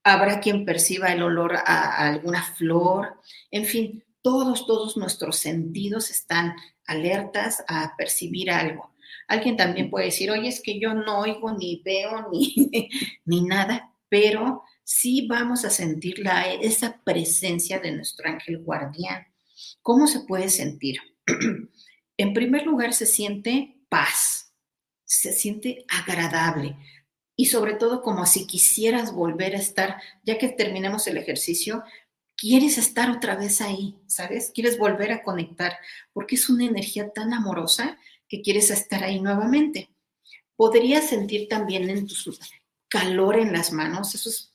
Habrá 0.05 0.39
quien 0.39 0.63
perciba 0.63 1.11
el 1.11 1.21
olor 1.21 1.57
a, 1.57 1.97
alguna 1.97 2.41
flor. 2.41 3.19
En 3.51 3.65
fin, 3.65 4.05
todos, 4.21 4.67
todos 4.67 4.95
nuestros 4.95 5.35
sentidos 5.35 6.11
están 6.11 6.55
alertas 6.85 7.61
a 7.67 7.93
percibir 7.97 8.51
algo. 8.51 8.95
Alguien 9.27 9.57
también 9.57 9.89
puede 9.89 10.05
decir, 10.05 10.31
oye, 10.31 10.47
es 10.47 10.61
que 10.61 10.79
yo 10.79 10.93
no 10.93 11.19
oigo 11.19 11.51
ni 11.51 11.81
veo 11.83 12.29
ni, 12.31 12.89
ni 13.25 13.41
nada, 13.41 13.91
pero 14.07 14.63
sí 14.89 15.27
vamos 15.27 15.65
a 15.65 15.69
sentir 15.69 16.19
la, 16.19 16.51
esa 16.51 17.01
presencia 17.03 17.79
de 17.79 17.91
nuestro 17.91 18.29
ángel 18.29 18.63
guardián. 18.63 19.27
¿Cómo 19.81 20.07
se 20.07 20.21
puede 20.21 20.49
sentir? 20.49 20.97
en 22.17 22.33
primer 22.33 22.65
lugar, 22.65 22.93
se 22.93 23.05
siente 23.05 23.75
paz 23.89 24.49
se 25.09 25.33
siente 25.33 25.85
agradable 25.89 26.77
y 27.35 27.47
sobre 27.47 27.73
todo 27.73 28.03
como 28.03 28.27
si 28.27 28.45
quisieras 28.45 29.11
volver 29.11 29.55
a 29.55 29.59
estar, 29.59 29.99
ya 30.23 30.37
que 30.37 30.49
terminemos 30.49 31.07
el 31.07 31.17
ejercicio, 31.17 31.83
quieres 32.37 32.77
estar 32.77 33.09
otra 33.09 33.35
vez 33.35 33.59
ahí, 33.59 33.95
¿sabes? 34.05 34.51
Quieres 34.53 34.77
volver 34.77 35.11
a 35.11 35.23
conectar 35.23 35.77
porque 36.13 36.35
es 36.35 36.47
una 36.47 36.65
energía 36.65 37.11
tan 37.11 37.33
amorosa 37.33 37.97
que 38.27 38.41
quieres 38.41 38.69
estar 38.69 39.03
ahí 39.03 39.19
nuevamente. 39.19 39.89
Podrías 40.55 41.09
sentir 41.09 41.47
también 41.47 41.89
en 41.89 42.05
tu 42.05 42.15
calor 42.87 43.39
en 43.39 43.51
las 43.51 43.71
manos, 43.71 44.13
eso 44.13 44.29
es 44.29 44.48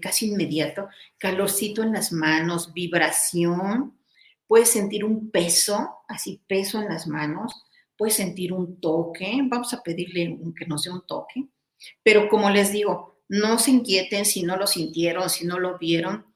casi 0.00 0.28
inmediato, 0.28 0.88
calorcito 1.18 1.82
en 1.82 1.92
las 1.92 2.12
manos, 2.12 2.72
vibración, 2.72 3.98
puedes 4.46 4.70
sentir 4.70 5.04
un 5.04 5.30
peso, 5.30 5.98
así 6.08 6.42
peso 6.46 6.80
en 6.80 6.88
las 6.88 7.06
manos, 7.06 7.64
puede 7.96 8.12
sentir 8.12 8.52
un 8.52 8.80
toque, 8.80 9.40
vamos 9.44 9.72
a 9.72 9.82
pedirle 9.82 10.38
que 10.58 10.66
nos 10.66 10.84
dé 10.84 10.90
un 10.90 11.06
toque, 11.06 11.48
pero 12.02 12.28
como 12.28 12.50
les 12.50 12.72
digo, 12.72 13.20
no 13.28 13.58
se 13.58 13.70
inquieten 13.72 14.24
si 14.24 14.42
no 14.42 14.56
lo 14.56 14.66
sintieron, 14.66 15.28
si 15.30 15.46
no 15.46 15.58
lo 15.58 15.78
vieron, 15.78 16.26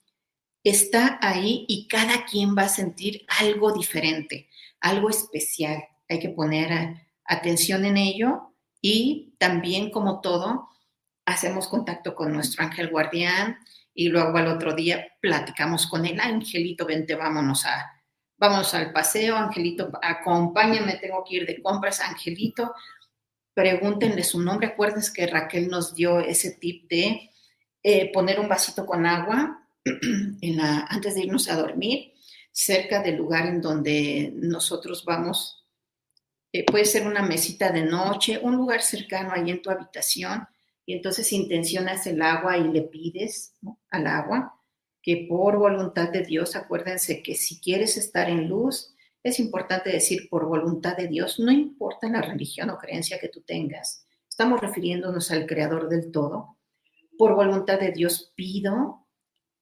está 0.64 1.18
ahí 1.22 1.64
y 1.68 1.88
cada 1.88 2.24
quien 2.24 2.56
va 2.56 2.62
a 2.62 2.68
sentir 2.68 3.24
algo 3.40 3.72
diferente, 3.72 4.48
algo 4.80 5.08
especial. 5.08 5.84
Hay 6.08 6.18
que 6.18 6.30
poner 6.30 6.96
atención 7.24 7.84
en 7.84 7.96
ello 7.96 8.54
y 8.82 9.34
también 9.38 9.90
como 9.90 10.20
todo, 10.20 10.68
hacemos 11.30 11.68
contacto 11.68 12.14
con 12.14 12.32
nuestro 12.32 12.64
ángel 12.64 12.90
guardián 12.90 13.58
y 13.94 14.08
luego 14.08 14.36
al 14.36 14.48
otro 14.48 14.74
día 14.74 15.08
platicamos 15.20 15.86
con 15.86 16.06
el 16.06 16.20
angelito, 16.20 16.86
vente, 16.86 17.14
vámonos 17.14 17.66
a, 17.66 18.00
Vamos 18.40 18.72
al 18.72 18.90
paseo, 18.90 19.36
Angelito, 19.36 19.90
acompáñame, 20.00 20.96
tengo 20.96 21.22
que 21.28 21.36
ir 21.36 21.46
de 21.46 21.60
compras, 21.60 22.00
Angelito. 22.00 22.72
Pregúntenle 23.52 24.24
su 24.24 24.40
nombre. 24.40 24.68
Acuérdense 24.68 25.12
que 25.12 25.26
Raquel 25.26 25.68
nos 25.68 25.94
dio 25.94 26.20
ese 26.20 26.52
tip 26.52 26.88
de 26.88 27.32
eh, 27.82 28.10
poner 28.10 28.40
un 28.40 28.48
vasito 28.48 28.86
con 28.86 29.04
agua 29.04 29.68
antes 30.88 31.14
de 31.14 31.20
irnos 31.20 31.50
a 31.50 31.56
dormir, 31.56 32.14
cerca 32.50 33.02
del 33.02 33.16
lugar 33.16 33.44
en 33.44 33.60
donde 33.60 34.32
nosotros 34.36 35.04
vamos. 35.04 35.66
Eh, 36.50 36.64
puede 36.64 36.86
ser 36.86 37.06
una 37.06 37.20
mesita 37.20 37.70
de 37.70 37.82
noche, 37.82 38.40
un 38.42 38.56
lugar 38.56 38.80
cercano 38.80 39.32
ahí 39.34 39.50
en 39.50 39.60
tu 39.60 39.70
habitación, 39.70 40.48
y 40.90 40.94
entonces 40.94 41.32
intencionas 41.32 42.04
el 42.08 42.20
agua 42.20 42.58
y 42.58 42.64
le 42.64 42.82
pides 42.82 43.54
al 43.90 44.08
agua 44.08 44.60
que 45.00 45.24
por 45.28 45.56
voluntad 45.56 46.10
de 46.10 46.24
Dios, 46.24 46.56
acuérdense 46.56 47.22
que 47.22 47.36
si 47.36 47.60
quieres 47.60 47.96
estar 47.96 48.28
en 48.28 48.48
luz, 48.48 48.92
es 49.22 49.38
importante 49.38 49.90
decir 49.90 50.28
por 50.28 50.46
voluntad 50.46 50.96
de 50.96 51.06
Dios, 51.06 51.38
no 51.38 51.52
importa 51.52 52.08
la 52.08 52.22
religión 52.22 52.70
o 52.70 52.76
creencia 52.76 53.20
que 53.20 53.28
tú 53.28 53.42
tengas, 53.42 54.04
estamos 54.28 54.60
refiriéndonos 54.60 55.30
al 55.30 55.46
Creador 55.46 55.88
del 55.88 56.10
todo. 56.10 56.58
Por 57.16 57.36
voluntad 57.36 57.78
de 57.78 57.92
Dios 57.92 58.32
pido 58.34 59.06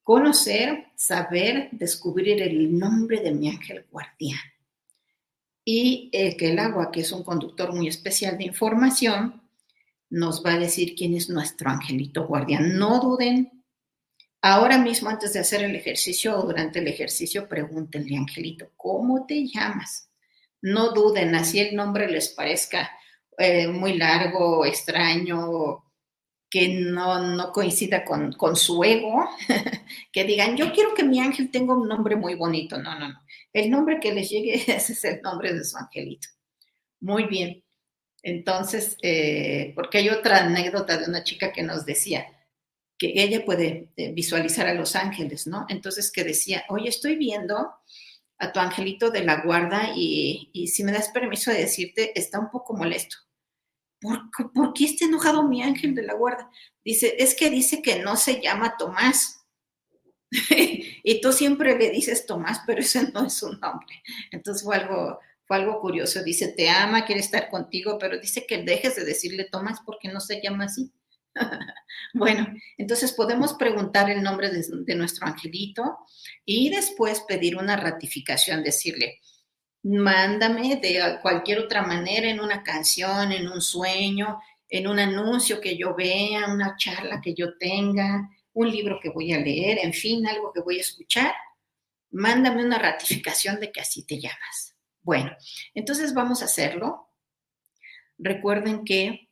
conocer, 0.02 0.86
saber, 0.96 1.68
descubrir 1.72 2.40
el 2.40 2.78
nombre 2.78 3.20
de 3.20 3.34
mi 3.34 3.50
ángel 3.50 3.84
guardián. 3.90 4.40
Y 5.62 6.08
eh, 6.10 6.38
que 6.38 6.52
el 6.52 6.58
agua, 6.58 6.90
que 6.90 7.02
es 7.02 7.12
un 7.12 7.22
conductor 7.22 7.74
muy 7.74 7.86
especial 7.86 8.38
de 8.38 8.44
información, 8.44 9.42
nos 10.10 10.44
va 10.44 10.54
a 10.54 10.58
decir 10.58 10.94
quién 10.96 11.14
es 11.14 11.28
nuestro 11.28 11.70
angelito 11.70 12.26
guardián. 12.26 12.78
No 12.78 13.00
duden 13.00 13.58
Ahora 14.40 14.78
mismo, 14.78 15.10
antes 15.10 15.32
de 15.32 15.40
hacer 15.40 15.64
el 15.64 15.74
ejercicio 15.74 16.38
o 16.38 16.42
durante 16.42 16.78
el 16.78 16.86
ejercicio, 16.86 17.48
pregúntenle, 17.48 18.16
Angelito, 18.16 18.70
¿cómo 18.76 19.26
te 19.26 19.44
llamas? 19.46 20.10
No 20.62 20.92
duden, 20.92 21.34
así 21.34 21.58
el 21.58 21.74
nombre 21.74 22.08
les 22.08 22.28
parezca 22.28 22.90
eh, 23.36 23.66
muy 23.66 23.98
largo, 23.98 24.64
extraño, 24.64 25.84
que 26.48 26.68
no, 26.68 27.52
coincida 27.52 28.04
con, 28.04 28.32
con, 28.32 28.54
su 28.54 28.82
ego, 28.84 29.28
que 30.12 30.24
digan, 30.24 30.56
yo 30.56 30.72
quiero 30.72 30.94
que 30.94 31.04
mi 31.04 31.20
ángel 31.20 31.50
tenga 31.50 31.74
un 31.74 31.88
nombre 31.88 32.14
muy 32.14 32.34
bonito. 32.34 32.78
No, 32.78 32.96
no, 32.96 33.08
no. 33.08 33.20
El 33.52 33.70
nombre 33.70 33.98
que 34.00 34.14
les 34.14 34.30
llegue, 34.30 34.54
ese 34.68 34.92
es 34.92 35.04
el 35.04 35.20
nombre 35.20 35.52
de 35.52 35.64
su 35.64 35.76
angelito. 35.76 36.28
Muy 37.00 37.24
bien. 37.24 37.64
Entonces, 38.22 38.96
eh, 39.02 39.72
porque 39.74 39.98
hay 39.98 40.08
otra 40.08 40.44
anécdota 40.44 40.96
de 40.96 41.06
una 41.08 41.22
chica 41.24 41.52
que 41.52 41.62
nos 41.62 41.86
decía, 41.86 42.26
que 42.98 43.12
ella 43.14 43.44
puede 43.44 43.90
eh, 43.96 44.12
visualizar 44.12 44.66
a 44.66 44.74
los 44.74 44.96
ángeles, 44.96 45.46
¿no? 45.46 45.66
Entonces 45.68 46.10
que 46.10 46.24
decía, 46.24 46.64
oye, 46.68 46.88
estoy 46.88 47.16
viendo 47.16 47.72
a 48.38 48.52
tu 48.52 48.60
angelito 48.60 49.10
de 49.10 49.24
la 49.24 49.42
guarda 49.42 49.92
y, 49.94 50.68
si 50.72 50.84
me 50.84 50.92
das 50.92 51.08
permiso 51.08 51.50
de 51.50 51.58
decirte, 51.58 52.18
está 52.18 52.38
un 52.38 52.50
poco 52.50 52.76
molesto. 52.76 53.16
¿Por, 54.00 54.30
¿Por, 54.52 54.72
qué 54.74 54.84
está 54.84 55.06
enojado 55.06 55.42
mi 55.42 55.62
ángel 55.62 55.94
de 55.94 56.02
la 56.02 56.14
guarda? 56.14 56.50
Dice, 56.84 57.16
es 57.18 57.34
que 57.34 57.50
dice 57.50 57.82
que 57.82 58.00
no 58.00 58.16
se 58.16 58.40
llama 58.40 58.76
Tomás. 58.76 59.44
y 60.50 61.20
tú 61.20 61.32
siempre 61.32 61.76
le 61.76 61.90
dices 61.90 62.26
Tomás, 62.26 62.60
pero 62.66 62.80
ese 62.80 63.10
no 63.12 63.26
es 63.26 63.34
su 63.34 63.52
nombre. 63.54 64.02
Entonces 64.30 64.62
fue 64.62 64.76
algo, 64.76 65.18
fue 65.48 65.56
algo 65.56 65.80
curioso. 65.80 66.22
Dice, 66.22 66.48
te 66.48 66.68
ama, 66.68 67.06
quiere 67.06 67.22
estar 67.22 67.48
contigo, 67.48 67.96
pero 67.98 68.20
dice 68.20 68.46
que 68.46 68.62
dejes 68.62 68.94
de 68.94 69.04
decirle 69.04 69.48
Tomás 69.50 69.80
porque 69.84 70.08
no 70.08 70.20
se 70.20 70.40
llama 70.42 70.66
así. 70.66 70.92
bueno, 72.14 72.46
entonces 72.76 73.12
podemos 73.12 73.54
preguntar 73.54 74.10
el 74.10 74.22
nombre 74.22 74.50
de, 74.50 74.94
nuestro 74.94 75.26
angelito 75.26 75.98
y 76.44 76.68
después 76.68 77.22
pedir 77.26 77.56
una 77.56 77.76
ratificación, 77.76 78.62
decirle, 78.62 79.20
mándame 79.82 80.76
de 80.76 81.18
cualquier 81.22 81.60
otra 81.60 81.82
manera 81.82 82.28
en 82.28 82.40
una 82.40 82.62
canción, 82.62 83.32
en 83.32 83.48
un 83.48 83.62
sueño, 83.62 84.38
en 84.68 84.86
un 84.86 84.98
anuncio 84.98 85.62
que 85.62 85.78
yo 85.78 85.94
vea, 85.94 86.52
una 86.52 86.76
charla 86.76 87.22
que 87.22 87.32
yo 87.32 87.56
tenga, 87.56 88.28
un 88.52 88.70
libro 88.70 88.98
que 89.02 89.08
voy 89.08 89.32
a 89.32 89.38
leer, 89.38 89.78
en 89.82 89.94
fin, 89.94 90.26
algo 90.26 90.52
que 90.52 90.60
voy 90.60 90.76
a 90.76 90.82
escuchar. 90.82 91.32
Mándame 92.10 92.62
una 92.62 92.78
ratificación 92.78 93.60
de 93.60 93.72
que 93.72 93.80
así 93.80 94.04
te 94.04 94.20
llamas. 94.20 94.67
Bueno, 95.08 95.30
entonces 95.72 96.12
vamos 96.12 96.42
a 96.42 96.44
hacerlo. 96.44 97.08
Recuerden 98.18 98.84
que 98.84 99.30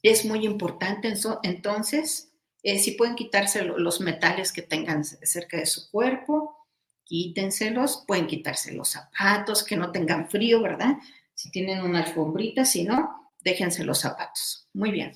es 0.00 0.24
muy 0.24 0.46
importante 0.46 1.12
entonces, 1.42 2.30
eh, 2.62 2.78
si 2.78 2.92
pueden 2.92 3.16
quitarse 3.16 3.64
los 3.64 4.00
metales 4.00 4.52
que 4.52 4.62
tengan 4.62 5.04
cerca 5.04 5.56
de 5.56 5.66
su 5.66 5.90
cuerpo, 5.90 6.68
quítenselos, 7.02 8.04
pueden 8.06 8.28
quitarse 8.28 8.72
los 8.72 8.90
zapatos, 8.90 9.64
que 9.64 9.76
no 9.76 9.90
tengan 9.90 10.30
frío, 10.30 10.62
¿verdad? 10.62 10.94
Si 11.34 11.50
tienen 11.50 11.82
una 11.82 12.04
alfombrita, 12.04 12.64
si 12.64 12.84
no, 12.84 13.32
déjense 13.40 13.82
los 13.82 13.98
zapatos. 13.98 14.68
Muy 14.74 14.92
bien. 14.92 15.12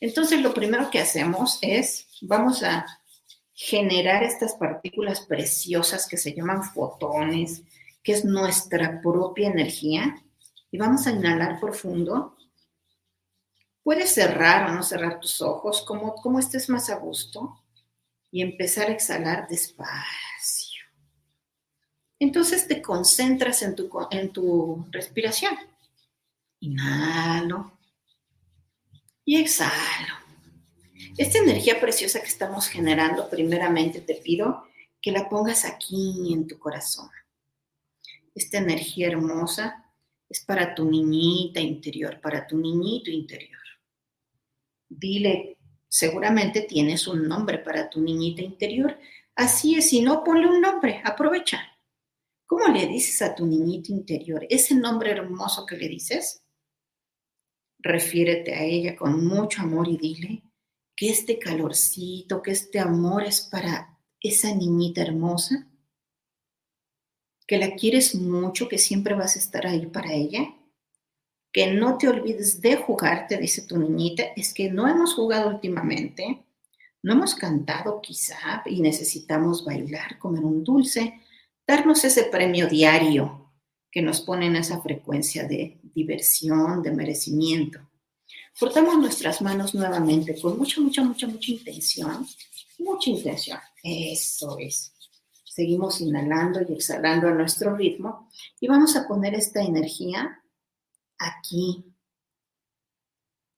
Entonces, 0.00 0.42
lo 0.42 0.52
primero 0.52 0.90
que 0.90 0.98
hacemos 0.98 1.60
es, 1.62 2.08
vamos 2.22 2.64
a 2.64 2.84
generar 3.52 4.24
estas 4.24 4.54
partículas 4.54 5.20
preciosas 5.20 6.08
que 6.08 6.16
se 6.16 6.34
llaman 6.34 6.64
fotones, 6.64 7.62
que 8.02 8.12
es 8.12 8.24
nuestra 8.24 9.00
propia 9.00 9.48
energía. 9.48 10.22
Y 10.70 10.78
vamos 10.78 11.06
a 11.06 11.12
inhalar 11.12 11.60
profundo. 11.60 12.36
Puedes 13.82 14.10
cerrar 14.10 14.70
o 14.70 14.74
no 14.74 14.82
cerrar 14.82 15.20
tus 15.20 15.40
ojos, 15.40 15.82
como, 15.82 16.14
como 16.14 16.38
estés 16.38 16.68
más 16.68 16.88
a 16.88 16.96
gusto, 16.96 17.60
y 18.30 18.42
empezar 18.42 18.88
a 18.88 18.92
exhalar 18.92 19.48
despacio. 19.48 20.82
Entonces 22.18 22.68
te 22.68 22.80
concentras 22.80 23.62
en 23.62 23.74
tu, 23.74 23.90
en 24.10 24.32
tu 24.32 24.86
respiración. 24.90 25.54
Inhalo 26.60 27.72
y 29.24 29.40
exhalo. 29.40 30.14
Esta 31.18 31.38
energía 31.38 31.80
preciosa 31.80 32.20
que 32.20 32.28
estamos 32.28 32.68
generando, 32.68 33.28
primeramente 33.28 34.00
te 34.00 34.14
pido 34.14 34.68
que 35.00 35.10
la 35.10 35.28
pongas 35.28 35.64
aquí 35.64 36.32
en 36.32 36.46
tu 36.46 36.58
corazón. 36.58 37.10
Esta 38.34 38.58
energía 38.58 39.08
hermosa 39.08 39.92
es 40.28 40.44
para 40.44 40.74
tu 40.74 40.90
niñita 40.90 41.60
interior, 41.60 42.20
para 42.20 42.46
tu 42.46 42.56
niñito 42.56 43.10
interior. 43.10 43.60
Dile, 44.88 45.58
seguramente 45.88 46.62
tienes 46.62 47.06
un 47.06 47.28
nombre 47.28 47.58
para 47.58 47.90
tu 47.90 48.00
niñita 48.00 48.42
interior. 48.42 48.98
Así 49.34 49.74
es, 49.74 49.90
si 49.90 50.00
no, 50.00 50.24
ponle 50.24 50.46
un 50.46 50.60
nombre, 50.60 51.02
aprovecha. 51.04 51.60
¿Cómo 52.46 52.68
le 52.68 52.86
dices 52.86 53.20
a 53.22 53.34
tu 53.34 53.46
niñito 53.46 53.92
interior? 53.92 54.46
Ese 54.48 54.74
nombre 54.74 55.10
hermoso 55.10 55.64
que 55.66 55.76
le 55.76 55.88
dices, 55.88 56.42
refiérete 57.78 58.54
a 58.54 58.62
ella 58.62 58.96
con 58.96 59.26
mucho 59.26 59.62
amor 59.62 59.88
y 59.88 59.96
dile, 59.96 60.42
que 60.94 61.10
este 61.10 61.38
calorcito, 61.38 62.42
que 62.42 62.52
este 62.52 62.78
amor 62.78 63.24
es 63.24 63.40
para 63.40 63.98
esa 64.20 64.54
niñita 64.54 65.02
hermosa, 65.02 65.66
que 67.52 67.58
la 67.58 67.74
quieres 67.74 68.14
mucho, 68.14 68.66
que 68.66 68.78
siempre 68.78 69.14
vas 69.14 69.36
a 69.36 69.38
estar 69.38 69.66
ahí 69.66 69.84
para 69.84 70.14
ella, 70.14 70.54
que 71.52 71.66
no 71.66 71.98
te 71.98 72.08
olvides 72.08 72.62
de 72.62 72.76
jugar, 72.76 73.26
te 73.26 73.36
dice 73.36 73.60
tu 73.60 73.76
niñita, 73.76 74.22
es 74.34 74.54
que 74.54 74.70
no 74.70 74.88
hemos 74.88 75.12
jugado 75.12 75.50
últimamente, 75.50 76.42
no 77.02 77.12
hemos 77.12 77.34
cantado 77.34 78.00
quizá 78.00 78.62
y 78.64 78.80
necesitamos 78.80 79.66
bailar, 79.66 80.18
comer 80.18 80.42
un 80.46 80.64
dulce, 80.64 81.20
darnos 81.66 82.02
ese 82.06 82.24
premio 82.24 82.68
diario 82.68 83.52
que 83.90 84.00
nos 84.00 84.22
pone 84.22 84.46
en 84.46 84.56
esa 84.56 84.80
frecuencia 84.80 85.46
de 85.46 85.78
diversión, 85.94 86.82
de 86.82 86.92
merecimiento. 86.92 87.80
Frotamos 88.54 88.96
nuestras 88.96 89.42
manos 89.42 89.74
nuevamente 89.74 90.40
con 90.40 90.56
mucha, 90.56 90.80
mucha, 90.80 91.04
mucha, 91.04 91.26
mucha 91.26 91.50
intención. 91.50 92.26
Mucha 92.78 93.10
intención. 93.10 93.58
Eso 93.82 94.56
es. 94.58 94.91
Seguimos 95.54 96.00
inhalando 96.00 96.62
y 96.62 96.72
exhalando 96.72 97.28
a 97.28 97.34
nuestro 97.34 97.76
ritmo 97.76 98.30
y 98.58 98.68
vamos 98.68 98.96
a 98.96 99.06
poner 99.06 99.34
esta 99.34 99.60
energía 99.60 100.42
aquí, 101.18 101.84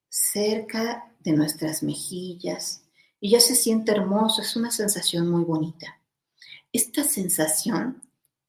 cerca 0.08 1.14
de 1.20 1.32
nuestras 1.34 1.84
mejillas. 1.84 2.82
Y 3.20 3.30
ya 3.30 3.38
se 3.38 3.54
siente 3.54 3.92
hermoso, 3.92 4.42
es 4.42 4.56
una 4.56 4.72
sensación 4.72 5.30
muy 5.30 5.44
bonita. 5.44 6.00
Esta 6.72 7.04
sensación 7.04 8.02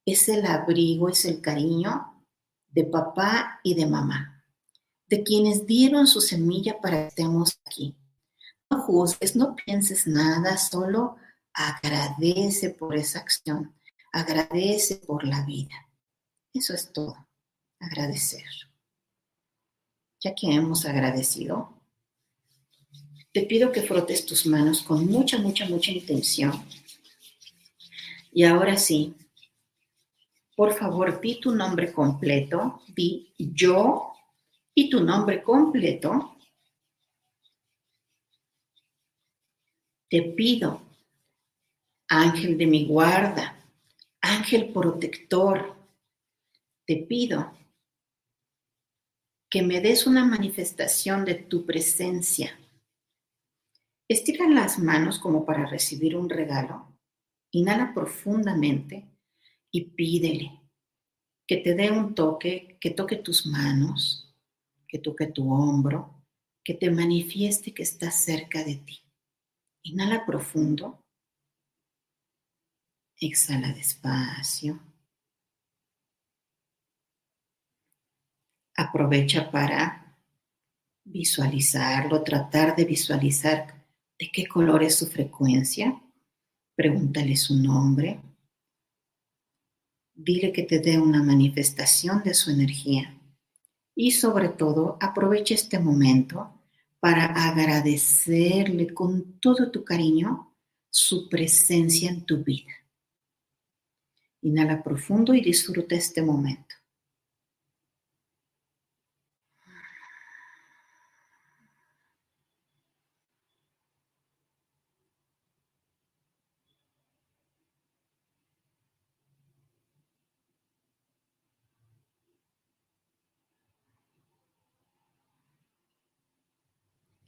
es 0.06 0.28
el 0.28 0.44
abrigo, 0.48 1.08
es 1.10 1.24
el 1.26 1.40
cariño 1.40 2.24
de 2.70 2.86
papá 2.86 3.60
y 3.62 3.76
de 3.76 3.86
mamá 3.86 4.44
de 5.08 5.22
quienes 5.22 5.68
dieron 5.68 6.08
su 6.08 6.20
semilla 6.20 6.82
para 6.82 6.98
que 6.98 7.08
estemos 7.10 7.60
aquí. 7.64 7.96
No 8.72 8.82
juzgues, 8.82 9.36
no 9.36 9.56
pienses 9.56 10.08
nada, 10.08 10.58
solo 10.58 11.18
agradece 11.56 12.70
por 12.72 12.96
esa 12.96 13.20
acción, 13.20 13.74
agradece 14.12 14.98
por 14.98 15.26
la 15.26 15.46
vida. 15.46 15.90
Eso 16.54 16.74
es 16.74 16.92
todo, 16.92 17.28
agradecer. 17.80 18.46
Ya 20.20 20.36
que 20.36 20.54
hemos 20.54 20.86
agradecido, 20.86 21.82
te 23.32 23.44
pido 23.44 23.72
que 23.72 23.82
frotes 23.82 24.26
tus 24.26 24.46
manos 24.46 24.82
con 24.82 25.06
mucha, 25.08 25.38
mucha, 25.38 25.66
mucha 25.68 25.92
intención. 25.92 26.54
Y 28.32 28.44
ahora 28.44 28.78
sí, 28.78 29.16
por 30.56 30.74
favor, 30.74 31.20
di 31.20 31.40
tu 31.40 31.54
nombre 31.54 31.92
completo, 31.92 32.82
di 32.88 33.34
yo 33.38 34.14
y 34.74 34.90
tu 34.90 35.02
nombre 35.02 35.42
completo, 35.42 36.38
te 40.10 40.22
pido, 40.22 40.85
ángel 42.08 42.58
de 42.58 42.66
mi 42.66 42.86
guarda, 42.86 43.64
ángel 44.22 44.72
protector, 44.72 45.76
te 46.86 46.98
pido 46.98 47.52
que 49.50 49.62
me 49.62 49.82
des 49.82 50.06
una 50.06 50.26
manifestación 50.26 51.26
de 51.26 51.36
tu 51.36 51.66
presencia. 51.66 52.60
Estira 54.08 54.48
las 54.50 54.78
manos 54.80 55.18
como 55.18 55.46
para 55.46 55.66
recibir 55.66 56.16
un 56.16 56.30
regalo. 56.30 56.96
Inhala 57.52 57.94
profundamente 57.94 59.10
y 59.72 59.82
pídele 59.92 60.60
que 61.48 61.58
te 61.58 61.76
dé 61.76 61.92
un 61.92 62.16
toque, 62.16 62.78
que 62.82 62.92
toque 62.92 63.18
tus 63.18 63.46
manos, 63.46 64.36
que 64.88 65.00
toque 65.00 65.28
tu 65.28 65.52
hombro, 65.52 66.26
que 66.64 66.74
te 66.74 66.90
manifieste 66.90 67.74
que 67.74 67.84
está 67.84 68.12
cerca 68.12 68.64
de 68.64 68.76
ti. 68.76 69.00
Inhala 69.84 70.26
profundo. 70.26 71.05
Exhala 73.20 73.72
despacio. 73.72 74.80
Aprovecha 78.76 79.50
para 79.50 80.18
visualizarlo, 81.06 82.24
tratar 82.24 82.76
de 82.76 82.84
visualizar 82.84 83.86
de 84.20 84.30
qué 84.32 84.46
color 84.48 84.84
es 84.84 84.96
su 84.96 85.08
frecuencia. 85.08 86.02
Pregúntale 86.76 87.38
su 87.38 87.56
nombre. 87.56 88.22
Dile 90.14 90.52
que 90.52 90.64
te 90.64 90.80
dé 90.80 91.00
una 91.00 91.24
manifestación 91.24 92.22
de 92.22 92.34
su 92.34 92.52
energía 92.52 93.18
y 93.96 94.12
sobre 94.12 94.50
todo 94.50 94.98
aprovecha 95.00 95.54
este 95.54 95.80
momento 95.80 96.52
para 97.00 97.26
agradecerle 97.26 98.94
con 98.94 99.40
todo 99.40 99.72
tu 99.72 99.86
cariño 99.86 100.54
su 100.90 101.30
presencia 101.30 102.10
en 102.10 102.26
tu 102.26 102.44
vida. 102.44 102.85
Inhala 104.46 104.84
profundo 104.84 105.34
y 105.34 105.42
disfruta 105.42 105.96
este 105.96 106.22
momento. 106.22 106.76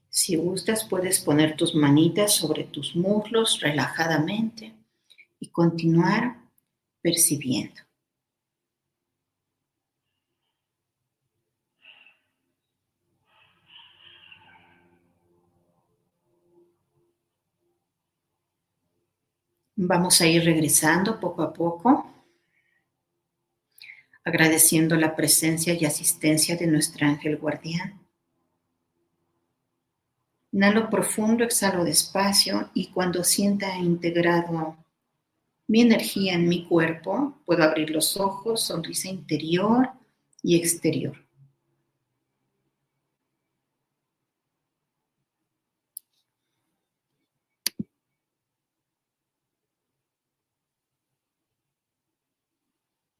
Si 0.10 0.36
gustas, 0.36 0.84
puedes 0.84 1.20
poner 1.20 1.58
tus 1.58 1.74
manitas 1.74 2.36
sobre 2.36 2.66
tus 2.66 2.96
muslos 2.96 3.60
relajadamente 3.62 4.76
y 5.40 5.50
continuar 5.50 6.47
percibiendo. 7.02 7.88
Vamos 19.80 20.20
a 20.22 20.26
ir 20.26 20.44
regresando 20.44 21.20
poco 21.20 21.44
a 21.44 21.54
poco, 21.54 22.12
agradeciendo 24.24 24.96
la 24.96 25.16
presencia 25.16 25.74
y 25.74 25.86
asistencia 25.86 26.56
de 26.56 26.66
nuestro 26.66 27.06
ángel 27.06 27.38
guardián. 27.38 28.02
Inhalo 30.52 30.90
profundo, 30.90 31.44
exhalo 31.44 31.84
despacio 31.84 32.72
y 32.74 32.88
cuando 32.88 33.24
sienta 33.24 33.78
integrado 33.78 34.76
mi 35.68 35.82
energía 35.82 36.34
en 36.34 36.48
mi 36.48 36.66
cuerpo, 36.66 37.42
puedo 37.46 37.64
abrir 37.64 37.90
los 37.90 38.18
ojos, 38.18 38.64
sonrisa 38.64 39.10
interior 39.10 39.90
y 40.42 40.56
exterior. 40.56 41.28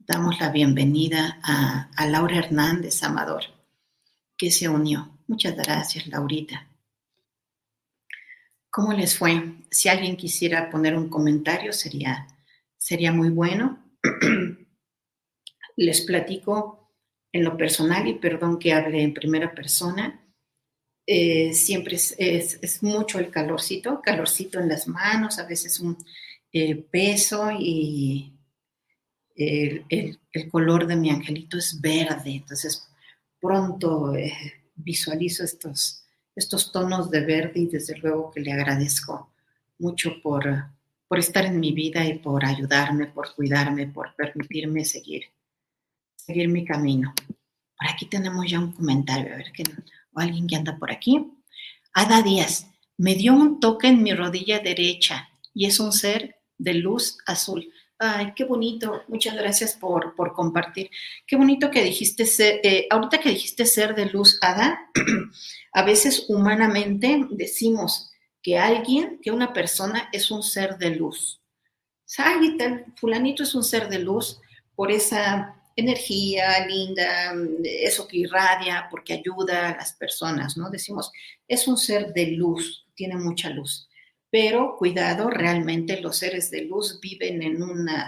damos 0.08 0.40
la 0.40 0.50
bienvenida 0.50 1.38
a, 1.44 2.06
Laura 2.08 2.38
Hernández 2.38 3.04
Amador, 3.04 3.44
que 4.38 4.50
se 4.50 4.70
unió. 4.70 5.20
Muchas 5.28 5.56
gracias, 5.56 6.08
Laurita. 6.08 6.66
¿Cómo 8.70 8.94
les 8.94 9.18
fue? 9.18 9.56
Si 9.70 9.90
alguien 9.90 10.16
quisiera 10.16 10.70
poner 10.70 10.96
un 10.96 11.10
comentario, 11.10 11.74
sería, 11.74 12.26
sería 12.88 13.12
muy 13.12 13.28
bueno. 13.28 13.84
les 15.76 16.02
platico 16.02 16.94
en 17.34 17.44
lo 17.44 17.58
personal 17.58 18.08
y 18.08 18.14
perdón 18.14 18.58
que 18.58 18.72
hable 18.72 19.04
en 19.04 19.14
primera 19.14 19.54
persona. 19.54 20.26
Eh, 21.06 21.54
siempre 21.54 21.96
es, 21.98 22.84
mucho 22.84 23.20
el 23.20 23.30
calorcito, 23.30 24.02
calorcito 24.02 24.62
en 24.62 24.70
las 24.70 24.88
manos, 24.88 25.38
a 25.38 25.46
veces 25.46 25.82
un 25.82 25.98
eh, 26.54 26.76
peso 26.76 27.50
y 27.52 28.34
el, 29.36 29.86
color 30.50 30.88
de 30.88 30.96
mi 30.96 31.10
angelito 31.10 31.58
es 31.58 31.82
verde, 31.82 32.36
entonces 32.36 32.88
pronto 33.40 34.16
eh, 34.16 34.34
visualizo 34.76 35.44
estos, 35.44 36.06
estos 36.36 36.72
tonos 36.72 37.12
de 37.12 37.20
verde 37.26 37.60
y 37.60 37.68
desde 37.68 37.98
luego 37.98 38.32
que 38.32 38.40
le 38.40 38.54
agradezco 38.54 39.34
mucho 39.78 40.22
por, 40.24 40.77
por 41.08 41.20
estar 41.20 41.46
en 41.46 41.60
mi 41.60 41.72
vida 41.72 42.06
y 42.06 42.20
por 42.20 42.46
ayudarme, 42.46 43.08
por 43.08 43.34
cuidarme, 43.36 43.88
por 43.88 44.16
permitirme 44.16 44.86
seguir 44.86 45.24
seguir 46.28 46.50
mi 46.50 46.66
camino. 46.66 47.14
Por 47.78 47.88
aquí 47.90 48.06
tenemos 48.06 48.46
ya 48.50 48.60
un 48.60 48.74
comentario, 48.74 49.34
a 49.34 49.38
ver 49.38 49.52
que 49.54 49.64
o 50.12 50.20
alguien 50.20 50.46
que 50.46 50.58
anda 50.58 50.78
por 50.78 50.92
aquí. 50.92 51.32
Ada 51.94 52.22
Díaz, 52.22 52.68
me 52.98 53.16
dio 53.16 53.34
un 53.34 53.60
toque 53.60 53.88
en 53.88 54.04
mi 54.04 54.14
rodilla 54.14 54.60
derecha 54.60 55.30
y 55.54 55.66
es 55.66 55.80
un 55.80 55.94
ser 55.94 56.36
de 56.58 56.74
luz 56.74 57.18
azul. 57.26 57.72
Ay, 58.00 58.34
qué 58.36 58.44
bonito. 58.44 59.04
Muchas 59.08 59.36
gracias 59.36 59.76
por, 59.76 60.16
por 60.16 60.34
compartir. 60.34 60.90
Qué 61.26 61.36
bonito 61.36 61.72
que 61.72 61.84
dijiste 61.84 62.26
ser, 62.26 62.60
eh, 62.64 62.88
ahorita 62.90 63.20
que 63.20 63.30
dijiste 63.30 63.66
ser 63.66 63.96
de 63.96 64.08
luz, 64.08 64.38
Ada, 64.42 64.92
a 65.74 65.84
veces 65.84 66.26
humanamente 66.28 67.26
decimos 67.30 68.12
que 68.48 68.58
alguien, 68.58 69.20
que 69.22 69.30
una 69.30 69.52
persona 69.52 70.08
es 70.14 70.32
un 70.32 70.42
ser 70.42 70.78
de 70.78 70.92
luz. 70.92 71.42
Ay, 72.18 72.56
tal, 72.56 72.86
fulanito 72.96 73.44
es 73.44 73.54
un 73.54 73.62
ser 73.62 73.90
de 73.90 74.00
luz 74.00 74.40
por 74.74 74.90
esa 74.90 75.62
energía 75.76 76.66
linda, 76.66 77.34
eso 77.66 78.08
que 78.08 78.20
irradia 78.20 78.88
porque 78.90 79.16
ayuda 79.16 79.72
a 79.72 79.76
las 79.76 79.92
personas, 79.96 80.56
¿no? 80.56 80.70
Decimos, 80.70 81.12
es 81.46 81.68
un 81.68 81.78
ser 81.78 82.14
de 82.14 82.28
luz, 82.28 82.88
tiene 82.96 83.18
mucha 83.18 83.50
luz. 83.50 83.90
Pero 84.30 84.78
cuidado, 84.78 85.30
realmente 85.30 86.00
los 86.00 86.16
seres 86.16 86.50
de 86.50 86.62
luz 86.62 87.02
viven 87.02 87.44
en 87.44 87.62
una 87.62 88.08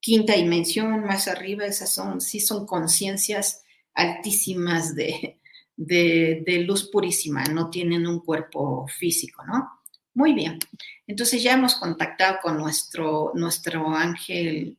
quinta 0.00 0.36
dimensión 0.36 1.04
más 1.04 1.28
arriba, 1.28 1.66
esas 1.66 1.92
son, 1.92 2.22
sí 2.22 2.40
son 2.40 2.64
conciencias 2.64 3.62
altísimas 3.92 4.94
de, 4.94 5.38
de, 5.80 6.62
luz 6.66 6.90
purísima, 6.90 7.44
no 7.44 7.70
tienen 7.70 8.06
un 8.06 8.20
cuerpo 8.20 8.86
físico, 8.86 9.42
¿no? 9.46 9.80
Muy 10.12 10.34
bien, 10.34 10.58
entonces 11.06 11.42
ya 11.42 11.54
hemos 11.54 11.76
contactado 11.76 12.38
con 12.42 12.58
nuestro, 12.58 13.32
nuestro 13.34 13.88
ángel 13.88 14.76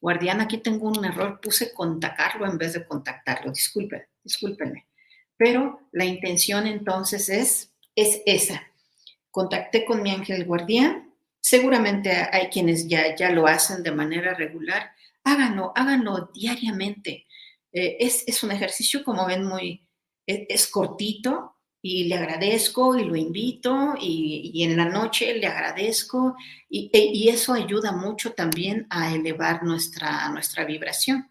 guardián, 0.00 0.40
aquí 0.40 0.58
tengo 0.58 0.88
un 0.88 1.04
error, 1.04 1.40
puse 1.40 1.72
contactarlo 1.72 2.46
en 2.46 2.58
vez 2.58 2.72
de 2.72 2.86
contactarlo, 2.86 3.52
disculpen, 3.52 4.02
discúlpenme. 4.22 4.86
Pero 5.36 5.88
la 5.92 6.04
intención 6.04 6.66
entonces 6.66 7.28
es, 7.28 7.70
es 7.94 8.22
esa. 8.26 8.62
Contacté 9.30 9.84
con 9.84 10.02
mi 10.02 10.10
ángel 10.10 10.44
guardián, 10.44 11.12
seguramente 11.40 12.10
hay 12.10 12.48
quienes 12.48 12.88
ya, 12.88 13.14
ya 13.14 13.30
lo 13.30 13.46
hacen 13.46 13.82
de 13.82 13.92
manera 13.92 14.34
regular, 14.34 14.90
háganlo, 15.22 15.72
háganlo 15.76 16.30
diariamente. 16.34 17.26
Eh, 17.74 17.96
es, 18.00 18.24
es, 18.26 18.42
un 18.42 18.52
ejercicio, 18.52 19.04
como 19.04 19.26
ven, 19.26 19.44
muy, 19.44 19.86
es 20.26 20.68
cortito, 20.68 21.54
y 21.86 22.04
le 22.04 22.14
agradezco 22.14 22.96
y 22.96 23.04
lo 23.04 23.14
invito 23.14 23.94
y, 24.00 24.62
en 24.64 24.74
la 24.74 24.86
noche 24.86 25.34
le 25.34 25.46
agradezco 25.46 26.34
y, 26.66 26.88
e, 26.90 27.10
y, 27.12 27.28
eso 27.28 27.52
ayuda 27.52 27.92
mucho 27.92 28.32
también 28.32 28.86
a 28.88 29.14
elevar 29.14 29.62
nuestra, 29.62 30.30
nuestra 30.30 30.64
vibración. 30.64 31.30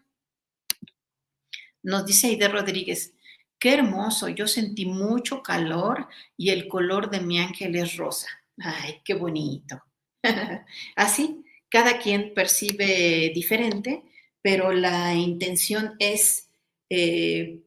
Nos 1.82 2.06
dice 2.06 2.28
Aide 2.28 2.46
Rodríguez, 2.46 3.14
qué 3.58 3.74
hermoso, 3.74 4.28
yo 4.28 4.46
sentí 4.46 4.86
mucho 4.86 5.42
calor 5.42 6.06
y 6.36 6.50
el 6.50 6.68
color 6.68 7.10
de 7.10 7.18
mi 7.18 7.40
ángel 7.40 7.74
es 7.74 7.96
rosa. 7.96 8.28
Ay, 8.58 9.00
qué 9.04 9.14
bonito. 9.14 9.82
Así, 10.94 11.44
cada 11.68 11.98
quien 11.98 12.32
percibe 12.32 13.32
diferente, 13.34 14.04
pero 14.44 14.72
la 14.72 15.14
intención 15.14 15.94
es 15.98 16.50
eh, 16.90 17.62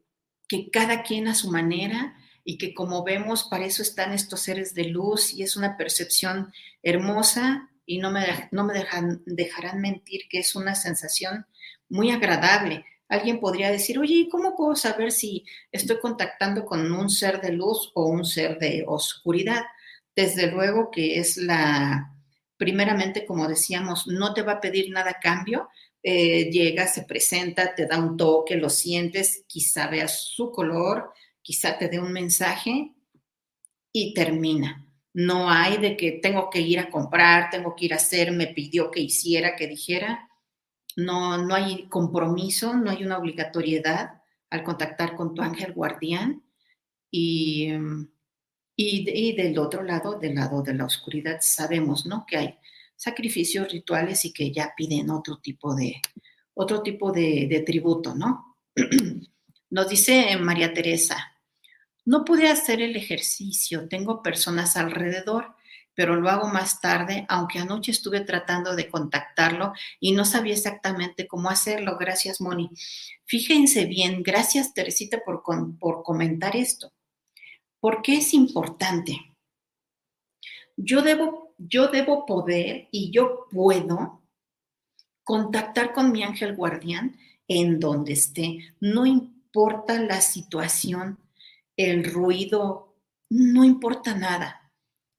que 0.48 0.70
cada 0.70 1.02
quien 1.02 1.28
a 1.28 1.34
su 1.34 1.50
manera 1.50 2.16
y 2.44 2.60
que 2.60 2.76
como 2.76 3.04
vemos, 3.04 3.46
para 3.46 3.66
eso 3.66 3.82
están 3.82 4.14
estos 4.14 4.42
seres 4.42 4.76
de 4.76 4.84
luz 4.84 5.34
y 5.34 5.42
es 5.42 5.58
una 5.58 5.76
percepción 5.76 6.54
hermosa 6.84 7.72
y 7.88 7.98
no 7.98 8.12
me, 8.12 8.48
no 8.52 8.64
me 8.64 8.76
dejarán 9.26 9.82
mentir 9.82 10.28
que 10.30 10.38
es 10.38 10.56
una 10.56 10.76
sensación 10.76 11.48
muy 11.90 12.12
agradable. 12.12 12.86
Alguien 13.10 13.40
podría 13.40 13.72
decir, 13.72 13.98
oye, 13.98 14.28
¿cómo 14.30 14.56
puedo 14.56 14.76
saber 14.76 15.12
si 15.12 15.46
estoy 15.72 16.00
contactando 16.00 16.64
con 16.64 16.92
un 16.92 17.10
ser 17.10 17.42
de 17.42 17.54
luz 17.54 17.92
o 17.96 18.06
un 18.06 18.24
ser 18.24 18.60
de 18.60 18.84
oscuridad? 18.86 19.64
Desde 20.16 20.52
luego 20.52 20.92
que 20.92 21.18
es 21.18 21.38
la, 21.38 22.14
primeramente, 22.56 23.26
como 23.26 23.48
decíamos, 23.48 24.06
no 24.06 24.36
te 24.36 24.44
va 24.44 24.54
a 24.54 24.62
pedir 24.62 24.92
nada 24.92 25.10
a 25.10 25.20
cambio, 25.20 25.70
eh, 26.10 26.50
llega, 26.50 26.88
se 26.88 27.04
presenta, 27.04 27.76
te 27.76 27.86
da 27.86 28.00
un 28.00 28.16
toque, 28.16 28.56
lo 28.56 28.70
sientes, 28.70 29.44
quizá 29.46 29.88
veas 29.88 30.22
su 30.22 30.54
color, 30.54 31.12
quizá 31.42 31.78
te 31.78 31.90
dé 31.90 32.00
un 32.00 32.14
mensaje 32.14 32.94
y 33.92 34.14
termina. 34.14 34.88
No 35.12 35.50
hay 35.50 35.76
de 35.80 35.98
que 35.98 36.14
tengo 36.14 36.50
que 36.50 36.62
ir 36.62 36.80
a 36.80 36.90
comprar, 36.90 37.50
tengo 37.50 37.76
que 37.76 37.88
ir 37.88 37.94
a 37.94 37.98
hacer, 37.98 38.32
me 38.32 38.48
pidió 38.48 38.90
que 38.90 39.02
hiciera, 39.02 39.58
que 39.58 39.68
dijera. 39.68 40.30
No, 40.96 41.44
no 41.46 41.54
hay 41.54 41.90
compromiso, 41.90 42.74
no 42.78 42.90
hay 42.90 43.04
una 43.04 43.18
obligatoriedad 43.18 44.22
al 44.50 44.64
contactar 44.64 45.14
con 45.14 45.34
tu 45.34 45.42
ángel 45.42 45.74
guardián. 45.74 46.42
Y, 47.12 47.68
y, 48.78 49.36
del 49.36 49.60
otro 49.60 49.84
lado, 49.84 50.18
del 50.18 50.36
lado 50.36 50.62
de 50.62 50.74
la 50.74 50.86
oscuridad, 50.86 51.40
sabemos, 51.42 52.06
¿no? 52.06 52.26
Que 52.26 52.38
hay 52.38 52.60
sacrificios 52.98 53.72
rituales 53.72 54.26
y 54.26 54.34
que 54.34 54.52
ya 54.52 54.74
piden 54.76 55.10
otro 55.12 55.38
tipo 55.38 55.74
de, 55.76 56.02
otro 56.56 56.82
tipo 56.82 57.12
de, 57.12 57.64
tributo, 57.66 58.16
¿no? 58.16 58.58
Nos 59.70 59.90
dice 59.90 60.36
María 60.38 60.74
Teresa, 60.74 61.18
no 62.06 62.26
pude 62.26 62.48
hacer 62.48 62.82
el 62.82 62.96
ejercicio, 62.96 63.88
tengo 63.88 64.24
personas 64.24 64.76
alrededor, 64.76 65.56
pero 65.94 66.16
lo 66.16 66.30
hago 66.30 66.48
más 66.48 66.80
tarde, 66.80 67.26
aunque 67.28 67.60
anoche 67.60 67.92
estuve 67.92 68.22
tratando 68.22 68.76
de 68.76 68.90
contactarlo 68.90 69.74
y 70.00 70.14
no 70.14 70.26
sabía 70.26 70.54
exactamente 70.54 71.28
cómo 71.28 71.50
hacerlo. 71.50 71.98
Gracias, 72.00 72.40
Moni. 72.40 72.70
Fíjense 73.26 73.86
bien, 73.86 74.24
gracias, 74.24 74.74
Teresita, 74.74 75.20
por, 75.26 75.44
por 75.80 76.04
comentar 76.04 76.56
esto. 76.56 76.94
¿Por 77.80 78.02
qué 78.02 78.18
es 78.18 78.34
importante? 78.34 79.36
Yo 80.78 81.02
debo, 81.02 81.47
yo 81.58 81.88
debo 81.88 82.26
poder 82.26 82.88
y 82.92 83.12
yo 83.12 83.48
puedo 83.52 84.22
contactar 85.24 85.94
con 85.94 86.12
mi 86.12 86.24
ángel 86.24 86.56
guardián 86.56 87.18
en 87.48 87.80
donde 87.80 88.14
esté. 88.14 88.60
No 88.80 89.06
importa 89.06 90.00
la 90.00 90.22
situación 90.22 91.20
el 91.76 92.04
ruido, 92.12 92.96
no 93.30 93.64
importa 93.64 94.16
nada. 94.16 94.72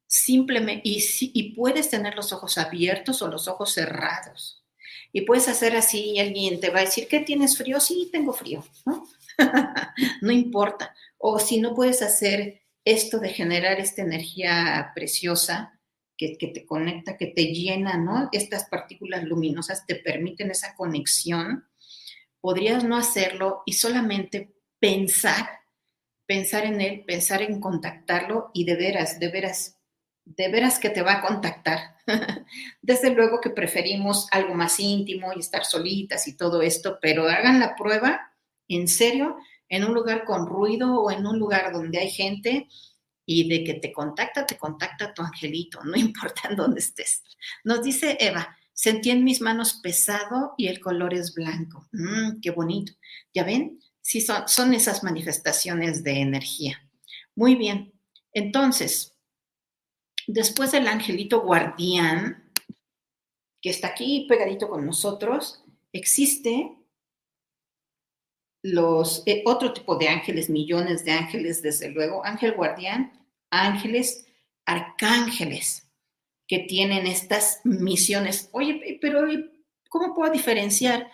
Simplemente, 0.06 0.82
y, 0.84 1.04
y 1.20 1.54
puedes 1.54 1.90
tener 1.90 2.14
los 2.16 2.32
ojos 2.32 2.58
abiertos 2.58 3.22
o 3.22 3.28
los 3.28 3.46
ojos 3.46 3.72
cerrados. 3.72 4.64
Y 5.12 5.22
puedes 5.22 5.48
hacer 5.48 5.76
así 5.76 6.12
y 6.12 6.18
alguien 6.18 6.60
te 6.60 6.70
va 6.70 6.80
a 6.80 6.84
decir, 6.84 7.06
¿qué 7.08 7.20
tienes 7.20 7.56
frío? 7.56 7.80
Sí, 7.80 8.08
tengo 8.10 8.32
frío, 8.32 8.64
¿no? 8.84 9.06
no 10.22 10.32
importa. 10.32 10.94
O 11.18 11.38
si 11.38 11.60
no 11.60 11.74
puedes 11.74 12.02
hacer 12.02 12.62
esto 12.84 13.18
de 13.18 13.30
generar 13.30 13.80
esta 13.80 14.02
energía 14.02 14.92
preciosa 14.94 15.77
que, 16.18 16.36
te 16.36 16.66
conecta, 16.66 17.16
que 17.16 17.28
te 17.28 17.46
llena, 17.46 17.96
¿no? 17.96 18.28
Estas 18.32 18.68
partículas 18.68 19.24
luminosas 19.24 19.86
te 19.86 19.94
permiten 19.94 20.50
esa 20.50 20.74
conexión. 20.74 21.64
Podrías 22.40 22.84
no 22.84 22.96
hacerlo 22.96 23.62
y 23.64 23.72
solamente 23.72 24.52
pensar 24.78 25.58
pensar 26.28 26.66
en 26.66 26.82
él, 26.82 27.04
pensar 27.06 27.40
en 27.40 27.58
contactarlo 27.58 28.50
y 28.52 28.64
de 28.64 28.76
veras, 28.76 29.18
de 29.18 29.28
veras, 29.28 29.78
de 30.26 30.48
veras 30.48 30.78
que 30.78 30.90
te 30.90 31.00
va 31.00 31.14
a 31.14 31.22
contactar. 31.22 31.96
Desde 32.82 33.14
luego 33.14 33.40
que 33.40 33.48
preferimos 33.48 34.28
algo 34.30 34.54
más 34.54 34.78
íntimo 34.78 35.32
y 35.34 35.38
estar 35.38 35.64
solitas 35.64 36.28
y 36.28 36.36
todo 36.36 36.60
esto, 36.60 36.98
pero 37.00 37.26
hagan 37.26 37.58
la 37.58 37.74
prueba 37.74 38.30
en 38.68 38.88
serio 38.88 39.38
en 39.70 39.84
un 39.84 39.94
lugar 39.94 40.24
con 40.24 40.46
ruido 40.46 41.00
o 41.00 41.10
en 41.10 41.26
un 41.26 41.38
lugar 41.38 41.72
donde 41.72 41.98
hay 41.98 42.10
gente 42.10 42.68
y 43.30 43.46
de 43.46 43.62
que 43.62 43.74
te 43.74 43.92
contacta, 43.92 44.46
te 44.46 44.56
contacta 44.56 45.12
tu 45.12 45.20
angelito, 45.22 45.84
no 45.84 45.96
importa 45.96 46.48
en 46.48 46.56
dónde 46.56 46.80
estés. 46.80 47.22
Nos 47.62 47.82
dice 47.82 48.16
Eva, 48.18 48.56
Sentí 48.80 49.10
en 49.10 49.24
mis 49.24 49.40
manos 49.40 49.74
pesado 49.82 50.54
y 50.56 50.68
el 50.68 50.78
color 50.78 51.12
es 51.12 51.34
blanco. 51.34 51.88
Mm, 51.90 52.40
qué 52.40 52.52
bonito. 52.52 52.92
¿Ya 53.34 53.42
ven? 53.42 53.80
Sí, 54.00 54.20
son, 54.20 54.46
son 54.46 54.72
esas 54.72 55.02
manifestaciones 55.02 56.04
de 56.04 56.20
energía. 56.20 56.88
Muy 57.34 57.56
bien. 57.56 57.92
Entonces, 58.32 59.16
después 60.28 60.70
del 60.70 60.86
angelito 60.86 61.40
guardián, 61.40 62.52
que 63.60 63.70
está 63.70 63.88
aquí 63.88 64.26
pegadito 64.28 64.68
con 64.68 64.86
nosotros, 64.86 65.64
existe 65.92 66.77
los 68.72 69.22
eh, 69.26 69.42
otro 69.46 69.72
tipo 69.72 69.96
de 69.96 70.08
ángeles, 70.08 70.50
millones 70.50 71.04
de 71.04 71.12
ángeles, 71.12 71.62
desde 71.62 71.90
luego, 71.90 72.24
ángel 72.24 72.52
guardián, 72.52 73.12
ángeles, 73.50 74.26
arcángeles, 74.64 75.88
que 76.46 76.60
tienen 76.60 77.06
estas 77.06 77.60
misiones. 77.64 78.48
Oye, 78.52 78.98
pero 79.00 79.26
¿cómo 79.88 80.14
puedo 80.14 80.32
diferenciar? 80.32 81.10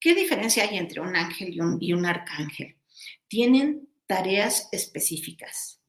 ¿Qué 0.00 0.14
diferencia 0.14 0.64
hay 0.64 0.78
entre 0.78 1.00
un 1.00 1.14
ángel 1.14 1.54
y 1.80 1.92
un, 1.92 2.06
arcángel? 2.06 2.76
Tienen 3.28 3.88
tareas 4.06 4.68
específicas, 4.72 5.80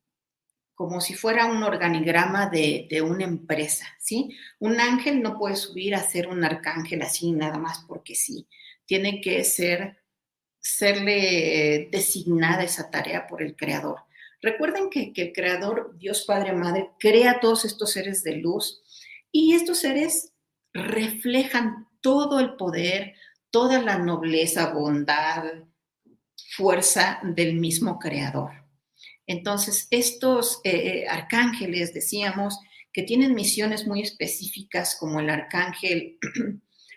como 0.75 1.01
si 1.01 1.15
fuera 1.15 1.47
un 1.47 1.63
organigrama 1.63 2.47
de, 2.47 2.87
de, 2.89 3.01
una 3.01 3.23
empresa, 3.23 3.87
¿sí? 3.99 4.35
Un 4.59 4.79
ángel 4.79 5.21
no 5.21 5.37
puede 5.37 5.55
subir 5.55 5.95
a 5.95 6.03
ser 6.03 6.27
un 6.27 6.43
arcángel 6.43 7.01
así 7.01 7.31
nada 7.31 7.57
más 7.57 7.85
porque 7.87 8.15
sí. 8.15 8.47
Tiene 8.85 9.21
que 9.21 9.43
ser 9.43 10.02
serle 10.63 11.89
designada 11.91 12.63
esa 12.63 12.89
tarea 12.89 13.27
por 13.27 13.43
el 13.43 13.55
Creador. 13.55 13.99
Recuerden 14.41 14.89
que, 14.89 15.11
el 15.15 15.33
Creador, 15.33 15.97
Dios 15.97 16.23
Padre 16.25 16.53
Madre, 16.53 16.89
crea 16.99 17.39
todos 17.41 17.65
estos 17.65 17.91
seres 17.91 18.23
de 18.23 18.37
luz 18.37 18.81
y 19.31 19.55
estos 19.55 19.79
seres 19.79 20.31
reflejan 20.73 21.87
todo 22.01 22.39
el 22.39 22.55
poder, 22.55 23.13
toda 23.51 23.81
la 23.81 23.97
nobleza, 23.97 24.73
bondad, 24.73 25.43
fuerza 26.55 27.19
del 27.23 27.55
mismo 27.55 27.99
Creador. 27.99 28.51
Entonces, 29.27 29.87
estos 29.91 30.61
eh, 30.63 31.05
arcángeles, 31.09 31.93
decíamos, 31.93 32.57
que 32.93 33.03
tienen 33.03 33.33
misiones 33.33 33.85
muy 33.85 34.01
específicas, 34.01 34.95
como 34.97 35.19
el 35.19 35.29
arcángel 35.29 36.19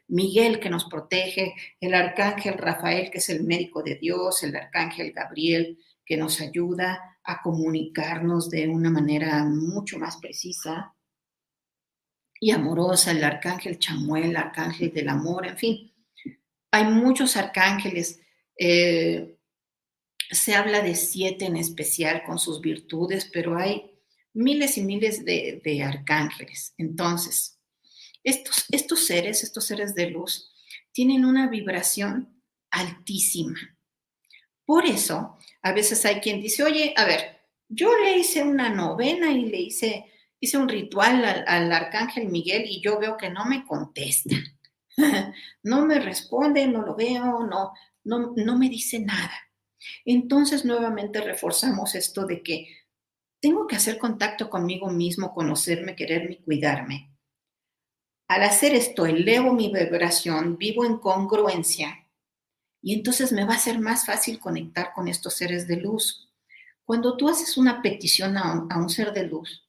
Miguel 0.08 0.60
que 0.60 0.70
nos 0.70 0.84
protege, 0.84 1.54
el 1.80 1.94
arcángel 1.94 2.54
Rafael 2.54 3.10
que 3.10 3.18
es 3.18 3.28
el 3.28 3.44
médico 3.44 3.82
de 3.82 3.96
Dios, 3.96 4.42
el 4.42 4.54
arcángel 4.54 5.12
Gabriel 5.12 5.78
que 6.04 6.16
nos 6.16 6.40
ayuda 6.40 7.18
a 7.24 7.42
comunicarnos 7.42 8.48
de 8.48 8.68
una 8.68 8.90
manera 8.90 9.44
mucho 9.44 9.98
más 9.98 10.18
precisa 10.18 10.94
y 12.38 12.52
amorosa, 12.52 13.10
el 13.10 13.24
arcángel 13.24 13.78
Chamuel, 13.78 14.24
el 14.24 14.36
arcángel 14.36 14.92
del 14.92 15.08
amor, 15.08 15.46
en 15.46 15.56
fin, 15.56 15.92
hay 16.70 16.84
muchos 16.84 17.36
arcángeles. 17.36 18.20
Eh, 18.58 19.36
se 20.30 20.54
habla 20.54 20.82
de 20.82 20.94
siete 20.94 21.46
en 21.46 21.56
especial 21.56 22.22
con 22.24 22.38
sus 22.38 22.60
virtudes, 22.60 23.30
pero 23.32 23.56
hay 23.56 23.90
miles 24.34 24.76
y 24.76 24.82
miles 24.82 25.24
de 25.24 25.82
arcángeles. 25.82 26.74
Entonces, 26.76 27.55
estos, 28.26 29.06
seres, 29.06 29.44
estos 29.44 29.64
seres 29.64 29.94
de 29.94 30.10
luz, 30.10 30.52
tienen 30.92 31.24
una 31.24 31.48
vibración 31.48 32.42
altísima. 32.70 33.56
Por 34.64 34.84
eso, 34.84 35.38
a 35.62 35.72
veces 35.72 36.04
hay 36.04 36.16
quien 36.20 36.40
dice, 36.40 36.64
oye, 36.64 36.92
a 36.96 37.04
ver, 37.04 37.38
yo 37.68 37.96
le 37.96 38.18
hice 38.18 38.42
una 38.42 38.68
novena 38.68 39.30
y 39.30 39.46
le 39.46 39.60
hice, 39.60 40.12
hice 40.40 40.58
un 40.58 40.68
ritual 40.68 41.24
al, 41.46 41.72
arcángel 41.72 42.28
Miguel 42.28 42.64
y 42.66 42.82
yo 42.82 42.98
veo 42.98 43.16
que 43.16 43.30
no 43.30 43.44
me 43.46 43.64
contesta. 43.64 44.34
no 45.62 45.86
me 45.86 46.00
responde, 46.00 46.66
no 46.66 46.82
lo 46.82 46.96
veo, 46.96 47.44
no, 47.44 47.72
no, 48.02 48.32
no 48.34 48.58
me 48.58 48.68
dice 48.68 48.98
nada. 48.98 49.34
Entonces, 50.04 50.64
nuevamente 50.64 51.20
reforzamos 51.20 51.94
esto 51.94 52.26
de 52.26 52.42
que 52.42 52.66
tengo 53.40 53.68
que 53.68 53.76
hacer 53.76 53.98
contacto 53.98 54.50
conmigo 54.50 54.90
mismo, 54.90 55.32
conocerme, 55.32 55.94
quererme 55.94 56.42
cuidarme. 56.42 57.15
Al 58.28 58.42
hacer 58.42 58.74
esto, 58.74 59.06
elevo 59.06 59.52
mi 59.52 59.72
vibración, 59.72 60.58
vivo 60.58 60.84
en 60.84 60.98
congruencia. 60.98 62.08
Y 62.82 62.94
entonces 62.94 63.32
me 63.32 63.44
va 63.44 63.54
a 63.54 63.58
ser 63.58 63.78
más 63.78 64.04
fácil 64.04 64.40
conectar 64.40 64.92
con 64.94 65.06
estos 65.06 65.34
seres 65.34 65.68
de 65.68 65.76
luz. 65.76 66.28
Cuando 66.84 67.16
tú 67.16 67.28
haces 67.28 67.56
una 67.56 67.82
petición 67.82 68.36
a 68.36 68.76
un, 68.76 68.90
ser 68.90 69.12
de 69.12 69.24
luz, 69.26 69.68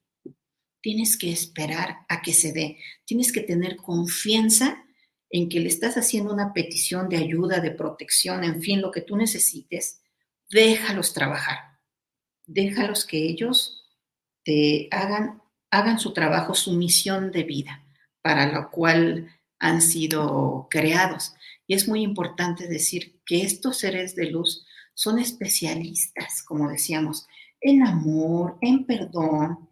tienes 0.81 1.17
que 1.17 1.31
esperar 1.31 1.97
a 2.09 2.21
que 2.21 2.33
se 2.33 2.51
dé, 2.51 2.79
tienes 3.05 3.31
que 3.31 3.41
tener 3.41 3.75
confianza 3.77 4.83
en 5.29 5.49
que 5.49 5.59
le 5.59 5.67
estás 5.67 5.97
haciendo 5.97 6.33
una 6.33 6.53
petición 6.53 7.09
de 7.09 7.17
ayuda, 7.17 7.59
de 7.59 7.71
protección, 7.71 8.43
en 8.43 8.61
fin, 8.61 8.81
lo 8.81 8.91
que 8.91 9.01
tú 9.01 9.17
necesites, 9.17 10.01
déjalos 10.49 11.13
trabajar, 11.13 11.79
déjalos 12.45 13.05
que 13.05 13.17
ellos 13.17 13.83
te 14.43 14.87
hagan, 14.91 15.41
hagan 15.69 15.99
su 15.99 16.13
trabajo, 16.13 16.53
su 16.55 16.73
misión 16.73 17.31
de 17.31 17.43
vida 17.43 17.86
para 18.27 18.51
lo 18.51 18.69
cual 18.69 19.33
han 19.57 19.81
sido 19.81 20.67
creados. 20.69 21.33
Y 21.65 21.75
es 21.75 21.87
muy 21.87 22.01
importante 22.01 22.67
decir 22.67 23.21
que 23.25 23.41
estos 23.41 23.77
seres 23.77 24.17
de 24.17 24.29
luz 24.29 24.65
son 24.93 25.17
especialistas, 25.17 26.43
como 26.43 26.67
decíamos, 26.67 27.25
en 27.61 27.87
amor, 27.87 28.57
en 28.59 28.85
perdón, 28.85 29.69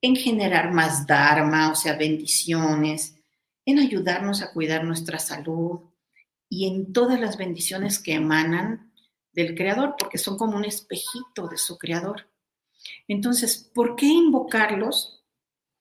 en 0.00 0.14
generar 0.14 0.72
más 0.72 1.04
dharma, 1.04 1.72
o 1.72 1.74
sea, 1.74 1.96
bendiciones, 1.96 3.16
en 3.66 3.80
ayudarnos 3.80 4.40
a 4.40 4.52
cuidar 4.52 4.84
nuestra 4.84 5.18
salud 5.18 5.80
y 6.48 6.68
en 6.68 6.92
todas 6.92 7.18
las 7.18 7.36
bendiciones 7.36 7.98
que 7.98 8.14
emanan 8.14 8.92
del 9.32 9.56
Creador, 9.56 9.96
porque 9.98 10.18
son 10.18 10.38
como 10.38 10.56
un 10.56 10.64
espejito 10.64 11.48
de 11.48 11.58
su 11.58 11.76
Creador. 11.76 12.30
Entonces, 13.08 13.68
¿por 13.74 13.96
qué 13.96 14.06
invocarlos? 14.06 15.24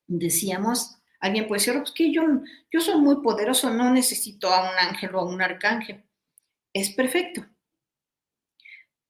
Decíamos, 0.07 0.97
Alguien 1.23 1.47
puede 1.47 1.59
decir, 1.59 1.73
pues 1.75 1.91
que 1.91 2.11
yo, 2.11 2.21
yo 2.69 2.81
soy 2.81 2.99
muy 2.99 3.21
poderoso, 3.21 3.69
no 3.69 3.89
necesito 3.93 4.53
a 4.53 4.69
un 4.69 4.77
ángel 4.77 5.15
o 5.15 5.19
a 5.21 5.25
un 5.25 5.41
arcángel. 5.41 6.03
Es 6.73 6.89
perfecto. 6.89 7.45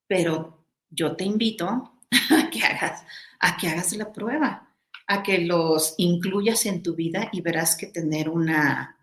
Pero 0.06 0.64
yo 0.92 1.16
te 1.16 1.24
invito 1.24 1.66
a 2.30 2.50
que 2.52 2.64
hagas, 2.64 3.04
a 3.40 3.58
que 3.58 3.68
hagas 3.68 3.94
la 3.94 4.14
prueba, 4.14 4.76
a 5.08 5.24
que 5.24 5.40
los 5.40 5.96
incluyas 5.98 6.68
en 6.68 6.84
tu 6.84 6.94
vida 6.94 7.30
y 7.32 7.42
verás 7.42 7.76
que 7.76 7.88
tener 7.88 8.30
una, 8.30 8.96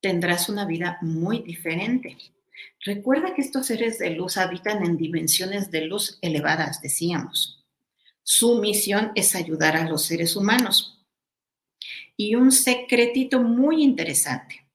tendrás 0.00 0.48
una 0.48 0.66
vida 0.66 0.98
muy 1.02 1.42
diferente. 1.42 2.16
Recuerda 2.84 3.34
que 3.34 3.42
estos 3.42 3.66
seres 3.66 3.98
de 3.98 4.10
luz 4.10 4.36
habitan 4.36 4.86
en 4.86 4.96
dimensiones 4.96 5.72
de 5.72 5.80
luz 5.80 6.20
elevadas, 6.22 6.80
decíamos. 6.80 7.66
Su 8.22 8.60
misión 8.60 9.10
es 9.16 9.34
ayudar 9.34 9.76
a 9.76 9.88
los 9.88 10.04
seres 10.04 10.36
humanos 10.36 10.95
y 12.16 12.34
un 12.34 12.52
secretito 12.52 13.40
muy 13.40 13.82
interesante. 13.82 14.66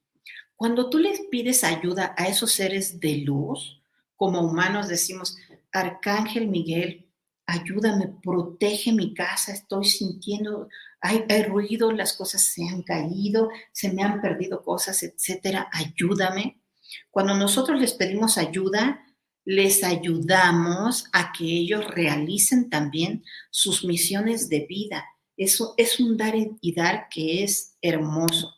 Cuando 0.56 0.90
tú 0.90 1.00
les 1.00 1.22
pides 1.32 1.64
ayuda 1.64 2.14
a 2.18 2.28
esos 2.28 2.52
seres 2.52 3.00
de 3.00 3.18
luz, 3.18 3.82
como 4.16 4.42
humanos 4.42 4.88
decimos, 4.88 5.38
Arcángel 5.72 6.48
Miguel, 6.48 7.10
ayúdame, 7.48 8.14
protege 8.22 8.92
mi 8.92 9.14
casa, 9.14 9.54
estoy 9.54 9.86
sintiendo, 9.86 10.70
hay, 11.02 11.26
ruido, 11.44 11.92
las 11.92 12.14
cosas 12.14 12.44
se 12.44 12.64
han 12.64 12.84
caído, 12.84 13.50
se 13.72 13.92
me 13.92 14.04
han 14.04 14.22
perdido 14.22 14.64
cosas, 14.64 15.02
etcétera, 15.02 15.68
ayúdame. 15.72 16.62
Cuando 17.10 17.34
nosotros 17.36 17.80
les 17.80 17.94
pedimos 17.94 18.38
ayuda, 18.38 19.04
les 19.44 19.84
ayudamos 19.84 21.06
a 21.12 21.32
que 21.32 21.46
ellos 21.46 21.88
realicen 21.88 22.70
también 22.70 23.24
sus 23.50 23.84
misiones 23.84 24.48
de 24.50 24.66
vida, 24.68 25.06
eso 25.44 25.74
es 25.76 26.00
un 26.00 26.18
dar 26.18 26.36
y 26.36 26.74
dar 26.74 27.08
que 27.10 27.44
es 27.44 27.76
hermoso. 27.82 28.56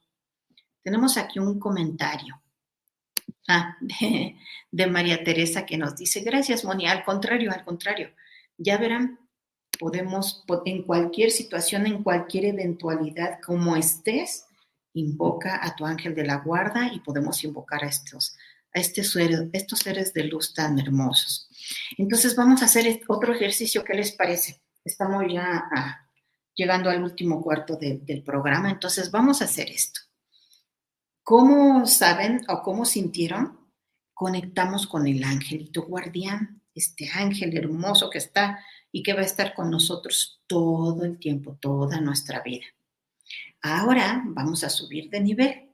Tenemos 0.83 1.15
aquí 1.15 1.39
un 1.39 1.57
comentario 1.57 2.41
ah, 3.47 3.77
de, 4.71 4.87
María 4.87 5.23
Teresa 5.23 5.65
que 5.65 5.77
nos 5.77 5.95
dice, 5.95 6.21
gracias 6.21 6.65
Moni, 6.65 6.87
al 6.87 7.05
contrario, 7.05 7.51
al 7.53 7.63
contrario, 7.63 8.11
ya 8.57 8.77
verán, 8.77 9.17
podemos 9.79 10.43
en 10.65 10.83
cualquier 10.83 11.31
situación, 11.31 11.87
en 11.87 12.03
cualquier 12.03 12.45
eventualidad 12.45 13.39
como 13.41 13.77
estés, 13.77 14.45
invoca 14.93 15.65
a 15.65 15.75
tu 15.75 15.85
ángel 15.85 16.13
de 16.13 16.25
la 16.25 16.37
guarda 16.37 16.91
y 16.93 16.99
podemos 16.99 17.43
invocar 17.45 17.83
a 17.85 17.87
estos, 17.87 18.35
a 18.73 18.79
este 18.79 19.01
estos 19.53 19.79
seres 19.79 20.13
de 20.13 20.25
luz 20.25 20.53
tan 20.53 20.77
hermosos. 20.77 21.49
Entonces 21.97 22.35
vamos 22.35 22.61
a 22.61 22.65
hacer 22.65 23.01
otro 23.07 23.33
ejercicio, 23.33 23.85
¿qué 23.85 23.93
les 23.93 24.11
parece? 24.11 24.61
Estamos 24.83 25.23
ya 25.31 25.63
a 25.73 26.02
llegando 26.55 26.89
al 26.89 27.03
último 27.03 27.41
cuarto 27.41 27.77
del 27.77 28.23
programa. 28.23 28.69
Entonces, 28.69 29.11
vamos 29.11 29.41
a 29.41 29.45
hacer 29.45 29.69
esto. 29.69 30.01
¿Cómo 31.23 31.85
saben 31.85 32.41
o 32.49 32.61
cómo 32.61 32.83
sintieron? 32.83 33.59
Conectamos 34.13 34.87
con 34.87 35.07
el 35.07 35.23
angelito 35.23 35.83
guardián, 35.83 36.61
este 36.75 37.09
ángel 37.13 37.57
hermoso 37.57 38.09
que 38.09 38.17
está 38.17 38.59
y 38.91 39.03
que 39.03 39.13
va 39.13 39.21
a 39.21 39.25
estar 39.25 39.53
con 39.53 39.69
nosotros 39.69 40.41
todo 40.47 41.05
el 41.05 41.17
tiempo, 41.17 41.57
toda 41.59 42.01
nuestra 42.01 42.41
vida. 42.41 42.65
Ahora 43.61 44.21
vamos 44.25 44.65
a 44.65 44.69
subir 44.69 45.09
de 45.09 45.21
nivel. 45.21 45.69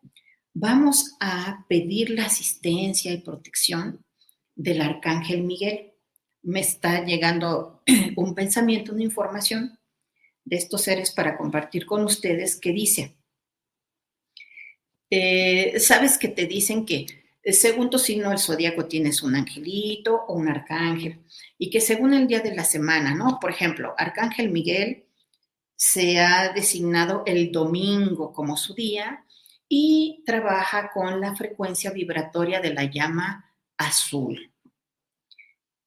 Vamos 0.53 1.15
a 1.19 1.65
pedir 1.67 2.11
la 2.11 2.25
asistencia 2.25 3.11
y 3.11 3.21
protección 3.21 4.05
del 4.55 4.81
arcángel 4.81 5.43
Miguel. 5.43 5.93
Me 6.43 6.59
está 6.59 7.03
llegando 7.03 7.81
un 8.15 8.35
pensamiento, 8.35 8.93
una 8.93 9.03
información 9.03 9.78
de 10.49 10.55
estos 10.57 10.81
seres 10.81 11.11
para 11.11 11.37
compartir 11.37 11.85
con 11.85 12.03
ustedes 12.03 12.59
que 12.59 12.73
dice, 12.73 13.15
eh, 15.11 15.79
sabes 15.79 16.17
que 16.17 16.27
te 16.27 16.45
dicen 16.45 16.85
que 16.85 17.05
eh, 17.43 17.53
según 17.53 17.89
tu 17.89 17.99
signo 17.99 18.29
del 18.29 18.39
zodíaco 18.39 18.85
tienes 18.85 19.21
un 19.23 19.35
angelito 19.35 20.15
o 20.27 20.33
un 20.33 20.49
arcángel 20.49 21.19
y 21.57 21.69
que 21.69 21.81
según 21.81 22.13
el 22.13 22.27
día 22.27 22.39
de 22.41 22.55
la 22.55 22.63
semana, 22.63 23.13
¿no? 23.13 23.39
Por 23.39 23.51
ejemplo, 23.51 23.93
Arcángel 23.97 24.49
Miguel 24.49 25.05
se 25.75 26.19
ha 26.19 26.51
designado 26.51 27.23
el 27.25 27.51
domingo 27.51 28.33
como 28.33 28.57
su 28.57 28.73
día 28.73 29.25
y 29.67 30.23
trabaja 30.25 30.91
con 30.91 31.21
la 31.21 31.35
frecuencia 31.35 31.91
vibratoria 31.91 32.59
de 32.59 32.73
la 32.73 32.85
llama 32.85 33.53
azul. 33.77 34.51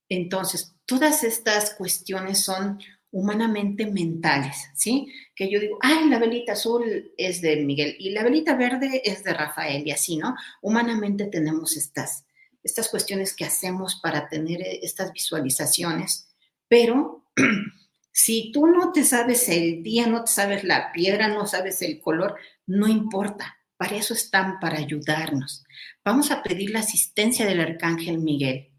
Entonces, 0.08 0.74
todas 0.86 1.24
estas 1.24 1.74
cuestiones 1.74 2.44
son 2.44 2.78
humanamente 3.12 3.86
mentales, 3.86 4.70
¿sí? 4.74 5.12
Que 5.36 5.50
yo 5.50 5.60
digo, 5.60 5.78
ay, 5.82 6.08
la 6.08 6.18
velita 6.18 6.52
azul 6.52 7.12
es 7.16 7.42
de 7.42 7.56
Miguel 7.56 7.94
y 7.98 8.10
la 8.10 8.24
velita 8.24 8.56
verde 8.56 9.02
es 9.04 9.22
de 9.22 9.34
Rafael 9.34 9.86
y 9.86 9.90
así, 9.90 10.16
¿no? 10.16 10.34
Humanamente 10.62 11.26
tenemos 11.26 11.76
estas, 11.76 12.24
estas 12.62 12.88
cuestiones 12.88 13.36
que 13.36 13.44
hacemos 13.44 14.00
para 14.02 14.28
tener 14.28 14.62
estas 14.62 15.12
visualizaciones, 15.12 16.30
pero 16.68 17.26
si 18.10 18.50
tú 18.50 18.66
no 18.66 18.92
te 18.92 19.04
sabes 19.04 19.46
el 19.50 19.82
día, 19.82 20.06
no 20.06 20.24
te 20.24 20.32
sabes 20.32 20.64
la 20.64 20.90
piedra, 20.90 21.28
no 21.28 21.46
sabes 21.46 21.82
el 21.82 22.00
color, 22.00 22.36
no 22.66 22.88
importa, 22.88 23.58
para 23.76 23.96
eso 23.96 24.14
están, 24.14 24.58
para 24.58 24.78
ayudarnos. 24.78 25.64
Vamos 26.02 26.30
a 26.30 26.42
pedir 26.42 26.70
la 26.70 26.80
asistencia 26.80 27.44
del 27.44 27.60
arcángel 27.60 28.18
Miguel. 28.18 28.70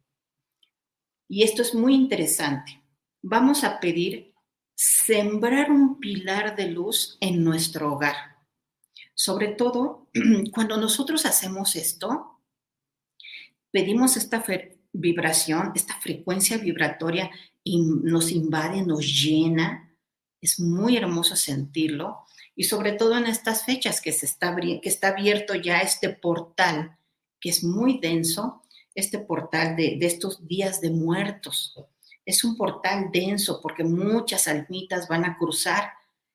Y 1.27 1.43
esto 1.43 1.61
es 1.61 1.75
muy 1.75 1.93
interesante 1.93 2.82
vamos 3.24 3.63
a 3.63 3.80
pedir 3.80 4.34
sembrar 4.76 5.71
un 5.71 5.99
pilar 5.99 6.55
de 6.55 6.67
luz 6.67 7.17
en 7.21 7.43
nuestro 7.43 7.93
hogar. 7.93 8.15
Sobre 9.15 9.47
todo, 9.49 10.09
cuando 10.53 10.78
nosotros 10.78 11.26
hacemos 11.26 11.76
esto, 11.76 12.41
pedimos 13.71 14.17
esta 14.17 14.43
vibración, 14.91 15.71
esta 15.74 15.99
frecuencia 16.01 16.57
vibratoria 16.57 17.32
y 17.63 17.82
nos 17.82 18.32
invade, 18.32 18.84
nos 18.84 19.05
llena. 19.05 19.95
Es 20.41 20.59
muy 20.59 20.97
hermoso 20.97 21.36
sentirlo. 21.36 22.26
Y 22.55 22.65
sobre 22.65 22.91
todo 22.91 23.17
en 23.17 23.26
estas 23.26 23.63
fechas 23.63 24.01
que, 24.01 24.11
se 24.11 24.26
está, 24.26 24.55
que 24.55 24.89
está 24.89 25.09
abierto 25.09 25.55
ya 25.55 25.80
este 25.80 26.09
portal, 26.09 26.97
que 27.39 27.49
es 27.49 27.63
muy 27.63 27.99
denso, 27.99 28.61
este 28.93 29.17
portal 29.17 29.76
de, 29.76 29.97
de 29.97 30.05
estos 30.05 30.45
días 30.45 30.82
de 30.82 30.91
muertos 30.91 31.74
es 32.26 32.43
un 32.43 32.55
portal 32.55 33.09
denso 33.11 33.59
porque 33.61 33.84
muchas 33.84 34.47
almitas 34.47 35.07
van 35.07 35.26
a 35.26 35.38
cruzar 35.38 35.91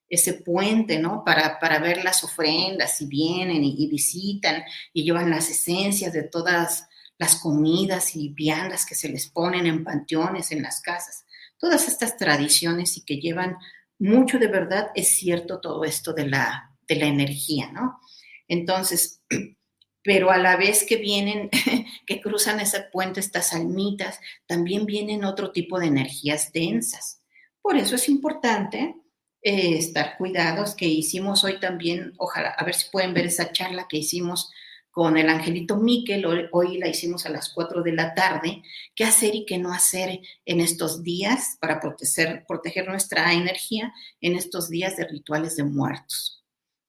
ese 0.09 0.34
puente, 0.34 0.99
¿no? 0.99 1.22
Para, 1.24 1.59
para 1.59 1.78
ver 1.78 2.03
las 2.03 2.24
ofrendas 2.24 3.01
y 3.01 3.07
vienen 3.07 3.62
y, 3.62 3.86
visitan 3.89 4.62
y 4.93 5.05
llevan 5.05 5.30
las 5.30 5.51
esencias 5.51 6.12
de 6.12 6.22
todas 6.22 6.89
las 7.18 7.36
comidas 7.36 8.16
y 8.16 8.30
viandas 8.30 8.86
que 8.86 8.95
se 8.95 9.09
les 9.09 9.28
ponen 9.28 9.66
en 9.66 9.84
panteones, 9.84 10.51
en 10.53 10.62
las 10.62 10.80
casas. 10.80 11.24
Todas 11.59 11.89
estas 11.89 12.16
tradiciones 12.16 12.97
y 12.97 13.05
que 13.05 13.16
llevan 13.16 13.57
mucho 13.99 14.39
de 14.39 14.47
verdad, 14.47 14.91
es 14.95 15.09
cierto 15.09 15.61
todo 15.61 15.84
esto 15.84 16.12
de 16.12 16.28
la, 16.28 16.76
de 16.86 16.97
la 16.97 17.07
energía, 17.07 17.70
¿no? 17.72 17.99
Entonces, 18.47 19.22
pero 20.03 20.30
a 20.30 20.38
la 20.38 20.57
vez 20.57 20.84
que 20.84 20.96
vienen, 20.96 21.51
que 22.07 22.20
cruzan 22.20 22.61
ese 22.61 22.82
puente 22.92 23.20
estas 23.20 23.53
almitas, 23.53 24.20
también 24.46 24.86
vienen 24.86 25.24
otro 25.24 25.53
tipo 25.53 25.78
de 25.78 25.86
energías 25.86 26.53
densas. 26.53 27.22
Por 27.61 27.76
eso 27.76 27.96
es 27.96 28.09
importante 28.09 28.96
eh, 29.42 29.78
estar 29.78 30.16
cuidados, 30.16 30.74
que 30.74 30.86
hicimos 30.86 31.44
hoy 31.44 31.61
también, 31.61 32.12
ojalá, 32.18 32.51
a 32.51 32.64
ver 32.64 32.74
si 32.74 32.90
pueden 32.90 33.14
ver 33.14 33.26
esa 33.26 33.53
charla 33.53 33.86
que 33.88 33.99
hicimos 33.99 34.51
con 34.90 35.16
el 35.16 35.28
angelito 35.28 35.76
Miquel, 35.76 36.26
hoy, 36.51 36.78
la 36.78 36.88
hicimos 36.88 37.24
a 37.24 37.28
las 37.28 37.51
4 37.51 37.84
de 37.84 37.92
la 37.92 38.14
tarde, 38.14 38.62
qué 38.96 39.05
hacer 39.05 39.32
y 39.36 39.46
qué 39.46 39.57
no 39.57 39.72
hacer 39.72 40.20
en 40.44 40.61
estos 40.61 41.05
días 41.05 41.57
para 41.61 41.78
proteger, 41.78 42.44
proteger 42.49 42.88
nuestra 42.88 43.32
energía 43.32 43.92
en 44.20 44.34
estos 44.34 44.68
días 44.68 44.96
de 44.96 45.07
rituales 45.07 45.55
de 45.55 45.62
muertos. 45.62 46.38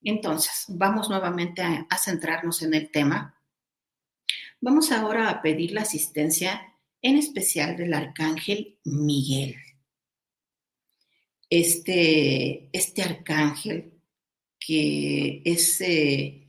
Entonces, 0.02 0.64
vamos 0.68 1.10
nuevamente 1.10 1.62
a, 1.62 1.98
centrarnos 1.98 2.62
en 2.62 2.74
el 2.74 2.90
tema. 2.90 3.34
Vamos 4.60 4.92
ahora 4.92 5.28
a 5.28 5.42
pedir 5.42 5.72
la 5.72 5.82
asistencia 5.82 6.74
en 7.02 7.16
especial 7.16 7.76
del 7.76 7.94
arcángel 7.94 8.78
Miguel. 8.84 9.56
Este, 11.48 12.68
este 12.72 13.02
arcángel 13.02 14.00
que 14.58 15.42
es 15.44 15.80
eh, 15.80 16.46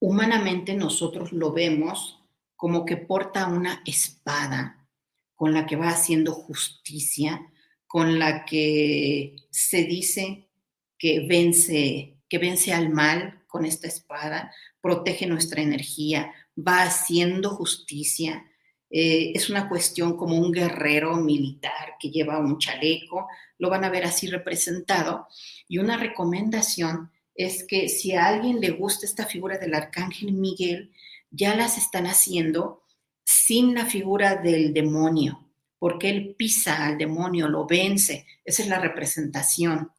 humanamente 0.00 0.74
nosotros 0.74 1.32
lo 1.32 1.52
vemos 1.52 2.20
como 2.54 2.86
que 2.86 2.96
porta 2.96 3.48
una 3.48 3.82
espada 3.84 4.88
con 5.34 5.52
la 5.52 5.66
que 5.66 5.76
va 5.76 5.90
haciendo 5.90 6.32
justicia, 6.32 7.52
con 7.86 8.18
la 8.18 8.46
que 8.46 9.36
se 9.50 9.84
dice 9.84 10.48
que 10.96 11.26
vence 11.28 12.15
que 12.28 12.38
vence 12.38 12.72
al 12.72 12.90
mal 12.90 13.42
con 13.46 13.64
esta 13.64 13.86
espada, 13.86 14.52
protege 14.80 15.26
nuestra 15.26 15.62
energía, 15.62 16.32
va 16.56 16.82
haciendo 16.82 17.50
justicia. 17.50 18.44
Eh, 18.90 19.32
es 19.34 19.50
una 19.50 19.68
cuestión 19.68 20.16
como 20.16 20.36
un 20.36 20.52
guerrero 20.52 21.16
militar 21.16 21.94
que 21.98 22.10
lleva 22.10 22.38
un 22.38 22.58
chaleco, 22.58 23.26
lo 23.58 23.70
van 23.70 23.84
a 23.84 23.90
ver 23.90 24.04
así 24.04 24.26
representado. 24.28 25.26
Y 25.68 25.78
una 25.78 25.96
recomendación 25.96 27.10
es 27.34 27.64
que 27.64 27.88
si 27.88 28.12
a 28.12 28.26
alguien 28.26 28.60
le 28.60 28.70
gusta 28.70 29.06
esta 29.06 29.26
figura 29.26 29.58
del 29.58 29.74
arcángel 29.74 30.32
Miguel, 30.32 30.92
ya 31.30 31.54
las 31.54 31.78
están 31.78 32.06
haciendo 32.06 32.82
sin 33.24 33.74
la 33.74 33.86
figura 33.86 34.36
del 34.36 34.72
demonio, 34.72 35.50
porque 35.78 36.10
él 36.10 36.34
pisa 36.38 36.86
al 36.86 36.96
demonio, 36.96 37.48
lo 37.48 37.66
vence, 37.66 38.24
esa 38.44 38.62
es 38.62 38.68
la 38.68 38.78
representación 38.78 39.90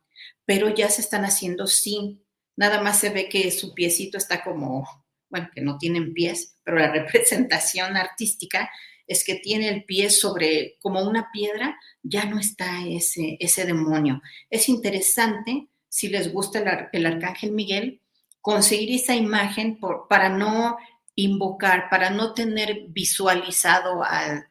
pero 0.47 0.73
ya 0.73 0.89
se 0.89 1.01
están 1.01 1.25
haciendo 1.25 1.67
sin. 1.67 2.25
Nada 2.55 2.81
más 2.81 2.99
se 2.99 3.11
ve 3.11 3.29
que 3.29 3.51
su 3.51 3.75
piecito 3.75 4.17
está 4.17 4.43
como, 4.43 4.87
bueno, 5.29 5.49
que 5.53 5.61
no 5.61 5.77
tienen 5.77 6.13
pies, 6.13 6.55
pero 6.63 6.77
la 6.77 6.91
representación 6.91 7.97
artística 7.97 8.71
es 9.05 9.23
que 9.23 9.35
tiene 9.35 9.69
el 9.69 9.83
pie 9.83 10.09
sobre 10.09 10.77
como 10.81 11.01
una 11.01 11.29
piedra, 11.31 11.77
ya 12.01 12.25
no 12.25 12.39
está 12.39 12.85
ese, 12.87 13.37
ese 13.39 13.65
demonio. 13.65 14.21
Es 14.49 14.69
interesante, 14.69 15.67
si 15.89 16.07
les 16.07 16.31
gusta 16.31 16.89
el, 16.91 17.05
arcángel 17.05 17.51
Miguel, 17.51 18.01
conseguir 18.39 18.95
esa 18.95 19.15
imagen 19.15 19.79
por, 19.79 20.07
para 20.07 20.29
no 20.29 20.77
invocar, 21.15 21.89
para 21.89 22.09
no 22.09 22.33
tener 22.33 22.85
visualizado 22.89 24.01
a, 24.03 24.45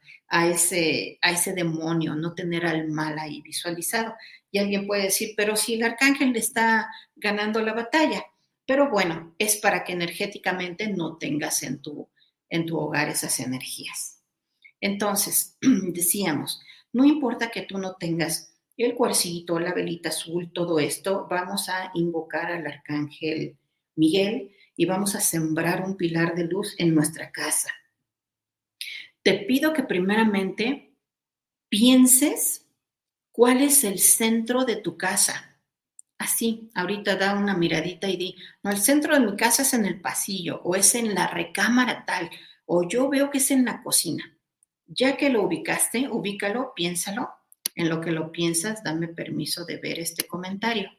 ese, 0.47 1.17
a 1.23 1.31
ese 1.31 1.53
demonio, 1.53 2.15
no 2.15 2.35
tener 2.35 2.67
al 2.67 2.87
mal 2.87 3.17
ahí 3.17 3.41
visualizado. 3.41 4.13
Y 4.51 4.59
alguien 4.59 4.87
puede 4.87 5.03
decir, 5.03 5.33
pero 5.35 5.55
si 5.55 5.75
el 5.75 5.83
arcángel 5.83 6.33
le 6.33 6.39
está 6.39 6.89
ganando 7.15 7.61
la 7.61 7.73
batalla. 7.73 8.25
Pero 8.65 8.89
bueno, 8.89 9.35
es 9.37 9.57
para 9.57 9.83
que 9.83 9.93
energéticamente 9.93 10.87
no 10.87 11.17
tengas 11.17 11.63
en 11.63 11.81
tu, 11.81 12.09
en 12.49 12.65
tu 12.65 12.77
hogar 12.77 13.09
esas 13.09 13.39
energías. 13.39 14.21
Entonces, 14.81 15.57
decíamos, 15.61 16.61
no 16.93 17.05
importa 17.05 17.49
que 17.49 17.63
tú 17.63 17.77
no 17.77 17.95
tengas 17.95 18.53
el 18.77 18.93
cuarcito, 18.93 19.59
la 19.59 19.73
velita 19.73 20.09
azul, 20.09 20.51
todo 20.53 20.79
esto, 20.79 21.27
vamos 21.29 21.67
a 21.69 21.91
invocar 21.95 22.51
al 22.51 22.67
arcángel 22.67 23.57
Miguel 23.95 24.51
y 24.75 24.85
vamos 24.85 25.15
a 25.15 25.21
sembrar 25.21 25.83
un 25.83 25.97
pilar 25.97 26.35
de 26.35 26.43
luz 26.43 26.75
en 26.77 26.93
nuestra 26.93 27.31
casa. 27.31 27.71
Te 29.23 29.39
pido 29.39 29.73
que 29.73 29.83
primeramente 29.83 30.93
pienses 31.69 32.66
¿Cuál 33.37 33.61
es 33.61 33.83
el 33.83 33.99
centro 33.99 34.65
de 34.65 34.77
tu 34.77 34.97
casa? 34.97 35.59
Así, 36.17 36.71
ahorita 36.73 37.17
da 37.17 37.35
una 37.35 37.55
miradita 37.55 38.09
y 38.09 38.17
di, 38.17 38.35
no, 38.63 38.71
el 38.71 38.79
centro 38.79 39.13
de 39.13 39.19
mi 39.19 39.37
casa 39.37 39.61
es 39.61 39.75
en 39.75 39.85
el 39.85 40.01
pasillo 40.01 40.59
o 40.63 40.75
es 40.75 40.95
en 40.95 41.13
la 41.13 41.27
recámara 41.27 42.03
tal, 42.03 42.31
o 42.65 42.89
yo 42.89 43.07
veo 43.09 43.29
que 43.29 43.37
es 43.37 43.51
en 43.51 43.65
la 43.65 43.83
cocina. 43.83 44.23
Ya 44.87 45.17
que 45.17 45.29
lo 45.29 45.43
ubicaste, 45.43 46.09
ubícalo, 46.09 46.73
piénsalo. 46.75 47.29
En 47.75 47.89
lo 47.89 48.01
que 48.01 48.09
lo 48.09 48.31
piensas, 48.31 48.83
dame 48.83 49.07
permiso 49.07 49.65
de 49.65 49.77
ver 49.77 49.99
este 49.99 50.25
comentario. 50.25 50.89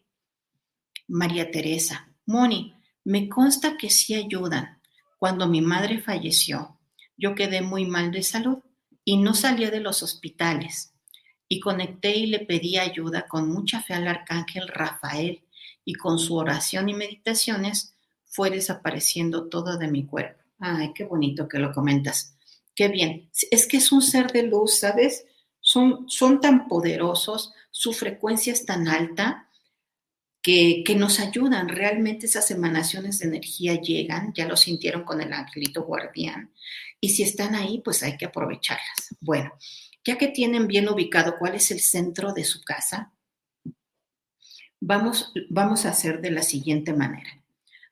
María 1.08 1.50
Teresa, 1.50 2.14
Moni, 2.24 2.72
me 3.02 3.28
consta 3.28 3.76
que 3.76 3.90
sí 3.90 4.14
ayudan. 4.14 4.80
Cuando 5.18 5.48
mi 5.48 5.60
madre 5.60 6.00
falleció, 6.00 6.78
yo 7.16 7.34
quedé 7.34 7.62
muy 7.62 7.84
mal 7.84 8.12
de 8.12 8.22
salud 8.22 8.58
y 9.04 9.16
no 9.16 9.34
salía 9.34 9.72
de 9.72 9.80
los 9.80 10.04
hospitales 10.04 10.94
y 11.48 11.60
conecté 11.60 12.16
y 12.16 12.26
le 12.26 12.40
pedí 12.40 12.76
ayuda 12.76 13.26
con 13.26 13.48
mucha 13.48 13.82
fe 13.82 13.94
al 13.94 14.06
arcángel 14.06 14.68
Rafael 14.68 15.42
y 15.84 15.94
con 15.94 16.18
su 16.18 16.36
oración 16.36 16.88
y 16.88 16.94
meditaciones 16.94 17.94
fue 18.26 18.50
desapareciendo 18.50 19.48
todo 19.48 19.78
de 19.78 19.88
mi 19.88 20.04
cuerpo. 20.04 20.42
Ay, 20.58 20.92
qué 20.94 21.04
bonito 21.04 21.48
que 21.48 21.58
lo 21.58 21.72
comentas. 21.72 22.36
Qué 22.74 22.88
bien. 22.88 23.30
Es 23.50 23.66
que 23.66 23.78
es 23.78 23.90
un 23.90 24.02
ser 24.02 24.30
de 24.30 24.42
luz, 24.42 24.80
¿sabes? 24.80 25.24
Son, 25.60 26.08
son 26.08 26.40
tan 26.40 26.68
poderosos, 26.68 27.52
su 27.70 27.92
frecuencia 27.92 28.52
es 28.52 28.64
tan 28.64 28.86
alta 28.86 29.48
que, 30.42 30.82
que, 30.84 30.94
nos 30.94 31.20
ayudan. 31.20 31.68
Realmente 31.68 32.26
esas 32.26 32.50
emanaciones 32.50 33.18
de 33.18 33.28
energía 33.28 33.80
llegan, 33.80 34.32
ya 34.34 34.46
lo 34.46 34.56
sintieron 34.56 35.04
con 35.04 35.20
el 35.20 35.32
angelito 35.32 35.82
guardián. 35.84 36.52
Y 37.00 37.10
si 37.10 37.22
están 37.22 37.54
ahí, 37.54 37.80
pues 37.84 38.02
hay 38.02 38.16
que 38.16 38.26
aprovecharlas. 38.26 39.16
Bueno, 39.20 39.52
ya 40.08 40.16
que 40.16 40.28
tienen 40.28 40.66
bien 40.66 40.88
ubicado 40.88 41.36
cuál 41.38 41.54
es 41.54 41.70
el 41.70 41.80
centro 41.80 42.32
de 42.32 42.42
su 42.42 42.62
casa, 42.62 43.12
vamos, 44.80 45.34
vamos 45.50 45.84
a 45.84 45.90
hacer 45.90 46.22
de 46.22 46.30
la 46.30 46.40
siguiente 46.40 46.94
manera. 46.94 47.44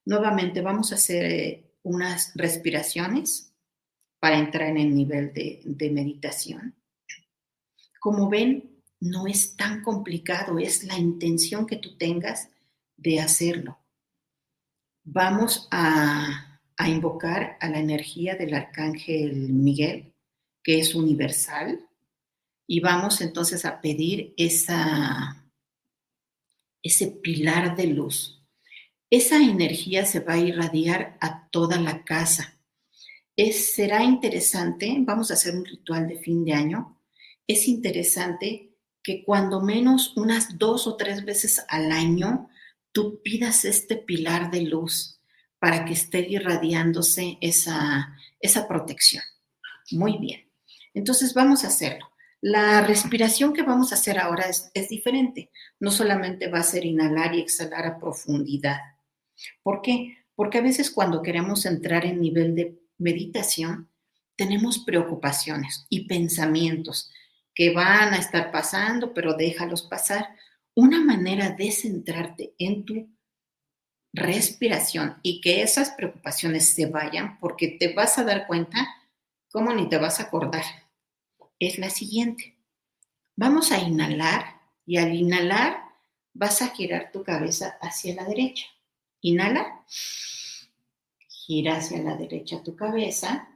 Nuevamente 0.07 0.63
vamos 0.63 0.93
a 0.93 0.95
hacer 0.95 1.31
eh, 1.31 1.75
unas 1.83 2.33
respiraciones 2.35 3.53
para 4.19 4.39
entrar 4.39 4.71
en 4.71 4.79
el 4.79 4.95
nivel 4.95 5.35
de, 5.35 5.91
meditación. 5.91 6.75
Como 8.01 8.31
ven, 8.31 8.81
no 8.99 9.27
es 9.27 9.55
tan 9.55 9.83
complicado, 9.83 10.59
es 10.59 10.85
la 10.85 10.97
intención 10.97 11.67
que 11.67 11.77
tú 11.77 11.99
tengas 11.99 12.49
de 12.97 13.21
hacerlo. 13.21 13.79
Vamos 15.05 15.69
a, 15.71 16.63
a, 16.79 16.89
invocar 16.89 17.59
a 17.61 17.69
la 17.69 17.79
energía 17.79 18.37
del 18.37 18.55
arcángel 18.55 19.53
Miguel, 19.53 20.15
que 20.63 20.79
es 20.79 20.95
universal, 20.95 21.86
y 22.67 22.81
vamos 22.81 23.21
entonces 23.21 23.65
a 23.65 23.81
pedir 23.81 24.35
esa, 24.37 25.45
ese 26.83 27.09
pilar 27.09 27.77
de 27.77 27.87
luz. 27.89 28.43
Esa 29.11 29.37
energía 29.37 30.05
se 30.05 30.21
va 30.21 30.35
a 30.35 30.39
irradiar 30.39 31.17
a 31.21 31.49
toda 31.51 31.79
la 31.79 32.05
casa. 32.05 32.59
Es, 33.37 33.75
será 33.75 34.03
interesante, 34.03 34.97
vamos 35.01 35.31
a 35.31 35.35
hacer 35.35 35.55
un 35.55 35.65
ritual 35.65 36.09
de 36.09 36.19
fin 36.19 36.45
de 36.45 36.55
año, 36.55 36.97
es 37.47 37.69
interesante 37.69 38.73
que 39.03 39.23
cuando 39.23 39.61
menos 39.61 40.17
unas 40.17 40.59
dos 40.59 40.87
o 40.87 40.97
tres 40.97 41.25
veces 41.25 41.65
al 41.69 41.93
año 41.93 42.49
tú 42.91 43.21
pidas 43.23 43.65
este 43.65 43.97
pilar 43.97 44.51
de 44.51 44.63
luz 44.63 45.21
para 45.61 45.85
que 45.85 45.93
esté 45.93 46.27
irradiándose 46.29 47.39
esa, 47.41 48.17
esa 48.41 48.67
protección. 48.67 49.23
Muy 49.93 50.19
bien. 50.19 50.51
Entonces 50.93 51.35
vamos 51.35 51.63
a 51.63 51.69
hacerlo. 51.69 52.09
La 52.43 52.83
respiración 52.83 53.55
que 53.55 53.63
vamos 53.63 53.93
a 53.93 53.95
hacer 53.95 54.19
ahora 54.19 54.47
es, 54.49 54.89
diferente. 54.89 55.51
No 55.81 55.91
solamente 55.91 56.49
va 56.49 56.59
a 56.59 56.65
ser 56.65 56.85
inhalar 56.85 57.35
y 57.35 57.41
exhalar 57.41 57.87
a 57.87 57.99
profundidad. 57.99 58.79
¿Por 59.63 59.81
qué? 59.81 60.19
Porque 60.35 60.59
a 60.59 60.63
veces 60.63 60.91
cuando 60.91 61.23
queremos 61.23 61.65
entrar 61.65 62.05
en 62.05 62.21
nivel 62.21 62.55
de 62.55 62.79
meditación, 62.99 63.91
tenemos 64.37 64.79
preocupaciones 64.79 65.87
y 65.89 66.07
pensamientos 66.07 67.11
que 67.55 67.73
van 67.73 68.13
a 68.13 68.19
estar 68.19 68.53
pasando, 68.53 69.15
pero 69.15 69.35
déjalos 69.35 69.83
pasar. 69.83 70.29
Una 70.75 71.01
manera 71.01 71.51
de 71.51 71.73
centrarte 71.73 72.55
en 72.59 72.85
tu 72.85 73.09
respiración 74.13 75.17
y 75.23 75.41
que 75.41 75.63
esas 75.63 75.91
preocupaciones 75.93 76.75
se 76.75 76.85
vayan, 76.85 77.39
porque 77.41 77.69
te 77.69 77.95
vas 77.95 78.19
a 78.19 78.25
dar 78.25 78.47
cuenta 78.47 78.87
cómo 79.51 79.73
ni 79.73 79.89
te 79.89 79.97
vas 79.97 80.21
a 80.21 80.25
acordar 80.25 80.86
es 81.59 81.79
la 81.79 81.91
siguiente. 81.91 82.57
Vamos 83.37 83.73
a 83.73 83.79
inhalar 83.79 84.61
y 84.85 84.99
al 84.99 85.15
inhalar 85.15 85.83
vas 86.33 86.63
a 86.63 86.69
girar 86.69 87.11
tu 87.13 87.23
cabeza 87.23 87.79
hacia 87.81 88.15
la 88.15 88.25
derecha. 88.25 88.67
Inhala, 89.21 89.85
gira 91.47 91.77
hacia 91.77 92.03
la 92.03 92.17
derecha 92.17 92.63
tu 92.63 92.77
cabeza 92.77 93.49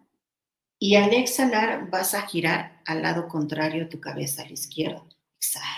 y 0.79 0.97
al 0.97 1.13
exhalar 1.13 1.91
vas 1.91 2.15
a 2.15 2.27
girar 2.27 2.83
al 2.87 3.03
lado 3.03 3.29
contrario 3.29 3.89
tu 3.89 4.01
cabeza 4.01 4.43
a 4.43 4.47
la 4.47 4.53
izquierda. 4.53 5.05
Exhala. 5.37 5.75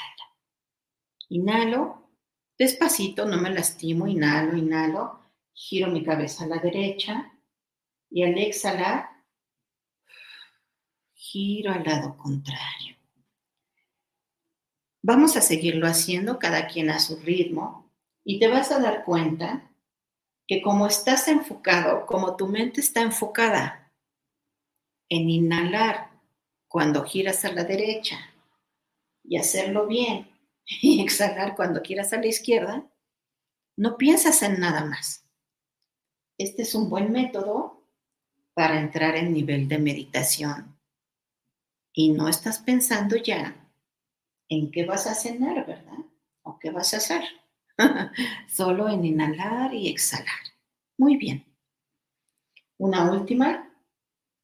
Inhalo, 1.28 2.08
despacito, 2.58 3.26
no 3.26 3.38
me 3.38 3.50
lastimo, 3.50 4.06
inhalo, 4.06 4.56
inhalo, 4.56 5.20
giro 5.52 5.88
mi 5.88 6.04
cabeza 6.04 6.44
a 6.44 6.48
la 6.48 6.58
derecha 6.58 7.32
y 8.10 8.22
al 8.22 8.38
exhalar 8.38 9.11
giro 11.33 11.72
al 11.72 11.83
lado 11.83 12.16
contrario. 12.18 12.97
Vamos 15.03 15.35
a 15.37 15.41
seguirlo 15.41 15.87
haciendo 15.87 16.39
cada 16.39 16.66
quien 16.66 16.91
a 16.91 17.01
su 17.01 17.16
ritmo 17.16 17.91
y 18.22 18.39
te 18.39 18.49
vas 18.49 18.70
a 18.70 18.78
dar 18.78 19.05
cuenta 19.05 19.70
que 20.47 20.61
como 20.61 20.87
estás 20.87 21.28
enfocado, 21.28 22.05
como 22.05 22.37
tu 22.37 22.47
mente 22.47 22.83
está 22.83 23.01
enfocada 23.01 23.91
en 25.09 25.30
inhalar 25.30 26.11
cuando 26.68 27.03
giras 27.05 27.45
a 27.47 27.53
la 27.53 27.64
derecha 27.64 28.18
y 29.24 29.39
hacerlo 29.39 29.87
bien 29.87 30.30
y 30.66 31.03
exhalar 31.03 31.57
cuando 31.57 31.80
giras 31.80 32.12
a 32.12 32.18
la 32.18 32.26
izquierda, 32.26 32.87
no 33.76 33.97
piensas 33.97 34.43
en 34.43 34.61
nada 34.61 34.85
más. 34.85 35.24
Este 36.37 36.62
es 36.62 36.74
un 36.74 36.91
buen 36.91 37.11
método 37.11 37.89
para 38.53 38.78
entrar 38.78 39.16
en 39.16 39.33
nivel 39.33 39.66
de 39.66 39.78
meditación 39.78 40.82
y 41.93 42.11
no 42.11 42.28
estás 42.28 42.59
pensando 42.59 43.16
ya 43.16 43.70
en 44.49 44.70
qué 44.70 44.84
vas 44.84 45.07
a 45.07 45.14
cenar, 45.14 45.66
¿verdad? 45.66 45.99
O 46.43 46.59
qué 46.59 46.70
vas 46.70 46.95
a 46.95 46.99
hacer. 46.99 47.22
Solo 48.49 48.88
en 48.88 49.05
inhalar 49.05 49.74
y 49.74 49.88
exhalar. 49.88 50.26
Muy 50.99 51.16
bien. 51.16 51.45
Una 52.78 53.11
última 53.11 53.68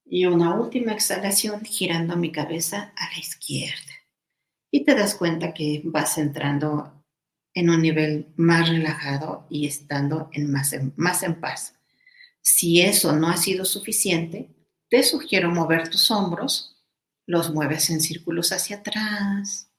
y 0.04 0.24
una 0.24 0.54
última 0.54 0.92
exhalación 0.92 1.64
girando 1.64 2.16
mi 2.16 2.32
cabeza 2.32 2.92
a 2.96 3.10
la 3.12 3.18
izquierda. 3.18 3.92
Y 4.70 4.84
te 4.84 4.94
das 4.94 5.14
cuenta 5.14 5.52
que 5.52 5.82
vas 5.84 6.18
entrando 6.18 7.04
en 7.54 7.70
un 7.70 7.82
nivel 7.82 8.32
más 8.36 8.68
relajado 8.68 9.46
y 9.50 9.66
estando 9.66 10.28
en 10.32 10.50
más, 10.50 10.72
en, 10.72 10.92
más 10.96 11.22
en 11.22 11.40
paz. 11.40 11.74
Si 12.40 12.80
eso 12.80 13.14
no 13.14 13.28
ha 13.28 13.36
sido 13.36 13.64
suficiente, 13.64 14.48
te 14.88 15.02
sugiero 15.02 15.50
mover 15.50 15.88
tus 15.88 16.10
hombros 16.10 16.77
los 17.28 17.52
mueves 17.52 17.90
en 17.90 18.00
círculos 18.00 18.52
hacia 18.52 18.78
atrás 18.78 19.70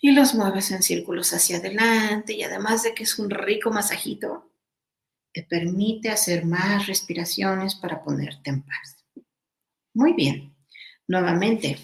y 0.00 0.12
los 0.12 0.34
mueves 0.34 0.70
en 0.70 0.82
círculos 0.82 1.34
hacia 1.34 1.58
adelante 1.58 2.32
y 2.32 2.42
además 2.42 2.82
de 2.82 2.94
que 2.94 3.02
es 3.02 3.18
un 3.18 3.28
rico 3.28 3.70
masajito, 3.70 4.50
te 5.34 5.42
permite 5.42 6.08
hacer 6.08 6.46
más 6.46 6.86
respiraciones 6.86 7.74
para 7.74 8.02
ponerte 8.02 8.48
en 8.48 8.62
paz. 8.62 9.04
Muy 9.92 10.14
bien, 10.14 10.56
nuevamente, 11.06 11.78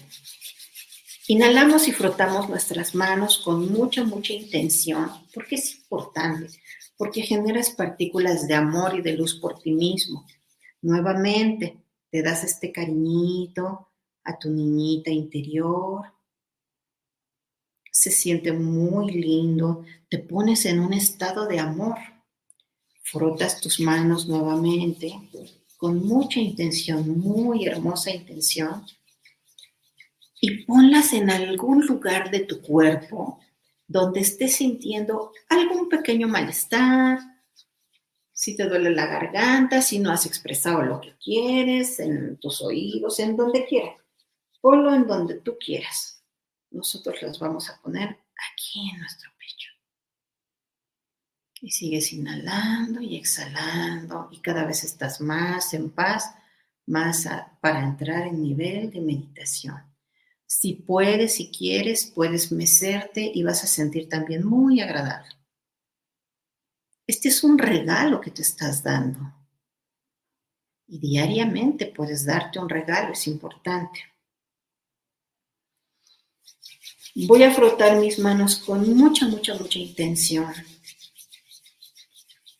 inhalamos 1.27 1.87
y 1.87 1.91
frotamos 1.91 2.49
nuestras 2.49 2.95
manos 2.95 3.37
con 3.37 3.71
mucha, 3.71 4.03
mucha 4.03 4.33
intención, 4.33 5.11
porque 5.35 5.55
es 5.55 5.75
importante, 5.75 6.47
porque 6.97 7.21
generas 7.21 7.69
partículas 7.69 8.47
de 8.47 8.55
amor 8.55 8.95
y 8.97 9.03
de 9.03 9.13
luz 9.13 9.39
por 9.39 9.59
ti 9.59 9.71
mismo. 9.71 10.25
Nuevamente, 10.81 11.77
te 12.09 12.23
das 12.23 12.43
este 12.43 12.71
cariñito, 12.71 13.86
a 14.27 14.37
tu 14.37 14.49
niñita 14.49 15.09
interior. 15.09 16.05
Se 17.91 18.11
siente 18.11 18.51
muy 18.51 19.11
lindo, 19.11 19.83
te 20.09 20.19
pones 20.19 20.65
en 20.65 20.79
un 20.79 20.93
estado 20.93 21.47
de 21.47 21.59
amor. 21.59 21.97
Frotas 23.01 23.61
tus 23.61 23.79
manos 23.79 24.27
nuevamente 24.27 25.13
con 25.77 26.05
mucha 26.05 26.39
intención, 26.39 27.19
muy 27.19 27.65
hermosa 27.65 28.11
intención, 28.11 28.83
y 30.41 30.65
ponlas 30.65 31.13
en 31.13 31.29
algún 31.29 31.85
lugar 31.85 32.29
de 32.31 32.41
tu 32.41 32.61
cuerpo 32.61 33.39
donde 33.87 34.19
estés 34.19 34.55
sintiendo 34.55 35.31
algún 35.49 35.87
pequeño 35.87 36.27
malestar, 36.27 37.19
si 38.33 38.55
te 38.55 38.65
duele 38.67 38.91
la 38.91 39.07
garganta, 39.07 39.81
si 39.81 39.97
no 39.97 40.11
has 40.11 40.25
expresado 40.25 40.83
lo 40.83 41.01
que 41.01 41.15
quieres, 41.17 41.99
en 41.99 42.37
tus 42.37 42.61
oídos, 42.61 43.19
en 43.19 43.35
donde 43.35 43.65
quieras. 43.65 43.95
Ponlo 44.61 44.93
en 44.93 45.07
donde 45.07 45.35
tú 45.35 45.57
quieras. 45.59 46.23
Nosotros 46.71 47.21
las 47.21 47.39
vamos 47.39 47.69
a 47.69 47.81
poner 47.81 48.09
aquí 48.09 48.89
en 48.89 48.99
nuestro 48.99 49.31
pecho. 49.37 49.69
Y 51.61 51.71
sigues 51.71 52.13
inhalando 52.13 53.01
y 53.01 53.15
exhalando 53.15 54.29
y 54.31 54.41
cada 54.41 54.65
vez 54.65 54.83
estás 54.83 55.21
más 55.21 55.73
en 55.73 55.89
paz, 55.89 56.35
más 56.85 57.27
para 57.61 57.83
entrar 57.83 58.27
en 58.27 58.41
nivel 58.41 58.91
de 58.91 59.01
meditación. 59.01 59.81
Si 60.45 60.75
puedes, 60.75 61.35
si 61.35 61.51
quieres, 61.51 62.05
puedes 62.05 62.51
mecerte 62.51 63.31
y 63.33 63.43
vas 63.43 63.63
a 63.63 63.67
sentir 63.67 64.07
también 64.07 64.45
muy 64.45 64.79
agradable. 64.79 65.29
Este 67.05 67.29
es 67.29 67.43
un 67.43 67.57
regalo 67.57 68.21
que 68.21 68.31
te 68.31 68.41
estás 68.41 68.83
dando. 68.83 69.33
Y 70.87 70.99
diariamente 70.99 71.87
puedes 71.87 72.25
darte 72.25 72.59
un 72.59 72.69
regalo, 72.69 73.11
es 73.11 73.27
importante. 73.27 73.99
Voy 77.25 77.41
a 77.41 77.51
frotar 77.51 77.97
mis 77.97 78.19
manos 78.19 78.57
con 78.57 78.95
mucha, 78.95 79.27
mucha, 79.27 79.55
mucha 79.55 79.79
intención. 79.79 80.53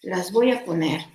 las 0.02 0.32
voy 0.32 0.50
a 0.50 0.66
poner 0.66 1.06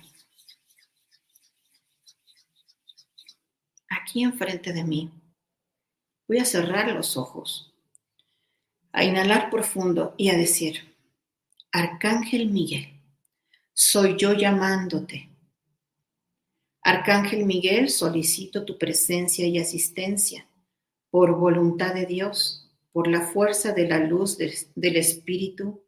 aquí 3.89 4.23
enfrente 4.23 4.71
de 4.71 4.85
mí. 4.85 5.11
Voy 6.25 6.37
a 6.37 6.45
cerrar 6.45 6.93
los 6.93 7.17
ojos, 7.17 7.73
a 8.93 9.03
inhalar 9.03 9.49
profundo 9.49 10.15
y 10.17 10.29
a 10.29 10.37
decir, 10.37 10.95
Arcángel 11.73 12.49
Miguel, 12.49 12.93
soy 13.73 14.15
yo 14.17 14.31
llamándote. 14.31 15.29
Arcángel 16.81 17.45
Miguel, 17.45 17.89
solicito 17.89 18.63
tu 18.63 18.77
presencia 18.77 19.45
y 19.45 19.59
asistencia 19.59 20.47
por 21.09 21.37
voluntad 21.37 21.93
de 21.93 22.05
Dios, 22.05 22.62
por 22.93 23.07
la 23.07 23.21
fuerza 23.21 23.73
de 23.73 23.87
la 23.87 23.99
luz 23.99 24.37
del, 24.37 24.95
Espíritu, 24.95 25.83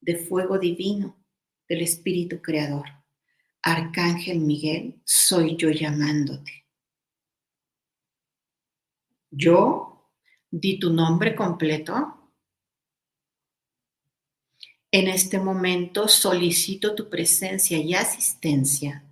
de 0.00 0.16
fuego 0.16 0.58
divino, 0.58 1.22
del 1.68 1.82
Espíritu 1.82 2.40
Creador. 2.40 2.86
Arcángel 3.62 4.40
Miguel, 4.40 5.00
soy 5.04 5.56
yo 5.56 5.70
llamándote. 5.70 6.66
Yo 9.30 10.10
di 10.50 10.78
tu 10.78 10.92
nombre 10.92 11.36
completo. 11.36 12.32
En 14.90 15.08
este 15.08 15.38
momento 15.38 16.08
solicito 16.08 16.94
tu 16.94 17.10
presencia 17.10 17.76
y 17.76 17.92
asistencia 17.92 19.04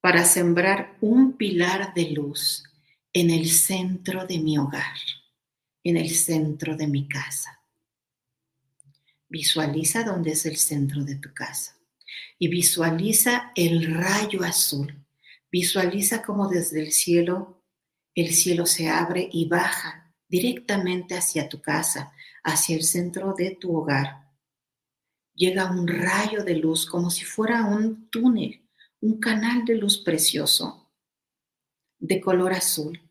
para 0.00 0.24
sembrar 0.24 0.96
un 1.00 1.36
pilar 1.36 1.94
de 1.94 2.10
luz 2.10 2.64
en 3.12 3.30
el 3.30 3.48
centro 3.48 4.26
de 4.26 4.40
mi 4.40 4.58
hogar, 4.58 4.96
en 5.84 5.96
el 5.96 6.10
centro 6.10 6.76
de 6.76 6.86
mi 6.86 7.08
casa. 7.08 7.60
Visualiza 9.28 10.04
dónde 10.04 10.32
es 10.32 10.46
el 10.46 10.56
centro 10.56 11.04
de 11.04 11.16
tu 11.16 11.32
casa 11.32 11.78
y 12.38 12.48
visualiza 12.48 13.52
el 13.54 13.94
rayo 13.94 14.42
azul. 14.42 15.04
Visualiza 15.50 16.22
cómo 16.22 16.48
desde 16.48 16.80
el 16.80 16.92
cielo 16.92 17.62
el 18.14 18.34
cielo 18.34 18.66
se 18.66 18.90
abre 18.90 19.28
y 19.32 19.48
baja 19.48 20.14
directamente 20.28 21.16
hacia 21.16 21.48
tu 21.48 21.62
casa, 21.62 22.12
hacia 22.44 22.76
el 22.76 22.82
centro 22.82 23.34
de 23.36 23.56
tu 23.58 23.74
hogar. 23.74 24.28
Llega 25.34 25.70
un 25.70 25.88
rayo 25.88 26.44
de 26.44 26.56
luz 26.56 26.84
como 26.84 27.10
si 27.10 27.24
fuera 27.24 27.64
un 27.64 28.10
túnel, 28.10 28.68
un 29.00 29.18
canal 29.18 29.64
de 29.64 29.76
luz 29.76 29.98
precioso 29.98 30.90
de 31.98 32.20
color 32.20 32.52
azul 32.52 33.01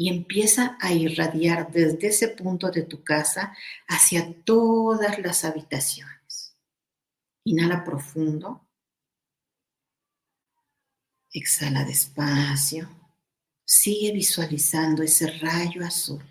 y 0.00 0.08
empieza 0.08 0.78
a 0.80 0.94
irradiar 0.94 1.70
desde 1.70 2.06
ese 2.06 2.28
punto 2.28 2.70
de 2.70 2.84
tu 2.84 3.04
casa 3.04 3.54
hacia 3.86 4.32
todas 4.44 5.18
las 5.18 5.44
habitaciones. 5.44 6.56
Inhala 7.44 7.84
profundo. 7.84 8.66
Exhala 11.30 11.84
despacio. 11.84 12.88
Sigue 13.62 14.12
visualizando 14.12 15.02
ese 15.02 15.26
rayo 15.32 15.84
azul. 15.84 16.24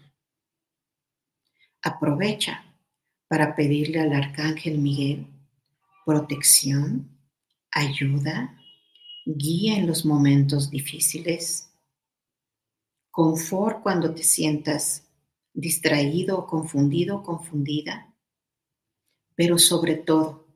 Aprovecha 1.84 2.66
para 3.28 3.56
pedirle 3.56 4.00
al 4.00 4.14
arcángel 4.14 4.80
Miguel 4.80 5.28
protección, 6.08 7.08
ayuda, 7.70 8.60
guía 9.28 9.78
en 9.78 9.86
los 9.86 10.08
momentos 10.08 10.72
difíciles, 10.72 11.69
confort 13.12 13.82
cuando 13.82 14.14
te 14.14 14.24
sientas 14.24 15.04
distraído 15.54 16.46
confundido 16.46 17.24
confundida, 17.24 18.14
pero 19.36 19.58
sobre 19.58 19.96
todo 19.96 20.48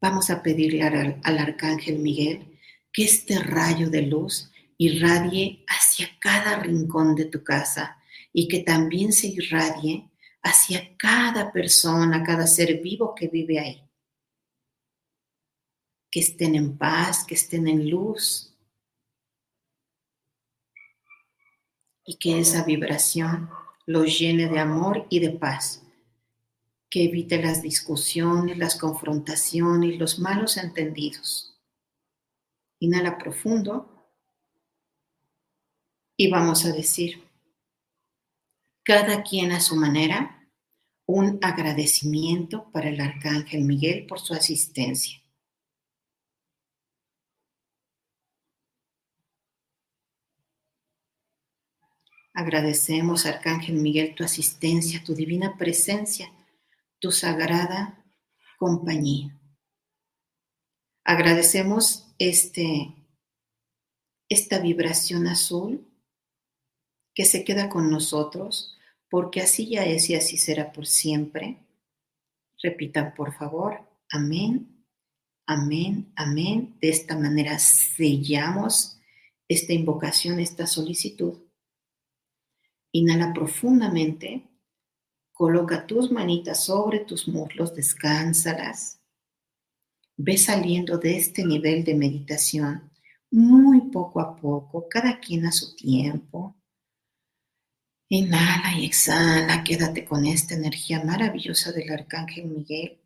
vamos 0.00 0.30
a 0.30 0.42
pedirle 0.42 0.82
al, 0.82 1.20
al 1.22 1.38
arcángel 1.38 1.98
Miguel 1.98 2.58
que 2.92 3.04
este 3.04 3.38
rayo 3.38 3.90
de 3.90 4.02
luz 4.02 4.50
irradie 4.78 5.64
hacia 5.66 6.08
cada 6.18 6.58
rincón 6.60 7.14
de 7.14 7.26
tu 7.26 7.42
casa 7.42 7.98
y 8.32 8.48
que 8.48 8.60
también 8.60 9.12
se 9.12 9.28
irradie 9.28 10.10
hacia 10.42 10.96
cada 10.96 11.52
persona, 11.52 12.22
cada 12.22 12.46
ser 12.46 12.80
vivo 12.80 13.14
que 13.14 13.28
vive 13.28 13.58
ahí. 13.58 13.82
Que 16.10 16.20
estén 16.20 16.54
en 16.54 16.78
paz, 16.78 17.24
que 17.24 17.34
estén 17.34 17.66
en 17.66 17.90
luz 17.90 18.55
y 22.06 22.16
que 22.16 22.38
esa 22.38 22.64
vibración 22.64 23.50
los 23.84 24.18
llene 24.18 24.48
de 24.48 24.60
amor 24.60 25.06
y 25.10 25.18
de 25.18 25.30
paz. 25.30 25.82
Que 26.88 27.04
evite 27.04 27.42
las 27.42 27.62
discusiones, 27.62 28.56
las 28.56 28.76
confrontaciones, 28.78 29.98
los 29.98 30.20
malos 30.20 30.56
entendidos. 30.56 31.60
Inhala 32.78 33.18
profundo 33.18 33.92
y 36.16 36.30
vamos 36.30 36.64
a 36.64 36.72
decir, 36.72 37.24
cada 38.82 39.22
quien 39.22 39.50
a 39.52 39.60
su 39.60 39.76
manera, 39.76 40.48
un 41.06 41.38
agradecimiento 41.42 42.70
para 42.72 42.88
el 42.88 43.00
Arcángel 43.00 43.64
Miguel 43.64 44.06
por 44.06 44.20
su 44.20 44.32
asistencia. 44.32 45.20
Agradecemos, 52.36 53.24
Arcángel 53.24 53.76
Miguel, 53.76 54.14
tu 54.14 54.22
asistencia, 54.22 55.02
tu 55.02 55.14
divina 55.14 55.56
presencia, 55.56 56.30
tu 56.98 57.10
sagrada 57.10 58.04
compañía. 58.58 59.40
Agradecemos 61.02 62.14
este, 62.18 62.94
esta 64.28 64.58
vibración 64.58 65.26
azul 65.28 65.90
que 67.14 67.24
se 67.24 67.42
queda 67.42 67.70
con 67.70 67.90
nosotros, 67.90 68.76
porque 69.08 69.40
así 69.40 69.70
ya 69.70 69.86
es 69.86 70.10
y 70.10 70.14
así 70.14 70.36
será 70.36 70.72
por 70.72 70.86
siempre. 70.86 71.66
Repitan, 72.62 73.14
por 73.14 73.32
favor, 73.32 73.80
amén, 74.10 74.84
amén, 75.46 76.12
amén. 76.16 76.76
De 76.82 76.90
esta 76.90 77.16
manera 77.18 77.58
sellamos 77.58 79.00
esta 79.48 79.72
invocación, 79.72 80.38
esta 80.38 80.66
solicitud. 80.66 81.45
Inhala 82.96 83.32
profundamente, 83.32 84.48
coloca 85.32 85.86
tus 85.86 86.10
manitas 86.10 86.64
sobre 86.64 87.00
tus 87.00 87.28
muslos, 87.28 87.74
descánsalas. 87.74 89.00
Ve 90.16 90.38
saliendo 90.38 90.98
de 90.98 91.16
este 91.16 91.44
nivel 91.44 91.84
de 91.84 91.94
meditación 91.94 92.90
muy 93.30 93.90
poco 93.90 94.20
a 94.20 94.36
poco, 94.36 94.88
cada 94.88 95.20
quien 95.20 95.46
a 95.46 95.52
su 95.52 95.76
tiempo 95.76 96.56
Inhala 98.08 98.78
y 98.78 98.84
exhala, 98.86 99.64
quédate 99.64 100.04
con 100.04 100.26
esta 100.26 100.54
energía 100.54 101.02
maravillosa 101.02 101.72
del 101.72 101.90
Arcángel 101.90 102.46
Miguel 102.46 103.00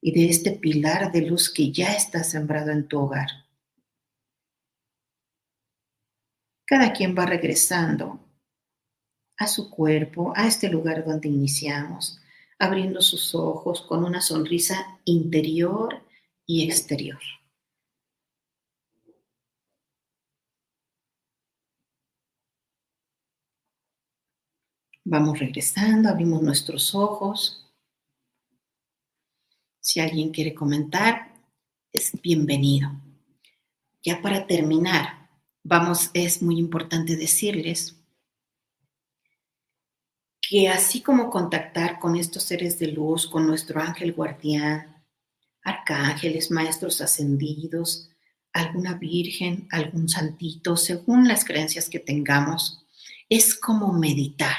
y 0.00 0.12
de 0.12 0.28
este 0.28 0.50
pilar 0.50 1.12
de 1.12 1.22
luz 1.22 1.48
que 1.48 1.70
ya 1.70 1.92
está 1.92 2.24
sembrado 2.24 2.72
en 2.72 2.88
tu 2.88 2.98
hogar. 2.98 3.28
Cada 6.64 6.92
quien 6.92 7.16
va 7.16 7.24
regresando 7.24 8.18
a 9.40 9.46
su 9.48 9.70
cuerpo, 9.70 10.34
a 10.36 10.46
este 10.46 10.68
lugar 10.68 11.02
donde 11.02 11.28
iniciamos, 11.28 12.20
abriendo 12.58 13.00
sus 13.00 13.34
ojos 13.34 13.80
con 13.80 14.04
una 14.04 14.20
sonrisa 14.20 15.00
interior 15.06 16.02
y 16.44 16.68
exterior. 16.68 17.18
Vamos 25.04 25.38
regresando, 25.38 26.10
abrimos 26.10 26.42
nuestros 26.42 26.94
ojos. 26.94 27.66
Si 29.80 30.00
alguien 30.00 30.32
quiere 30.32 30.54
comentar, 30.54 31.32
es 31.90 32.12
bienvenido. 32.20 32.90
Ya 34.02 34.20
para 34.20 34.46
terminar, 34.46 35.30
vamos, 35.64 36.10
es 36.12 36.42
muy 36.42 36.58
importante 36.58 37.16
decirles 37.16 37.99
que 40.50 40.68
así 40.68 41.00
como 41.00 41.30
contactar 41.30 42.00
con 42.00 42.16
estos 42.16 42.42
seres 42.42 42.80
de 42.80 42.88
luz, 42.88 43.28
con 43.28 43.46
nuestro 43.46 43.80
ángel 43.80 44.12
guardián, 44.12 45.04
arcángeles, 45.62 46.50
maestros 46.50 47.00
ascendidos, 47.00 48.10
alguna 48.52 48.94
virgen, 48.94 49.68
algún 49.70 50.08
santito, 50.08 50.76
según 50.76 51.28
las 51.28 51.44
creencias 51.44 51.88
que 51.88 52.00
tengamos, 52.00 52.84
es 53.28 53.54
como 53.54 53.92
meditar 53.92 54.58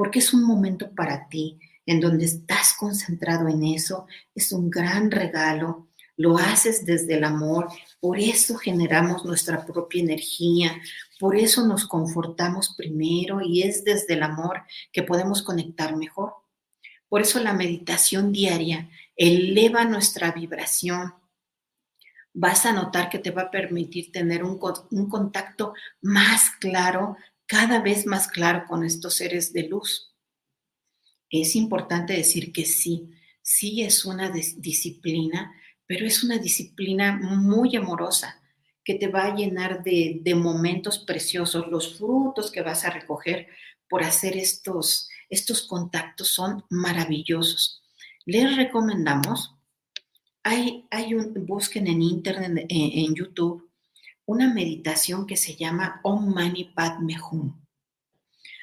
porque 0.00 0.20
es 0.20 0.32
un 0.32 0.44
momento 0.44 0.94
para 0.94 1.28
ti 1.28 1.60
en 1.84 2.00
donde 2.00 2.24
estás 2.24 2.72
concentrado 2.72 3.48
en 3.48 3.62
eso, 3.64 4.06
es 4.34 4.50
un 4.50 4.70
gran 4.70 5.10
regalo, 5.10 5.89
lo 6.20 6.36
haces 6.36 6.84
desde 6.84 7.14
el 7.14 7.24
amor, 7.24 7.68
por 7.98 8.18
eso 8.18 8.56
generamos 8.56 9.24
nuestra 9.24 9.64
propia 9.64 10.02
energía, 10.02 10.78
por 11.18 11.34
eso 11.34 11.66
nos 11.66 11.86
confortamos 11.86 12.74
primero 12.76 13.40
y 13.40 13.62
es 13.62 13.84
desde 13.84 14.12
el 14.12 14.22
amor 14.22 14.60
que 14.92 15.02
podemos 15.02 15.42
conectar 15.42 15.96
mejor. 15.96 16.34
Por 17.08 17.22
eso 17.22 17.40
la 17.40 17.54
meditación 17.54 18.32
diaria 18.32 18.90
eleva 19.16 19.86
nuestra 19.86 20.30
vibración 20.32 21.14
vas 22.34 22.66
a 22.66 22.74
notar 22.74 23.08
que 23.08 23.18
te 23.18 23.30
va 23.30 23.42
a 23.44 23.50
permitir 23.50 24.12
tener 24.12 24.44
un, 24.44 24.60
un 24.90 25.08
contacto 25.08 25.72
más 26.02 26.50
claro, 26.60 27.16
cada 27.46 27.80
vez 27.80 28.04
más 28.04 28.28
claro 28.28 28.66
con 28.68 28.84
estos 28.84 29.14
seres 29.14 29.54
de 29.54 29.68
luz. 29.68 30.14
Es 31.30 31.56
importante 31.56 32.12
decir 32.12 32.52
que 32.52 32.66
sí, 32.66 33.10
sí 33.40 33.80
es 33.80 34.04
una 34.04 34.28
disciplina, 34.28 35.54
pero 35.90 36.06
es 36.06 36.22
una 36.22 36.38
disciplina 36.38 37.18
muy 37.20 37.74
amorosa 37.74 38.40
que 38.84 38.94
te 38.94 39.08
va 39.08 39.24
a 39.24 39.34
llenar 39.34 39.82
de, 39.82 40.22
momentos 40.36 41.00
preciosos. 41.00 41.66
Los 41.66 41.98
frutos 41.98 42.52
que 42.52 42.62
vas 42.62 42.84
a 42.84 42.90
recoger 42.90 43.48
por 43.88 44.04
hacer 44.04 44.36
estos, 44.36 45.08
estos 45.28 45.62
contactos 45.62 46.28
son 46.28 46.64
maravillosos. 46.70 47.82
Les 48.24 48.56
recomendamos, 48.56 49.56
hay, 50.44 50.86
hay 50.92 51.14
un, 51.14 51.34
busquen 51.44 51.88
en 51.88 52.02
internet, 52.02 52.66
en, 52.68 53.06
en 53.06 53.12
YouTube, 53.12 53.68
una 54.26 54.54
meditación 54.54 55.26
que 55.26 55.36
se 55.36 55.56
llama 55.56 56.00
Om 56.04 56.32
Mani 56.32 56.66
Padme 56.66 57.16
Hum. 57.32 57.60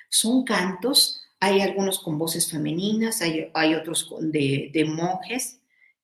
Son 0.10 0.46
cantos, 0.46 1.24
hay 1.42 1.60
algunos 1.60 2.00
con 2.00 2.18
voces 2.18 2.50
femeninas, 2.50 3.22
hay, 3.22 3.52
hay 3.54 3.76
otros 3.76 4.16
de, 4.22 4.72
de 4.74 4.86
monjes 4.86 5.60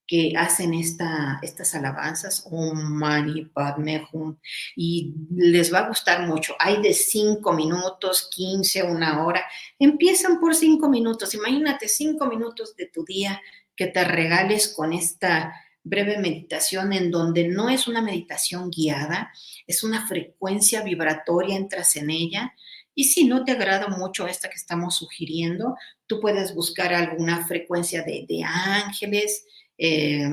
que 0.06 0.34
hacen 0.38 0.74
esta, 0.74 1.39
estas 1.41 1.74
alabanzas, 1.76 2.45
Om 2.51 2.78
Mani 2.78 3.45
Padme 3.45 4.08
Hum, 4.12 4.38
y 4.76 5.14
les 5.34 5.74
va 5.74 5.80
a 5.80 5.88
gustar 5.88 6.28
mucho. 6.28 6.56
Hay 6.60 6.82
de 6.82 6.93
cinco 6.93 7.54
minutos, 7.54 8.30
15, 8.34 8.84
una 8.84 9.26
hora. 9.26 9.43
Empiezan 9.80 10.39
por 10.39 10.56
cinco 10.56 10.89
minutos. 10.89 11.34
Imagínate 11.34 11.88
cinco 11.88 12.26
minutos 12.28 12.76
de 12.76 12.88
tu 12.88 13.04
día 13.06 13.41
que 13.76 13.88
te 13.88 14.04
regales 14.04 14.74
con 14.76 14.93
esta 14.93 15.54
breve 15.84 16.18
meditación 16.18 16.93
en 16.93 17.12
donde 17.12 17.47
no 17.47 17.70
es 17.70 17.88
una 17.88 18.01
meditación 18.01 18.70
guiada, 18.70 19.32
es 19.68 19.84
una 19.84 20.08
frecuencia 20.08 20.82
vibratoria, 20.82 21.56
entras 21.56 21.95
en 21.95 22.10
ella. 22.10 22.54
Y 22.95 23.06
si 23.06 23.26
no 23.26 23.43
te 23.43 23.54
agrada 23.54 23.88
mucho 23.88 24.28
esta 24.28 24.49
que 24.49 24.56
estamos 24.56 24.95
sugiriendo, 24.97 25.76
tú 26.06 26.20
puedes 26.20 26.54
buscar 26.54 26.93
alguna 26.93 27.45
frecuencia 27.47 28.04
de, 28.04 28.26
de 28.28 28.43
ángeles, 28.43 29.45
eh, 29.78 30.30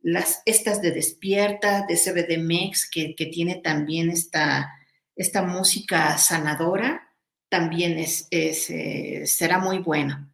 las, 0.00 0.42
estas 0.46 0.82
de 0.82 0.90
Despierta, 0.90 1.86
de 1.86 1.96
CBD 1.96 2.72
que, 2.90 3.14
que 3.14 3.26
tiene 3.26 3.56
también 3.56 4.10
esta, 4.10 4.72
esta 5.14 5.42
música 5.42 6.16
sanadora, 6.18 7.14
también 7.48 7.98
es, 7.98 8.26
es 8.30 8.70
eh, 8.70 9.22
será 9.26 9.58
muy 9.58 9.78
bueno. 9.78 10.32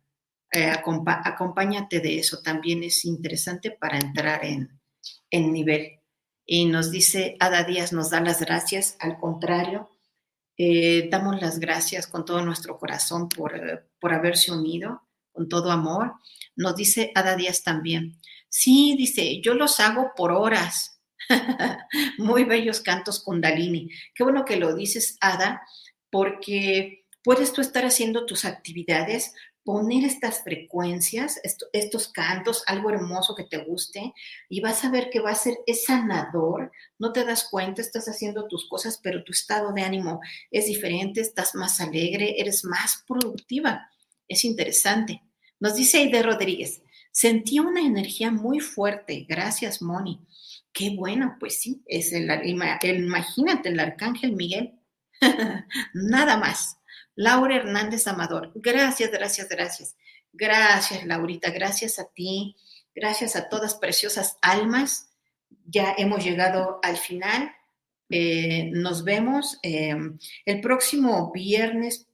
Eh, 0.50 0.70
acompáñate 0.70 2.00
de 2.00 2.18
eso, 2.18 2.40
también 2.40 2.82
es 2.82 3.04
interesante 3.04 3.70
para 3.70 3.98
entrar 3.98 4.44
en, 4.44 4.80
en 5.30 5.52
nivel. 5.52 6.00
Y 6.46 6.64
nos 6.64 6.90
dice, 6.90 7.36
Ada 7.40 7.64
Díaz 7.64 7.92
nos 7.92 8.10
da 8.10 8.20
las 8.20 8.40
gracias, 8.40 8.96
al 9.00 9.18
contrario, 9.18 9.90
damos 11.10 11.40
las 11.40 11.60
gracias 11.60 12.06
con 12.06 12.24
todo 12.24 12.42
nuestro 12.44 12.78
corazón 12.78 13.28
por, 13.28 13.86
por 14.00 14.14
haberse 14.14 14.50
unido, 14.50 15.07
con 15.38 15.48
todo 15.48 15.70
amor. 15.70 16.14
Nos 16.56 16.74
dice 16.74 17.12
Ada 17.14 17.36
Díaz 17.36 17.62
también, 17.62 18.18
Sí, 18.50 18.96
dice, 18.96 19.40
yo 19.40 19.54
los 19.54 19.78
hago 19.78 20.12
por 20.16 20.32
horas. 20.32 21.00
Muy 22.18 22.44
bellos 22.44 22.80
cantos 22.80 23.22
kundalini. 23.22 23.90
Qué 24.14 24.24
bueno 24.24 24.44
que 24.44 24.56
lo 24.56 24.74
dices, 24.74 25.16
Ada, 25.20 25.62
porque 26.10 27.04
puedes 27.22 27.52
tú 27.52 27.60
estar 27.60 27.84
haciendo 27.84 28.24
tus 28.24 28.46
actividades, 28.46 29.34
poner 29.64 30.04
estas 30.04 30.42
frecuencias, 30.42 31.40
estos 31.72 32.08
cantos, 32.08 32.64
algo 32.66 32.88
hermoso 32.88 33.34
que 33.34 33.44
te 33.44 33.58
guste, 33.58 34.14
y 34.48 34.60
vas 34.60 34.82
a 34.84 34.90
ver 34.90 35.10
que 35.10 35.20
va 35.20 35.32
a 35.32 35.34
ser 35.34 35.58
sanador. 35.84 36.72
No 36.98 37.12
te 37.12 37.24
das 37.26 37.46
cuenta, 37.50 37.82
estás 37.82 38.08
haciendo 38.08 38.48
tus 38.48 38.66
cosas, 38.66 38.98
pero 39.02 39.22
tu 39.24 39.32
estado 39.32 39.72
de 39.74 39.82
ánimo 39.82 40.20
es 40.50 40.66
diferente, 40.66 41.20
estás 41.20 41.54
más 41.54 41.80
alegre, 41.80 42.40
eres 42.40 42.64
más 42.64 43.04
productiva. 43.06 43.90
Es 44.26 44.44
interesante. 44.44 45.22
Nos 45.60 45.74
dice 45.74 45.98
Aide 45.98 46.22
Rodríguez, 46.22 46.82
Sentí 47.18 47.58
una 47.58 47.80
energía 47.80 48.30
muy 48.30 48.60
fuerte. 48.60 49.26
Gracias, 49.28 49.82
Moni. 49.82 50.20
Qué 50.72 50.90
bueno, 50.90 51.36
pues 51.40 51.60
sí, 51.60 51.82
es 51.86 52.12
el, 52.12 52.30
imagínate 52.46 53.70
el 53.70 53.80
arcángel 53.80 54.36
Miguel. 54.36 54.78
Nada 55.94 56.36
más. 56.36 56.78
Laura 57.16 57.56
Hernández 57.56 58.06
Amador. 58.06 58.52
Gracias, 58.54 59.10
gracias, 59.10 59.48
gracias. 59.48 59.96
Gracias, 60.32 61.04
Laurita. 61.04 61.50
Gracias 61.50 61.98
a 61.98 62.04
ti. 62.04 62.54
Gracias 62.94 63.34
a 63.34 63.48
todas 63.48 63.74
preciosas 63.74 64.38
almas. 64.40 65.10
Ya 65.64 65.96
hemos 65.98 66.24
llegado 66.24 66.78
al 66.84 66.98
final. 66.98 67.50
Eh, 68.10 68.70
nos 68.72 69.02
vemos 69.02 69.58
eh, 69.64 69.96
el 70.44 70.60
próximo 70.60 71.32
viernes, 71.32 72.06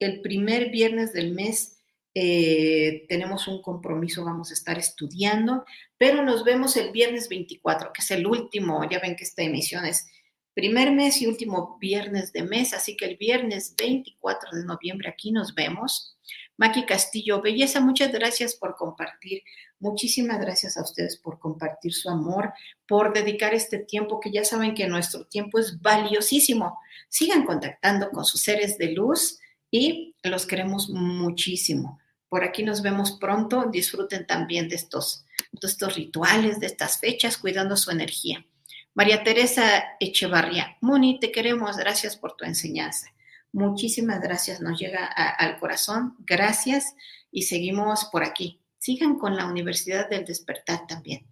el 0.00 0.20
primer 0.22 0.70
viernes 0.70 1.12
del 1.12 1.32
mes 1.32 1.79
eh, 2.14 3.06
tenemos 3.08 3.46
un 3.46 3.62
compromiso, 3.62 4.24
vamos 4.24 4.50
a 4.50 4.54
estar 4.54 4.78
estudiando, 4.78 5.64
pero 5.96 6.24
nos 6.24 6.44
vemos 6.44 6.76
el 6.76 6.90
viernes 6.90 7.28
24, 7.28 7.92
que 7.92 8.02
es 8.02 8.10
el 8.10 8.26
último, 8.26 8.88
ya 8.90 8.98
ven 8.98 9.16
que 9.16 9.24
esta 9.24 9.42
emisión 9.42 9.84
es 9.84 10.08
primer 10.54 10.92
mes 10.92 11.22
y 11.22 11.26
último 11.26 11.78
viernes 11.80 12.32
de 12.32 12.42
mes, 12.42 12.74
así 12.74 12.96
que 12.96 13.04
el 13.04 13.16
viernes 13.16 13.74
24 13.78 14.58
de 14.58 14.64
noviembre 14.64 15.08
aquí 15.08 15.30
nos 15.30 15.54
vemos. 15.54 16.16
Maki 16.56 16.84
Castillo, 16.84 17.40
belleza, 17.40 17.80
muchas 17.80 18.12
gracias 18.12 18.54
por 18.54 18.74
compartir. 18.74 19.42
Muchísimas 19.78 20.38
gracias 20.40 20.76
a 20.76 20.82
ustedes 20.82 21.16
por 21.16 21.38
compartir 21.38 21.94
su 21.94 22.10
amor, 22.10 22.52
por 22.86 23.14
dedicar 23.14 23.54
este 23.54 23.78
tiempo, 23.78 24.20
que 24.20 24.30
ya 24.30 24.44
saben 24.44 24.74
que 24.74 24.86
nuestro 24.86 25.24
tiempo 25.24 25.58
es 25.58 25.80
valiosísimo. 25.80 26.78
Sigan 27.08 27.46
contactando 27.46 28.10
con 28.10 28.26
sus 28.26 28.42
seres 28.42 28.76
de 28.76 28.92
luz 28.92 29.38
y 29.70 30.14
los 30.22 30.44
queremos 30.46 30.90
muchísimo. 30.90 31.99
Por 32.30 32.44
aquí 32.44 32.62
nos 32.62 32.80
vemos 32.80 33.18
pronto. 33.20 33.66
Disfruten 33.70 34.26
también 34.26 34.70
de 34.70 34.76
estos, 34.76 35.26
de 35.52 35.68
estos 35.68 35.96
rituales, 35.96 36.60
de 36.60 36.66
estas 36.66 36.98
fechas, 36.98 37.36
cuidando 37.36 37.76
su 37.76 37.90
energía. 37.90 38.46
María 38.94 39.22
Teresa 39.22 39.84
Echevarría, 40.00 40.76
Moni, 40.80 41.20
te 41.20 41.30
queremos. 41.30 41.76
Gracias 41.76 42.16
por 42.16 42.36
tu 42.36 42.44
enseñanza. 42.44 43.08
Muchísimas 43.52 44.20
gracias. 44.20 44.60
Nos 44.60 44.78
llega 44.78 45.04
al 45.04 45.58
corazón. 45.58 46.14
Gracias 46.20 46.94
y 47.32 47.42
seguimos 47.42 48.06
por 48.06 48.24
aquí. 48.24 48.60
Sigan 48.78 49.18
con 49.18 49.36
la 49.36 49.46
Universidad 49.46 50.08
del 50.08 50.24
Despertar 50.24 50.86
también. 50.86 51.26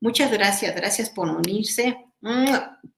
Muchas 0.00 0.32
gracias. 0.32 0.74
Gracias 0.74 1.10
por 1.10 1.28
unirse. 1.28 2.06